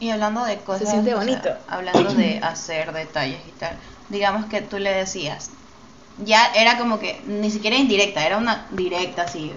Y 0.00 0.10
hablando 0.10 0.44
de 0.44 0.58
cosas. 0.58 0.88
siente 0.90 1.14
o 1.14 1.20
sea, 1.22 1.24
bonito. 1.32 1.50
hablando 1.68 2.14
de 2.14 2.38
hacer 2.42 2.92
detalles 2.92 3.40
y 3.48 3.50
tal. 3.52 3.76
Digamos 4.08 4.46
que 4.46 4.60
tú 4.62 4.78
le 4.78 4.92
decías. 4.92 5.50
Ya 6.24 6.46
era 6.54 6.78
como 6.78 6.98
que 6.98 7.20
ni 7.26 7.50
siquiera 7.50 7.76
indirecta, 7.76 8.24
era 8.24 8.38
una 8.38 8.66
directa 8.70 9.22
así. 9.22 9.52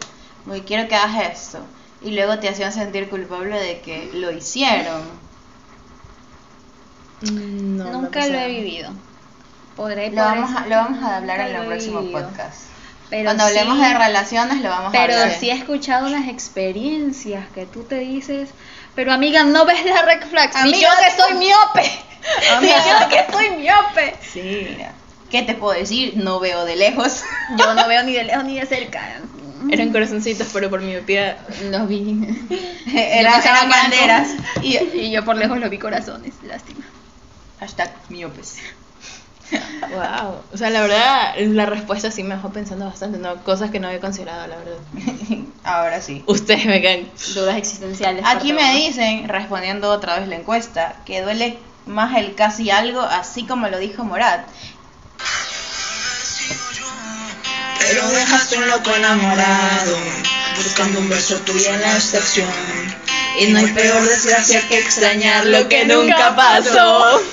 Muy 0.46 0.62
quiero 0.62 0.88
que 0.88 0.96
hagas 0.96 1.32
esto. 1.32 1.60
Y 2.02 2.12
luego 2.12 2.40
te 2.40 2.50
hacían 2.50 2.74
sentir 2.74 3.10
culpable 3.10 3.60
de 3.60 3.82
que 3.82 4.10
lo 4.14 4.32
hicieron. 4.32 5.02
mm, 7.22 7.78
no, 7.78 7.92
Nunca 7.92 8.26
lo 8.28 8.38
he 8.40 8.48
vivido. 8.48 8.92
Podré, 9.76 10.10
Lo 10.12 10.22
vamos 10.24 10.52
a, 10.56 10.66
lo 10.68 10.76
vamos 10.76 11.04
a 11.04 11.18
hablar 11.18 11.40
en 11.42 11.56
el 11.56 11.66
próximo 11.68 12.02
vivido. 12.02 12.22
podcast. 12.22 12.64
Pero 13.10 13.26
Cuando 13.26 13.44
hablemos 13.44 13.78
sí- 13.78 13.84
de 13.84 13.94
relaciones 13.98 14.62
lo 14.62 14.70
vamos 14.70 14.90
a 14.90 14.92
Pero 14.92 15.14
hablar. 15.14 15.38
sí 15.40 15.50
he 15.50 15.54
escuchado 15.54 16.08
unas 16.08 16.28
experiencias 16.30 17.46
que 17.54 17.66
tú 17.66 17.84
te 17.84 18.00
dices, 18.00 18.50
pero 18.96 19.14
amiga, 19.14 19.44
no 19.44 19.66
ves 19.66 19.86
la 19.86 20.02
red 20.04 20.24
flags. 20.30 20.56
Ni 20.66 20.82
yo 20.82 20.90
Amiga, 20.90 20.92
que 21.06 21.22
soy 21.22 21.34
miope. 21.36 21.92
Ni 22.62 22.68
yo 22.68 23.10
que 23.10 23.32
soy 23.32 23.50
miope. 23.52 24.16
Sí, 24.22 24.68
mira. 24.70 24.94
¿Qué 25.30 25.44
te 25.44 25.54
puedo 25.54 25.74
decir? 25.74 26.14
No 26.18 26.40
veo 26.40 26.66
de 26.66 26.76
lejos. 26.76 27.24
Yo 27.58 27.74
no 27.74 27.88
veo 27.88 28.04
ni 28.04 28.12
de 28.12 28.26
lejos 28.26 28.44
ni 28.44 28.60
de 28.60 28.66
cerca. 28.66 29.02
Eran 29.70 29.92
corazoncitos, 29.94 30.50
pero 30.52 30.70
por 30.70 30.82
mi 30.82 30.88
miopía. 30.88 31.38
Los 31.70 31.88
vi. 31.88 32.20
Eran, 32.94 33.36
pensaba 33.36 33.60
eran 33.60 33.70
banderas. 33.70 34.28
Y, 34.62 34.78
Y 34.94 35.12
yo 35.12 35.24
por 35.24 35.38
lejos 35.38 35.58
lo 35.60 35.70
vi 35.70 35.78
corazones, 35.78 36.34
lástima. 36.44 36.84
hashtag 37.62 37.92
miopes. 38.10 38.58
Wow. 39.92 40.42
O 40.54 40.58
sea, 40.58 40.70
la 40.70 40.82
verdad, 40.82 41.36
la 41.38 41.66
respuesta 41.66 42.12
sí 42.12 42.24
me 42.24 42.36
dejó 42.36 42.52
pensando 42.52 42.86
bastante, 42.86 43.18
¿no? 43.18 43.44
Cosas 43.44 43.72
que 43.72 43.80
no 43.80 43.88
había 43.88 44.00
considerado, 44.00 44.48
la 44.48 44.56
verdad. 44.56 44.78
Ahora 45.64 46.02
sí. 46.02 46.24
Ustedes 46.28 46.66
me 46.66 46.82
caen. 46.82 47.12
Dudas 47.34 47.58
existenciales. 47.58 48.24
Aquí 48.26 48.54
me 48.54 48.62
todo. 48.62 48.74
dicen, 48.74 49.28
respondiendo 49.28 49.90
otra 49.90 50.20
vez 50.20 50.30
la 50.30 50.36
encuesta, 50.36 50.96
que 51.06 51.22
duele 51.22 51.58
más 51.86 52.18
el 52.18 52.36
casi 52.36 52.72
algo, 52.72 53.02
así 53.02 53.46
como 53.46 53.68
lo 53.68 53.80
dijo 53.80 54.06
Morat. 54.06 54.48
Pero 57.80 58.08
dejaste 58.10 58.58
un 58.58 58.70
loco 58.70 58.96
enamorado, 58.96 59.98
buscando 60.56 61.00
un 61.00 61.10
beso 61.10 61.36
tuyo 61.40 61.70
en 61.74 61.82
la 61.82 61.98
estación. 61.98 62.48
Y 63.40 63.48
no 63.52 63.60
hay 63.60 63.68
peor 63.68 64.02
desgracia 64.04 64.68
que 64.68 64.80
extrañar 64.80 65.46
lo 65.46 65.68
que 65.70 65.86
nunca 65.86 66.36
pasó. 66.36 67.20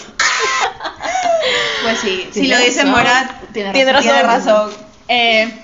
Pues 1.83 1.99
sí, 2.01 2.29
si 2.33 2.47
lo 2.49 2.59
dice 2.59 2.81
razón. 2.83 2.91
Morat, 2.91 3.31
Tiene 3.53 3.73
tiene 3.73 3.93
razón. 3.93 4.11
Tiene 4.13 4.23
razón. 4.23 4.71
Eh, 5.09 5.63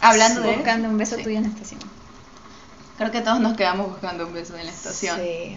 Hablando 0.00 0.40
de 0.42 0.56
buscando 0.56 0.88
un 0.88 0.98
beso 0.98 1.16
Sí. 1.16 1.22
tuyo 1.22 1.36
en 1.38 1.44
la 1.44 1.48
estación. 1.48 1.80
Creo 2.98 3.10
que 3.10 3.20
todos 3.22 3.40
nos 3.40 3.56
quedamos 3.56 3.88
buscando 3.88 4.26
un 4.26 4.34
beso 4.34 4.56
en 4.56 4.66
la 4.66 4.72
estación. 4.72 5.18
Sí. 5.20 5.56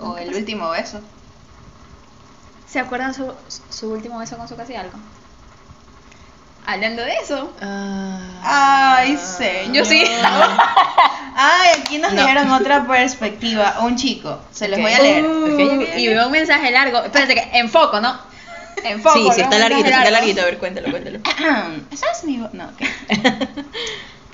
O 0.00 0.16
el 0.18 0.34
último 0.34 0.70
beso. 0.70 1.00
¿Se 2.68 2.80
acuerdan 2.80 3.14
su, 3.14 3.32
su 3.70 3.92
último 3.92 4.18
beso 4.18 4.36
con 4.36 4.48
su 4.48 4.56
casi 4.56 4.74
algo? 4.74 4.98
Hablando 6.66 7.02
de 7.02 7.12
eso. 7.22 7.52
Ah. 7.62 8.18
Ay, 8.42 9.16
señor. 9.16 9.72
Yo 9.74 9.84
sí. 9.84 10.04
Ay, 11.36 11.80
aquí 11.80 11.98
nos 11.98 12.12
No. 12.12 12.24
dieron 12.24 12.50
otra 12.50 12.86
perspectiva. 12.86 13.76
Un 13.82 13.96
chico, 13.96 14.40
se 14.50 14.68
los 14.68 14.80
voy 14.80 14.92
a 14.92 14.98
leer. 15.00 15.24
Y 15.98 16.08
veo 16.08 16.26
un 16.26 16.32
mensaje 16.32 16.70
largo. 16.70 17.02
Espérate 17.02 17.34
que 17.34 17.58
enfoco, 17.58 18.00
¿no? 18.00 18.18
Enfoco. 18.82 19.14
Sí, 19.16 19.28
sí, 19.34 19.40
está 19.42 19.58
larguito, 19.58 19.88
está 19.88 20.10
larguito. 20.10 20.42
A 20.42 20.44
ver, 20.46 20.58
cuéntalo, 20.58 20.90
cuéntalo. 20.90 21.20
¿Esa 21.90 22.06
es 22.10 22.24
mi 22.24 22.38
voz? 22.38 22.52
No, 22.52 22.64
ok. 22.64 22.82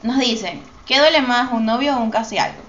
Nos 0.03 0.19
dicen, 0.19 0.63
¿qué 0.87 0.99
duele 0.99 1.21
más, 1.23 1.53
un 1.53 1.67
novio 1.67 1.97
o 1.97 2.01
un 2.01 2.11
casi 2.11 2.39
algo? 2.39 2.61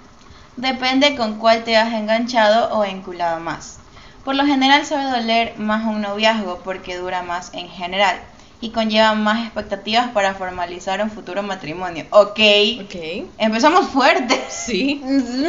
Depende 0.57 1.15
con 1.15 1.39
cuál 1.39 1.63
te 1.63 1.77
has 1.77 1.93
enganchado 1.93 2.75
o 2.77 2.83
enculado 2.85 3.39
más. 3.39 3.79
Por 4.23 4.35
lo 4.35 4.45
general 4.45 4.85
suele 4.85 5.05
doler 5.09 5.57
más 5.57 5.85
un 5.85 6.01
noviazgo 6.01 6.59
porque 6.63 6.95
dura 6.97 7.23
más 7.23 7.51
en 7.53 7.69
general 7.69 8.19
y 8.63 8.69
conlleva 8.69 9.13
más 9.13 9.43
expectativas 9.43 10.07
para 10.11 10.35
formalizar 10.35 11.03
un 11.03 11.11
futuro 11.11 11.43
matrimonio. 11.43 12.05
Ok, 12.11 12.39
Ok. 12.85 13.25
empezamos 13.37 13.89
fuerte. 13.89 14.41
Sí. 14.49 15.03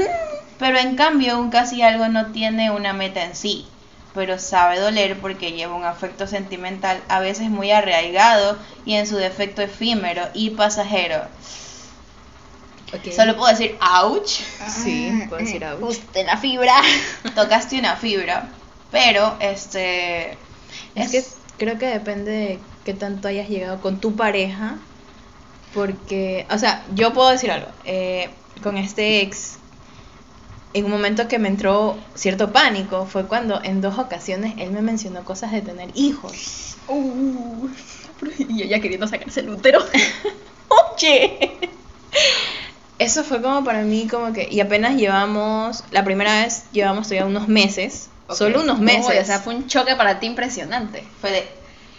Pero 0.58 0.78
en 0.78 0.96
cambio, 0.96 1.38
un 1.38 1.48
casi 1.48 1.80
algo 1.82 2.08
no 2.08 2.32
tiene 2.32 2.72
una 2.72 2.92
meta 2.92 3.22
en 3.24 3.36
sí, 3.36 3.66
pero 4.14 4.38
sabe 4.40 4.80
doler 4.80 5.16
porque 5.20 5.52
lleva 5.52 5.74
un 5.74 5.84
afecto 5.84 6.26
sentimental 6.26 7.00
a 7.08 7.20
veces 7.20 7.50
muy 7.50 7.70
arraigado 7.70 8.56
y 8.84 8.94
en 8.94 9.06
su 9.06 9.16
defecto 9.16 9.62
efímero 9.62 10.22
y 10.34 10.50
pasajero. 10.50 11.22
Ok. 12.92 13.12
Solo 13.14 13.36
puedo 13.36 13.50
decir, 13.50 13.76
ouch, 13.80 14.28
Sí, 14.68 15.12
puedo 15.28 15.44
decir 15.44 15.64
algo. 15.64 15.86
Justo 15.86 16.22
la 16.24 16.36
fibra. 16.36 16.74
tocaste 17.34 17.78
una 17.78 17.94
fibra, 17.96 18.48
pero 18.90 19.36
este... 19.40 20.36
Es 20.94 21.10
que 21.10 21.24
creo 21.58 21.78
que 21.78 21.86
depende 21.86 22.30
de 22.30 22.58
qué 22.84 22.94
tanto 22.94 23.28
hayas 23.28 23.48
llegado 23.48 23.80
con 23.80 24.00
tu 24.00 24.14
pareja. 24.14 24.76
Porque, 25.72 26.46
o 26.50 26.58
sea, 26.58 26.84
yo 26.94 27.12
puedo 27.12 27.30
decir 27.30 27.50
algo. 27.50 27.68
eh, 27.84 28.30
con 28.62 28.76
este 28.78 29.20
ex, 29.20 29.58
en 30.72 30.84
un 30.86 30.90
momento 30.90 31.28
que 31.28 31.38
me 31.38 31.48
entró 31.48 31.96
cierto 32.14 32.52
pánico, 32.52 33.06
fue 33.06 33.26
cuando 33.26 33.62
en 33.62 33.80
dos 33.80 33.98
ocasiones 33.98 34.54
él 34.58 34.70
me 34.70 34.82
mencionó 34.82 35.24
cosas 35.24 35.52
de 35.52 35.60
tener 35.60 35.90
hijos. 35.94 36.76
Uh, 36.88 37.68
y 38.48 38.62
ella 38.62 38.80
queriendo 38.80 39.06
sacarse 39.06 39.40
el 39.40 39.50
útero. 39.50 39.80
Oye. 40.68 41.52
Eso 42.98 43.24
fue 43.24 43.42
como 43.42 43.64
para 43.64 43.82
mí, 43.82 44.06
como 44.08 44.32
que. 44.32 44.48
Y 44.50 44.60
apenas 44.60 44.96
llevamos. 44.96 45.84
La 45.90 46.04
primera 46.04 46.42
vez 46.42 46.64
llevamos 46.72 47.08
todavía 47.08 47.26
unos 47.26 47.48
meses. 47.48 48.08
Ok. 48.28 48.36
Solo 48.36 48.62
unos 48.62 48.78
meses. 48.78 49.10
Uy, 49.10 49.18
o 49.18 49.24
sea, 49.24 49.40
fue 49.40 49.54
un 49.54 49.66
choque 49.66 49.96
para 49.96 50.20
ti 50.20 50.26
impresionante. 50.26 51.04
Fue 51.20 51.30
de... 51.30 51.48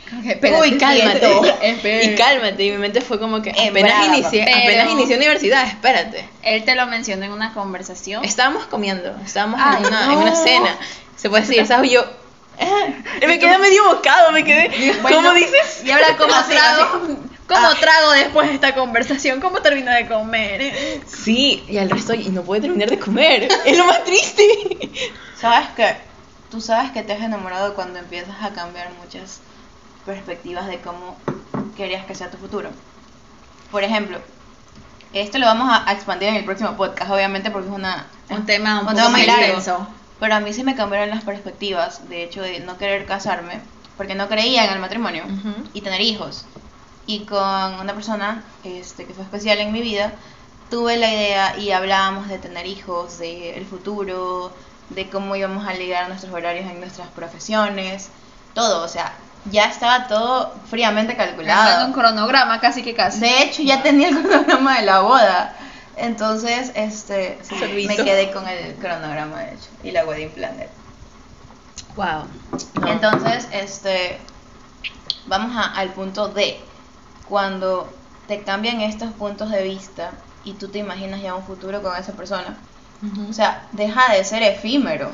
Como 0.10 0.30
espérate, 0.30 0.62
Uy, 0.62 0.78
cálmate. 0.78 1.32
espera. 1.62 2.04
y 2.04 2.16
cálmate. 2.16 2.64
Y 2.64 2.72
mi 2.72 2.78
mente 2.78 3.02
fue 3.02 3.20
como 3.20 3.42
que 3.42 3.50
En 3.52 3.70
apenas 3.70 4.06
inicié, 4.08 4.44
apenas 4.44 4.92
inicié 4.92 5.18
universidad, 5.18 5.66
espérate. 5.68 6.28
Él 6.44 6.64
te 6.64 6.76
lo 6.76 6.86
mencionó 6.88 7.26
en 7.26 7.32
una 7.32 7.54
conversación. 7.54 8.24
Estábamos 8.24 8.66
comiendo, 8.66 9.16
estábamos 9.26 9.60
Ay, 9.64 9.78
en, 9.82 9.88
una, 9.88 10.06
no. 10.06 10.12
en 10.14 10.18
una 10.20 10.36
cena. 10.36 10.78
Se 11.16 11.30
puede 11.30 11.46
decir, 11.46 11.66
¿sabes? 11.66 11.92
Yo. 11.92 12.06
eh, 12.60 13.28
me 13.28 13.38
quedé 13.40 13.58
medio 13.58 13.84
bocado, 13.86 14.32
me 14.32 14.44
quedé. 14.46 14.94
Bueno, 15.02 15.18
¿Cómo 15.18 15.34
dices? 15.34 15.82
Y 15.84 15.92
ahora, 15.92 16.16
¿cómo 16.18 16.34
Así, 16.36 16.52
trago? 16.52 17.00
¿Cómo 17.48 17.68
Ah. 17.68 17.76
trago 17.80 18.12
después 18.12 18.48
de 18.48 18.56
esta 18.56 18.74
conversación? 18.74 19.40
¿Cómo 19.42 19.62
termino 19.62 19.92
de 19.92 20.08
comer? 20.08 20.62
eh? 20.62 21.02
Sí, 21.06 21.64
y 21.68 21.78
al 21.78 21.90
resto, 21.90 22.14
y 22.16 22.30
no 22.30 22.42
puede 22.44 22.62
terminar 22.62 22.90
de 22.90 22.98
comer. 23.00 23.48
Es 23.66 23.78
lo 23.78 23.86
más 23.86 24.04
triste. 24.04 24.44
¿Sabes 25.40 25.68
qué? 25.76 25.96
Tú 26.50 26.62
sabes 26.62 26.92
que 26.92 27.04
te 27.04 27.14
has 27.14 27.22
enamorado 27.22 27.74
cuando 27.76 28.00
empiezas 28.00 28.36
a 28.42 28.52
cambiar 28.54 28.90
muchas 29.04 29.42
perspectivas 30.06 30.68
de 30.68 30.80
cómo 30.80 31.18
querías 31.76 32.06
que 32.06 32.16
sea 32.16 32.32
tu 32.32 32.38
futuro. 32.38 32.70
Por 33.72 33.84
ejemplo, 33.84 34.20
esto 35.14 35.40
lo 35.40 35.46
vamos 35.46 35.70
a 35.72 35.92
expandir 35.92 36.30
en 36.30 36.36
el 36.36 36.46
próximo 36.46 36.76
podcast, 36.76 37.12
obviamente, 37.12 37.52
porque 37.52 37.68
es 37.70 37.74
una, 37.74 38.06
Un 38.30 38.46
tema 38.46 38.82
un 38.82 38.88
un 38.88 38.96
poco 38.96 39.10
muy 39.10 39.26
largo. 39.26 39.88
Pero 40.20 40.36
a 40.36 40.40
mí 40.40 40.54
sí 40.54 40.64
me 40.64 40.76
cambiaron 40.76 41.10
las 41.10 41.24
perspectivas, 41.24 42.08
de 42.08 42.24
hecho, 42.24 42.42
de 42.42 42.60
no 42.62 42.78
querer 42.78 43.06
casarme, 43.06 43.60
porque 43.98 44.16
no 44.16 44.28
creía 44.28 44.66
en 44.66 44.74
el 44.74 44.80
matrimonio 44.80 45.24
y 45.74 45.82
tener 45.82 46.02
hijos. 46.02 46.46
Y 47.06 47.26
con 47.26 47.80
una 47.80 47.94
persona 47.94 48.44
este, 48.64 49.06
que 49.06 49.14
fue 49.14 49.24
especial 49.24 49.60
en 49.60 49.72
mi 49.72 49.82
vida, 49.82 50.14
tuve 50.70 50.98
la 50.98 51.14
idea 51.14 51.58
y 51.58 51.72
hablábamos 51.72 52.28
de 52.28 52.40
tener 52.40 52.66
hijos, 52.66 53.20
de 53.20 53.58
el 53.58 53.66
futuro, 53.66 54.54
de 54.90 55.10
cómo 55.10 55.36
íbamos 55.36 55.68
a 55.68 55.74
ligar 55.74 56.08
nuestros 56.08 56.34
horarios 56.34 56.70
en 56.70 56.80
nuestras 56.80 57.08
profesiones, 57.10 58.10
todo, 58.54 58.84
o 58.84 58.88
sea, 58.88 59.14
ya 59.52 59.66
estaba 59.66 60.08
todo 60.08 60.56
fríamente 60.70 61.14
Armando 61.14 61.32
un 61.36 61.38
calculado. 61.46 61.94
cronograma 61.94 62.60
casi 62.60 62.84
que 62.84 62.94
casi. 62.94 63.20
De 63.20 63.44
hecho, 63.44 63.62
ya 63.62 63.82
tenía 63.84 64.10
el 64.10 64.16
cronograma 64.24 64.78
de 64.78 64.86
la 64.86 65.00
boda. 65.02 65.56
Entonces, 65.98 66.72
este, 66.76 67.40
sí, 67.44 67.56
me 67.88 67.96
quedé 67.96 68.32
con 68.32 68.48
el 68.48 68.76
cronograma, 68.76 69.40
de 69.40 69.54
hecho, 69.56 69.70
y 69.84 69.92
la 69.92 70.06
wedding 70.06 70.32
planner. 70.32 70.70
Wow. 71.96 72.26
Entonces, 72.88 73.48
este, 73.52 74.20
vamos 75.28 75.56
a- 75.56 75.72
al 75.74 75.90
punto 75.94 76.28
D. 76.28 76.60
Cuando 77.30 77.94
te 78.28 78.44
cambian 78.44 78.82
estos 78.82 79.14
puntos 79.14 79.50
de 79.52 79.64
vista 79.64 80.12
y 80.44 80.54
tú 80.54 80.68
te 80.68 80.80
imaginas 80.80 81.22
ya 81.22 81.34
un 81.36 81.44
futuro 81.46 81.82
con 81.82 81.96
esa 81.96 82.12
persona, 82.14 82.58
o 83.30 83.34
sea, 83.34 83.68
deja 83.72 84.12
de 84.14 84.24
ser 84.26 84.44
efímero. 84.44 85.12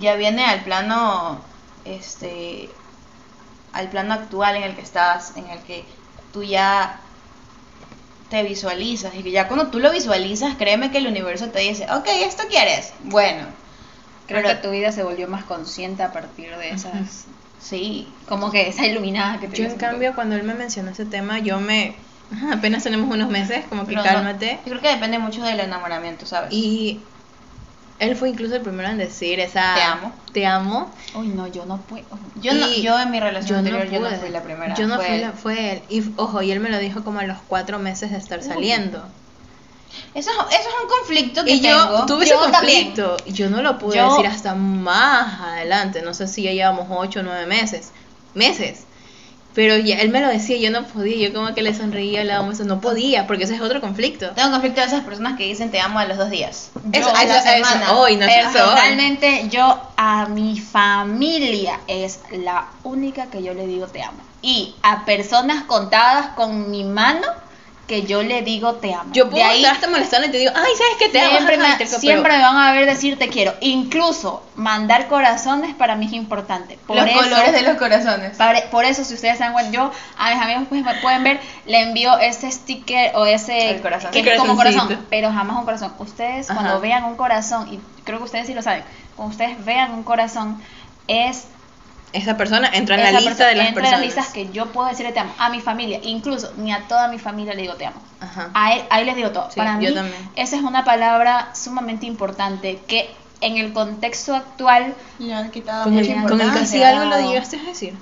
Ya 0.00 0.14
viene 0.16 0.44
al 0.44 0.64
plano, 0.64 1.40
este, 1.84 2.74
al 3.72 3.88
plano 3.90 4.14
actual 4.14 4.56
en 4.56 4.62
el 4.64 4.74
que 4.74 4.82
estás, 4.82 5.36
en 5.36 5.48
el 5.48 5.60
que 5.62 5.86
tú 6.32 6.42
ya 6.42 7.00
te 8.30 8.42
visualizas 8.42 9.14
y 9.14 9.22
que 9.22 9.30
ya 9.30 9.46
cuando 9.48 9.68
tú 9.68 9.78
lo 9.78 9.90
visualizas, 9.92 10.56
créeme 10.56 10.90
que 10.90 10.98
el 10.98 11.06
universo 11.06 11.48
te 11.50 11.60
dice, 11.60 11.86
ok, 11.92 12.06
esto 12.24 12.44
quieres, 12.48 12.92
bueno, 13.04 13.46
Creo 14.26 14.42
Pero- 14.42 14.54
que 14.56 14.66
tu 14.66 14.70
vida 14.72 14.90
se 14.90 15.02
volvió 15.02 15.28
más 15.28 15.44
consciente 15.44 16.02
a 16.02 16.10
partir 16.10 16.56
de 16.56 16.70
esas. 16.70 17.26
sí, 17.60 18.08
Como 18.26 18.50
que 18.50 18.68
esa 18.68 18.86
iluminada 18.86 19.38
que 19.38 19.48
Yo 19.48 19.52
tenías 19.52 19.72
en 19.74 19.78
cambio 19.78 20.14
cuando 20.14 20.34
él 20.34 20.44
me 20.44 20.54
mencionó 20.54 20.92
ese 20.92 21.04
tema, 21.04 21.40
yo 21.40 21.60
me 21.60 21.94
apenas 22.50 22.82
tenemos 22.82 23.14
unos 23.14 23.28
meses, 23.28 23.66
como 23.68 23.82
que 23.82 23.88
Pero 23.94 23.98
no, 23.98 24.04
cálmate. 24.04 24.60
yo 24.64 24.70
creo 24.70 24.80
que 24.80 24.88
depende 24.88 25.18
mucho 25.18 25.42
del 25.44 25.60
enamoramiento, 25.60 26.24
¿sabes? 26.24 26.54
Y 26.54 27.02
él 27.98 28.16
fue 28.16 28.28
incluso 28.30 28.56
el 28.56 28.62
primero 28.62 28.88
en 28.88 28.98
decir 28.98 29.38
esa 29.40 29.74
Te 29.74 29.82
amo. 29.82 30.12
Te 30.32 30.46
amo. 30.46 30.90
Uy, 31.14 31.28
no, 31.28 31.46
yo 31.46 31.64
no 31.66 31.78
puedo. 31.82 32.04
yo, 32.36 32.52
no, 32.54 32.68
yo 32.68 32.98
en 33.00 33.10
mi 33.10 33.20
relación 33.20 33.64
Yo 33.64 33.70
no, 33.72 33.76
anterior 33.78 34.02
yo 34.02 34.10
no 34.10 34.16
fui 34.20 34.28
la 34.30 34.42
primera. 34.42 34.74
Yo 34.74 34.86
no 34.88 34.96
fue 34.96 35.04
fui 35.06 35.14
él. 35.14 35.20
la, 35.22 35.32
fue 35.32 35.72
él. 35.72 35.82
Y 35.88 36.04
ojo, 36.16 36.42
y 36.42 36.50
él 36.50 36.60
me 36.60 36.70
lo 36.70 36.78
dijo 36.78 37.04
como 37.04 37.20
a 37.20 37.24
los 37.24 37.38
cuatro 37.46 37.78
meses 37.78 38.10
de 38.10 38.18
estar 38.18 38.42
saliendo. 38.42 39.02
Eso, 40.12 40.30
es- 40.30 40.58
eso 40.58 40.68
es 40.68 40.82
un 40.82 40.88
conflicto 40.88 41.44
que 41.44 41.52
Y 41.52 41.60
yo 41.60 41.86
tengo. 41.88 42.06
tuve 42.06 42.26
Yo 42.26 42.40
ese 42.42 42.50
conflicto. 42.52 43.16
Yo 43.26 43.48
no 43.48 43.62
lo 43.62 43.78
pude 43.78 43.96
Yo- 43.96 44.10
decir 44.10 44.26
hasta 44.26 44.54
más 44.56 45.40
adelante. 45.40 46.02
No 46.02 46.14
sé 46.14 46.26
si 46.26 46.42
ya 46.42 46.50
llevamos 46.52 46.86
ocho 46.90 47.20
o 47.20 47.22
nueve 47.22 47.46
meses. 47.46 47.92
Meses. 48.34 48.84
Pero 49.54 49.76
ya 49.76 50.00
él 50.00 50.08
me 50.10 50.20
lo 50.20 50.28
decía, 50.28 50.56
yo 50.56 50.70
no 50.70 50.84
podía, 50.86 51.28
yo 51.28 51.34
como 51.34 51.54
que 51.54 51.62
le 51.62 51.74
sonreía, 51.74 52.24
le 52.24 52.30
daba 52.30 52.42
un 52.42 52.50
beso, 52.50 52.64
no 52.64 52.80
podía, 52.80 53.26
porque 53.26 53.44
ese 53.44 53.54
es 53.54 53.60
otro 53.60 53.80
conflicto. 53.80 54.30
Tengo 54.30 54.50
conflicto 54.50 54.80
de 54.80 54.88
esas 54.88 55.04
personas 55.04 55.36
que 55.36 55.44
dicen 55.44 55.70
te 55.70 55.80
amo 55.80 56.00
a 56.00 56.06
los 56.06 56.18
dos 56.18 56.28
días. 56.30 56.70
Eso, 56.92 57.08
a 57.08 57.12
la 57.12 57.22
eso, 57.22 57.48
eso, 57.48 58.00
hoy, 58.00 58.16
no 58.16 58.26
eso, 58.26 58.38
hoy. 58.40 58.52
Personalmente, 58.52 59.48
yo 59.50 59.80
a 59.96 60.26
mi 60.26 60.58
familia 60.58 61.78
es 61.86 62.18
la 62.32 62.66
única 62.82 63.26
que 63.26 63.42
yo 63.42 63.54
le 63.54 63.66
digo 63.66 63.86
te 63.86 64.02
amo. 64.02 64.18
Y 64.42 64.74
a 64.82 65.04
personas 65.04 65.64
contadas 65.64 66.28
con 66.34 66.70
mi 66.70 66.82
mano 66.82 67.28
que 67.86 68.04
yo 68.04 68.22
le 68.22 68.40
digo 68.42 68.74
te 68.76 68.94
amo. 68.94 69.10
Yo 69.12 69.28
puedo 69.28 69.36
De 69.44 69.50
ahí 69.50 69.58
estar 69.60 69.74
hasta 69.74 69.88
molestando 69.88 70.26
y 70.28 70.30
te 70.30 70.38
digo, 70.38 70.52
ay, 70.54 70.72
¿sabes 70.76 70.94
qué? 70.98 71.08
Te 71.10 71.20
amo, 71.20 71.30
siempre, 71.32 71.56
me, 71.58 71.68
y 71.68 71.72
te- 71.72 71.84
pero- 71.86 71.98
siempre 72.00 72.32
me 72.36 72.42
van 72.42 72.56
a 72.56 72.72
ver 72.72 72.86
decir 72.86 73.18
te 73.18 73.28
quiero. 73.28 73.54
Incluso 73.60 74.42
mandar 74.56 75.06
corazones 75.08 75.74
para 75.74 75.94
mí 75.94 76.06
es 76.06 76.12
importante. 76.14 76.78
Por 76.86 76.96
los 76.96 77.06
eso, 77.06 77.14
colores 77.18 77.52
de 77.52 77.62
los 77.62 77.76
corazones. 77.76 78.38
Por 78.70 78.84
eso, 78.84 79.04
si 79.04 79.14
ustedes 79.14 79.38
cuenta, 79.52 79.70
yo 79.70 79.90
a 80.16 80.30
mis 80.34 80.42
amigos 80.42 80.64
pues, 80.68 80.82
me 80.82 80.94
pueden 80.96 81.22
ver, 81.24 81.40
le 81.66 81.80
envío 81.82 82.18
ese 82.18 82.50
sticker 82.50 83.12
o 83.16 83.26
ese 83.26 83.70
El 83.70 83.82
corazón. 83.82 84.10
que 84.12 84.20
El 84.20 84.28
es 84.28 84.38
como 84.38 84.56
corazón, 84.56 85.06
pero 85.10 85.30
jamás 85.30 85.56
un 85.58 85.64
corazón. 85.64 85.92
Ustedes 85.98 86.50
Ajá. 86.50 86.60
cuando 86.60 86.80
vean 86.80 87.04
un 87.04 87.16
corazón, 87.16 87.72
y 87.72 87.80
creo 88.04 88.18
que 88.18 88.24
ustedes 88.24 88.46
sí 88.46 88.54
lo 88.54 88.62
saben, 88.62 88.82
cuando 89.16 89.32
ustedes 89.32 89.62
vean 89.64 89.92
un 89.92 90.02
corazón, 90.04 90.62
es 91.06 91.48
Esa 92.14 92.36
persona 92.36 92.70
entra 92.72 92.94
en 92.94 93.02
la 93.02 93.08
esa 93.10 93.18
lista 93.20 93.30
persona- 93.30 93.48
de 93.48 93.54
las 93.56 93.66
entra 93.68 93.82
personas. 93.82 94.00
en 94.02 94.06
las 94.08 94.16
listas 94.16 94.32
que 94.32 94.50
yo 94.52 94.72
puedo 94.72 94.88
decirle 94.88 95.12
te 95.12 95.20
amo. 95.20 95.34
A 95.38 95.50
mi 95.50 95.60
familia, 95.60 95.98
incluso 96.02 96.52
ni 96.56 96.72
a 96.72 96.86
toda 96.88 97.08
mi 97.08 97.18
familia 97.18 97.54
le 97.54 97.62
digo 97.62 97.74
te 97.74 97.86
amo. 97.86 98.00
Ajá. 98.20 98.50
A 98.54 98.72
él, 98.74 98.82
ahí 98.90 99.04
les 99.04 99.16
digo 99.16 99.30
todo. 99.30 99.50
Sí, 99.50 99.56
Para 99.56 99.74
yo 99.80 99.88
mí, 99.90 99.94
también. 99.94 100.30
esa 100.36 100.56
es 100.56 100.62
una 100.62 100.84
palabra 100.84 101.50
sumamente 101.54 102.06
importante 102.06 102.80
que 102.86 103.10
en 103.40 103.58
el 103.58 103.72
contexto 103.72 104.34
actual, 104.34 104.94
Le 105.18 105.34
han 105.34 105.50
quitado 105.50 105.84
Con 105.84 105.98
el, 105.98 106.06
con 106.22 106.40
el 106.40 106.52
casi 106.52 106.82
algo 106.82 107.04
lo 107.06 107.28
llegaste 107.28 107.58
a 107.58 107.62
decir. 107.64 107.98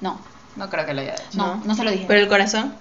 no, 0.00 0.20
No 0.56 0.68
creo 0.70 0.84
que 0.86 0.94
lo 0.94 1.00
haya 1.00 1.14
hecho. 1.14 1.38
no, 1.38 1.56
no, 1.64 1.74
se 1.74 1.82
lo 1.84 1.90
dije. 1.90 2.04
Pero 2.06 2.20
el 2.20 2.28
corazón. 2.28 2.74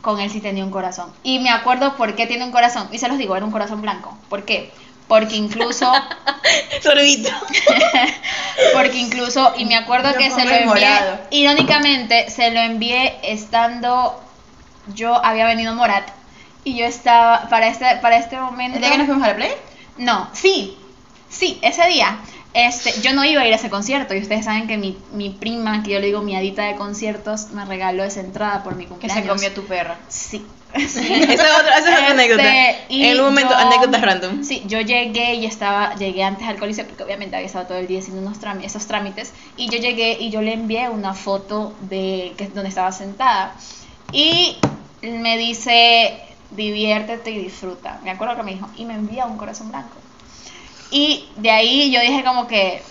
con 0.00 0.20
él 0.20 0.30
sí 0.30 0.40
tenía 0.40 0.64
un 0.64 0.70
corazón. 0.70 1.12
Y 1.22 1.38
me 1.38 1.50
acuerdo 1.50 1.96
por 1.96 2.14
qué 2.16 2.26
tiene 2.26 2.44
un 2.44 2.50
corazón. 2.52 2.88
Y 2.92 2.98
se 2.98 3.08
los 3.08 3.16
digo, 3.18 3.36
era 3.36 3.44
un 3.46 3.52
corazón 3.52 3.80
blanco. 3.82 4.16
¿Por 4.28 4.44
qué? 4.44 4.72
Porque 5.08 5.36
incluso, 5.36 5.92
Sorbito. 6.82 7.30
porque 8.72 8.98
incluso, 8.98 9.52
y 9.56 9.64
me 9.66 9.76
acuerdo 9.76 10.12
Yo 10.12 10.18
que 10.18 10.30
se 10.30 10.44
lo 10.44 10.50
envié, 10.50 10.66
morado. 10.66 11.18
irónicamente, 11.30 12.30
se 12.30 12.50
lo 12.50 12.60
envié 12.60 13.18
estando, 13.22 14.20
yo 14.94 15.22
había 15.24 15.46
venido 15.46 15.74
Morat. 15.74 16.08
Y 16.64 16.76
yo 16.78 16.86
estaba, 16.86 17.48
para 17.50 17.68
este, 17.68 17.84
para 18.00 18.16
este 18.16 18.38
momento... 18.38 18.76
¿El 18.76 18.82
día 18.82 18.92
que 18.92 18.98
nos 18.98 19.06
fuimos 19.06 19.24
a 19.24 19.28
la 19.32 19.36
play? 19.36 19.52
No, 19.98 20.30
sí, 20.32 20.78
sí, 21.28 21.58
ese 21.62 21.86
día. 21.88 22.16
Este, 22.54 22.98
yo 23.02 23.12
no 23.12 23.24
iba 23.24 23.42
a 23.42 23.46
ir 23.46 23.52
a 23.52 23.56
ese 23.56 23.68
concierto 23.68 24.14
y 24.14 24.20
ustedes 24.22 24.46
saben 24.46 24.66
que 24.66 24.78
mi, 24.78 24.96
mi 25.12 25.28
prima, 25.30 25.82
que 25.82 25.90
yo 25.90 25.98
le 26.00 26.06
digo 26.06 26.22
mi 26.22 26.34
adita 26.36 26.62
de 26.62 26.76
conciertos, 26.76 27.48
me 27.50 27.64
regaló 27.66 28.02
esa 28.04 28.20
entrada 28.20 28.62
por 28.62 28.76
mi 28.76 28.84
Que 28.84 28.90
cumpleaños. 28.90 29.22
se 29.24 29.28
comió 29.28 29.52
tu 29.52 29.66
perra. 29.66 29.98
Sí. 30.08 30.46
esa 30.78 31.00
es 31.00 31.40
otra, 31.40 31.78
esa 31.78 31.78
es 31.78 31.82
otra 31.82 31.98
Este, 31.98 32.06
anécdota. 32.12 32.52
y 32.88 33.04
En 33.04 33.18
un 33.20 33.24
momento, 33.26 33.50
yo- 33.52 33.56
anécdotas 33.58 34.02
random. 34.02 34.44
Sí, 34.44 34.62
yo 34.66 34.80
llegué 34.80 35.34
y 35.34 35.46
estaba, 35.46 35.94
llegué 35.96 36.22
antes 36.24 36.46
al 36.48 36.58
coliseo 36.58 36.86
porque 36.86 37.02
obviamente 37.04 37.36
había 37.36 37.46
estado 37.46 37.66
todo 37.66 37.78
el 37.78 37.86
día 37.86 38.00
haciendo 38.00 38.20
unos 38.22 38.38
trámites, 38.40 38.72
esos 38.74 38.86
trámites 38.86 39.32
y 39.56 39.68
yo 39.70 39.78
llegué 39.78 40.16
y 40.20 40.30
yo 40.30 40.42
le 40.42 40.52
envié 40.52 40.88
una 40.88 41.14
foto 41.14 41.76
de 41.80 42.34
que 42.36 42.48
donde 42.48 42.68
estaba 42.68 42.90
sentada 42.92 43.56
y 44.12 44.56
me 45.02 45.36
dice 45.38 46.20
diviértete 46.50 47.30
y 47.30 47.38
disfruta. 47.38 48.00
Me 48.04 48.10
acuerdo 48.10 48.36
que 48.36 48.42
me 48.42 48.52
dijo 48.54 48.68
y 48.76 48.84
me 48.84 48.94
envía 48.94 49.26
un 49.26 49.36
corazón 49.38 49.70
blanco. 49.70 49.96
Y 50.90 51.32
de 51.36 51.50
ahí 51.50 51.90
yo 51.92 52.00
dije 52.00 52.22
como 52.24 52.46
que 52.46 52.82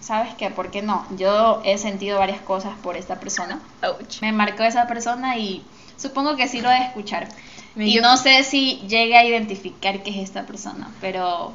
¿sabes 0.00 0.34
qué? 0.34 0.50
¿Por 0.50 0.70
qué 0.70 0.82
no? 0.82 1.06
Yo 1.16 1.62
he 1.64 1.78
sentido 1.78 2.18
varias 2.18 2.40
cosas 2.42 2.72
por 2.82 2.96
esta 2.96 3.18
persona 3.20 3.60
Ouch. 3.82 4.20
me 4.20 4.32
marcó 4.32 4.62
esa 4.62 4.86
persona 4.86 5.38
y 5.38 5.62
supongo 5.96 6.36
que 6.36 6.48
sí 6.48 6.60
lo 6.60 6.68
de 6.70 6.78
escuchar. 6.78 7.28
Me- 7.74 7.86
Y 7.88 7.94
yo- 7.94 8.02
no 8.02 8.16
sé 8.16 8.44
si 8.44 8.76
llegue 8.88 9.16
a 9.16 9.24
identificar 9.24 10.02
que 10.02 10.10
es 10.10 10.16
esta 10.18 10.46
persona, 10.46 10.88
pero 11.00 11.54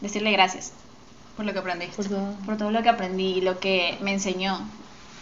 decirle 0.00 0.30
gracias 0.32 0.72
Por 1.36 1.46
lo 1.46 1.52
que 1.52 1.58
aprendiste. 1.60 1.96
Por 1.96 2.08
todo. 2.08 2.34
por 2.44 2.56
todo 2.58 2.70
lo 2.70 2.82
que 2.82 2.88
aprendí 2.90 3.38
y 3.38 3.40
lo 3.40 3.58
que 3.58 3.96
me 4.02 4.12
enseñó. 4.12 4.60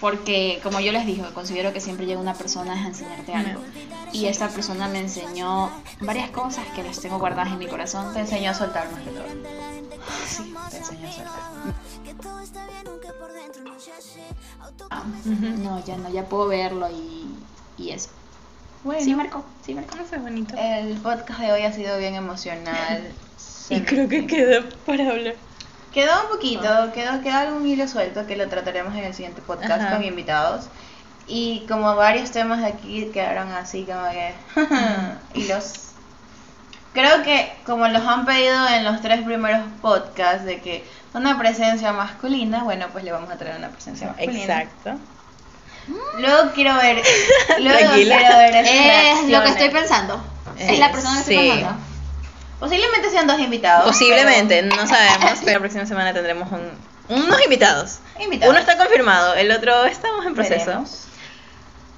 Porque, 0.01 0.61
como 0.63 0.81
yo 0.81 0.93
les 0.93 1.05
dije, 1.05 1.23
considero 1.35 1.75
que 1.75 1.81
siempre 1.81 2.07
llega 2.07 2.19
una 2.19 2.33
persona 2.33 2.73
a 2.73 2.87
enseñarte 2.87 3.35
algo. 3.35 3.61
Y 4.15 4.25
esta 4.27 4.49
persona 4.49 4.89
me 4.89 4.99
enseñó 4.99 5.71
varias 6.01 6.31
cosas 6.31 6.65
que 6.75 6.83
las 6.83 6.99
tengo 7.01 7.19
guardadas 7.19 7.53
en 7.53 7.59
mi 7.59 7.67
corazón. 7.67 8.13
Te 8.15 8.21
enseñó 8.21 8.51
a 8.51 8.55
soltar 8.55 8.91
más 8.91 9.03
que 9.03 9.11
todo. 9.11 9.25
Sí, 10.27 10.55
te 10.71 10.77
enseñó 10.79 11.07
a 11.07 11.13
soltar. 11.13 11.41
No, 15.59 15.85
ya 15.85 15.97
no, 15.97 16.11
ya 16.11 16.25
puedo 16.29 16.49
verlo 16.49 16.89
y, 16.91 17.29
y 17.83 17.91
eso. 17.91 18.09
Bueno, 18.83 19.05
Sí, 19.05 19.15
marcó, 19.15 19.45
sí, 19.65 19.75
marcó. 19.75 19.91
¿Cómo 19.93 20.05
fue 20.05 20.19
bonito? 20.19 20.55
el 20.57 20.97
podcast 20.99 21.41
de 21.41 21.53
hoy 21.53 21.63
ha 21.63 21.73
sido 21.73 21.99
bien 21.99 22.15
emocional. 22.15 23.13
y 23.69 23.81
creo 23.81 24.09
que 24.09 24.27
quedó 24.27 24.69
para 24.87 25.11
hablar. 25.11 25.35
Quedó 25.93 26.23
un 26.23 26.29
poquito, 26.29 26.93
quedó, 26.95 27.21
quedó 27.21 27.37
algún 27.37 27.67
hilo 27.67 27.89
suelto 27.89 28.27
que 28.27 28.37
lo 28.37 28.49
trataremos 28.49 28.95
en 28.95 29.05
el 29.05 29.15
siguiente 29.15 29.43
podcast 29.43 29.83
Ajá. 29.83 29.97
con 29.97 30.05
invitados. 30.05 30.69
Y 31.27 31.67
como 31.69 31.95
varios 31.97 32.31
temas 32.31 32.61
de 32.61 32.67
aquí 32.67 33.11
quedaron 33.13 33.51
así 33.53 33.85
como 33.85 34.09
que... 34.11 34.35
y 35.35 35.47
los... 35.47 35.87
Creo 36.93 37.23
que 37.23 37.53
como 37.67 37.87
los 37.87 38.05
han 38.05 38.25
pedido 38.25 38.69
en 38.69 38.85
los 38.85 39.01
tres 39.01 39.23
primeros 39.23 39.63
podcasts 39.81 40.45
de 40.45 40.61
que 40.61 40.85
una 41.15 41.39
presencia 41.39 41.93
masculina, 41.93 42.65
bueno, 42.65 42.87
pues 42.93 43.05
le 43.05 43.13
vamos 43.13 43.31
a 43.31 43.37
traer 43.37 43.59
una 43.59 43.69
presencia 43.69 44.09
masculina. 44.09 44.63
Exacto. 44.63 44.99
Luego 46.19 46.51
quiero 46.55 46.75
ver... 46.77 47.03
Luego 47.61 47.79
Tranquila. 47.79 48.17
quiero 48.19 48.37
ver 48.39 48.55
esas 48.57 48.69
Es 48.69 48.77
lo 48.77 48.83
que 48.83 49.29
reacciones. 49.29 49.51
estoy 49.51 49.69
pensando. 49.71 50.25
Es 50.59 50.79
la 50.79 50.93
persona 50.93 51.15
que 51.15 51.21
estoy 51.21 51.37
sí. 51.51 51.51
pensando. 51.57 51.81
Posiblemente 52.59 53.11
sean 53.11 53.27
dos 53.27 53.39
invitados. 53.41 53.87
Posiblemente, 53.87 54.63
no 54.63 54.87
sabemos, 54.87 55.39
pero 55.41 55.53
la 55.55 55.59
próxima 55.61 55.87
semana 55.87 56.13
tendremos 56.13 56.51
un- 56.53 56.71
unos 57.09 57.43
invitados. 57.43 57.99
pero- 58.13 58.25
Invitados. 58.25 58.51
Uno 58.51 58.61
está 58.61 58.77
confirmado, 58.77 59.35
el 59.35 59.51
otro 59.51 59.85
estamos 59.87 60.27
en 60.27 60.35
proceso. 60.35 60.67
Veremos. 60.67 61.05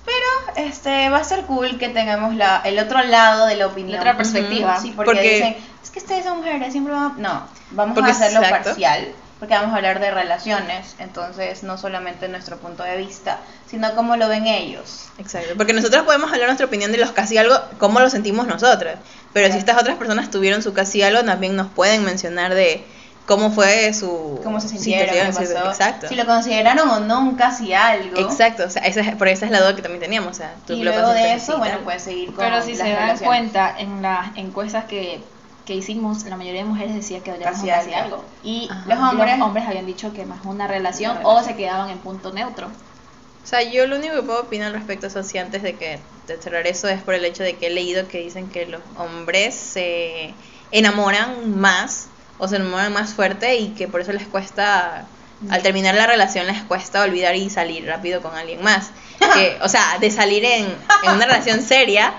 Pero 0.05 0.67
este 0.67 1.09
va 1.11 1.19
a 1.19 1.25
ser 1.25 1.43
cool 1.43 1.79
que 1.79 1.89
tengamos 1.89 2.35
la, 2.35 2.61
el 2.65 2.79
otro 2.79 3.03
lado 3.03 3.47
de 3.47 3.57
la 3.57 3.67
opinión. 3.67 3.95
La 3.97 4.01
otra 4.01 4.17
perspectiva. 4.17 4.79
Sí, 4.81 4.93
porque, 4.97 5.13
Porque- 5.13 5.35
dicen, 5.35 5.57
es 5.83 5.91
que 5.91 5.99
ustedes 6.01 6.25
son 6.25 6.39
mujeres, 6.39 6.73
siempre 6.73 6.93
van 6.93 7.05
a... 7.05 7.15
No, 7.19 7.47
vamos 7.73 7.95
Porque 7.95 8.11
a 8.11 8.15
hacerlo 8.15 8.41
exacto. 8.41 8.71
parcial, 8.71 9.13
porque 9.43 9.55
vamos 9.55 9.73
a 9.73 9.77
hablar 9.79 9.99
de 9.99 10.13
relaciones, 10.13 10.95
entonces 11.01 11.65
no 11.65 11.77
solamente 11.77 12.29
nuestro 12.29 12.59
punto 12.59 12.85
de 12.85 12.97
vista, 12.97 13.41
sino 13.69 13.93
cómo 13.97 14.15
lo 14.15 14.29
ven 14.29 14.47
ellos. 14.47 15.09
Exacto, 15.19 15.55
porque 15.57 15.73
nosotros 15.73 16.05
podemos 16.05 16.33
hablar 16.33 16.47
nuestra 16.47 16.67
opinión 16.67 16.93
de 16.93 16.99
los 16.99 17.11
casi 17.11 17.37
algo, 17.39 17.57
cómo 17.79 17.99
lo 17.99 18.09
sentimos 18.09 18.47
nosotros. 18.47 18.95
Pero 19.33 19.53
si 19.53 19.59
estas 19.59 19.81
otras 19.81 19.97
personas 19.97 20.31
tuvieron 20.31 20.63
su 20.63 20.73
casi 20.75 21.03
algo, 21.03 21.25
también 21.25 21.57
nos 21.57 21.67
pueden 21.73 22.05
mencionar 22.05 22.55
de 22.55 22.85
cómo 23.27 23.51
fue 23.51 23.93
su 23.95 24.41
Cómo 24.45 24.61
se 24.61 24.69
sintieron, 24.69 25.13
qué 25.13 25.33
sí, 25.33 25.53
pasó, 25.53 25.71
Exacto. 25.71 26.07
si 26.07 26.15
lo 26.15 26.25
consideraron 26.25 26.89
o 26.89 27.01
no 27.01 27.19
un 27.19 27.35
casi 27.35 27.75
algo. 27.75 28.21
Exacto, 28.21 28.67
o 28.67 28.71
sea, 28.71 28.83
esa 28.83 29.01
es, 29.01 29.17
por 29.17 29.27
esa 29.27 29.47
es 29.47 29.51
la 29.51 29.59
duda 29.59 29.75
que 29.75 29.83
también 29.83 30.03
teníamos. 30.03 30.31
O 30.31 30.35
sea, 30.35 30.55
tú 30.69 30.75
Y 30.75 30.85
lo 30.85 30.93
luego 30.93 31.09
de 31.15 31.35
eso, 31.35 31.59
bueno, 31.59 31.81
puedes 31.83 32.03
seguir 32.03 32.33
con 32.33 32.45
Pero 32.45 32.63
si 32.63 32.77
las 32.77 32.87
se 32.87 32.93
dan 32.93 33.19
cuenta, 33.19 33.75
en 33.77 34.03
las 34.03 34.37
encuestas 34.37 34.85
que, 34.85 35.21
que 35.67 35.75
hicimos, 35.75 36.25
la 36.25 36.37
mayoría 36.37 36.63
de 36.63 36.69
mujeres 36.69 36.95
decía 36.95 37.21
que 37.23 37.31
odiaban 37.33 37.55
Casi 37.55 37.69
casi 37.69 37.93
algo. 37.95 38.17
algo. 38.17 38.25
Y 38.43 38.69
Ajá. 38.71 38.85
Los 38.87 39.41
hombres- 39.41 39.65
habían 39.67 39.87
dicho 39.87 40.13
que 40.13 40.25
más 40.27 40.39
una 40.45 40.67
relación 40.67 41.19
Una 41.19 41.29
o 41.29 41.43
se 41.43 41.55
quedaban 41.57 41.91
en 41.91 41.99
punto 41.99 42.33
neutro. 42.33 42.67
O 42.67 43.47
sea, 43.47 43.63
yo 43.63 43.87
lo 43.87 43.97
único 43.97 44.15
que 44.15 44.23
puedo 44.23 44.41
opinar 44.43 44.69
al 44.69 44.75
respecto 44.75 45.07
a 45.07 45.09
eso, 45.09 45.23
sí, 45.23 45.39
antes 45.39 45.63
de 45.63 45.75
que 45.77 45.99
de 46.27 46.37
cerrar 46.41 46.67
eso, 46.67 46.89
es 46.89 47.03
por 47.03 47.15
el 47.15 47.25
hecho 47.25 47.43
de 47.43 47.57
que 47.57 47.67
he 47.67 47.71
leído 47.71 48.07
que 48.09 48.19
dicen 48.19 48.49
que 48.49 48.67
los 48.67 48.81
hombres 48.99 49.55
se 49.55 50.33
enamoran 50.71 51.59
más 51.61 52.07
o 52.39 52.49
se 52.49 52.57
enamoran 52.57 52.93
más 52.93 53.15
fuerte 53.15 53.57
y 53.57 53.69
que 53.71 53.89
por 53.89 54.01
eso 54.01 54.13
les 54.13 54.27
cuesta, 54.27 55.07
al 55.51 55.63
terminar 55.63 55.95
la 55.97 56.07
relación, 56.07 56.47
les 56.47 56.63
cuesta 56.63 57.03
olvidar 57.03 57.35
y 57.37 57.51
salir 57.51 57.85
rápido 57.87 58.23
con 58.23 58.35
alguien 58.37 58.63
más. 58.63 58.91
Que, 59.35 59.59
o 59.63 59.69
sea, 59.69 59.99
de 60.01 60.11
salir 60.11 60.45
en, 60.45 60.65
en 61.05 61.11
una 61.13 61.27
relación 61.27 61.63
seria, 61.63 62.15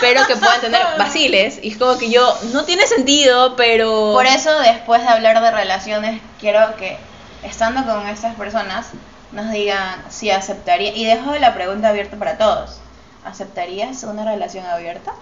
pero 0.00 0.26
que 0.26 0.36
puedan 0.36 0.60
tener 0.60 0.80
vaciles. 0.98 1.58
Y 1.62 1.72
es 1.72 1.78
como 1.78 1.98
que 1.98 2.10
yo, 2.10 2.36
no 2.52 2.64
tiene 2.64 2.86
sentido, 2.86 3.56
pero... 3.56 4.12
Por 4.12 4.26
eso, 4.26 4.58
después 4.60 5.02
de 5.02 5.08
hablar 5.08 5.40
de 5.40 5.50
relaciones, 5.50 6.20
quiero 6.40 6.76
que, 6.76 6.98
estando 7.42 7.84
con 7.84 8.06
estas 8.08 8.34
personas, 8.34 8.88
nos 9.32 9.50
digan 9.50 10.02
si 10.10 10.30
aceptaría. 10.30 10.94
Y 10.94 11.04
dejo 11.04 11.34
la 11.36 11.54
pregunta 11.54 11.88
abierta 11.88 12.16
para 12.16 12.38
todos. 12.38 12.78
¿Aceptarías 13.24 14.02
una 14.04 14.24
relación 14.24 14.66
abierta? 14.66 15.12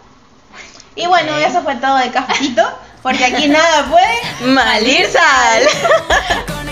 Y 0.97 1.07
bueno, 1.07 1.37
eso 1.37 1.63
fue 1.63 1.77
todo 1.77 1.97
de 1.97 2.11
cafecito, 2.11 2.67
porque 3.03 3.25
aquí 3.25 3.49
nada 3.49 3.87
puede. 3.87 4.51
Malir 4.53 5.07
sal. 5.07 5.63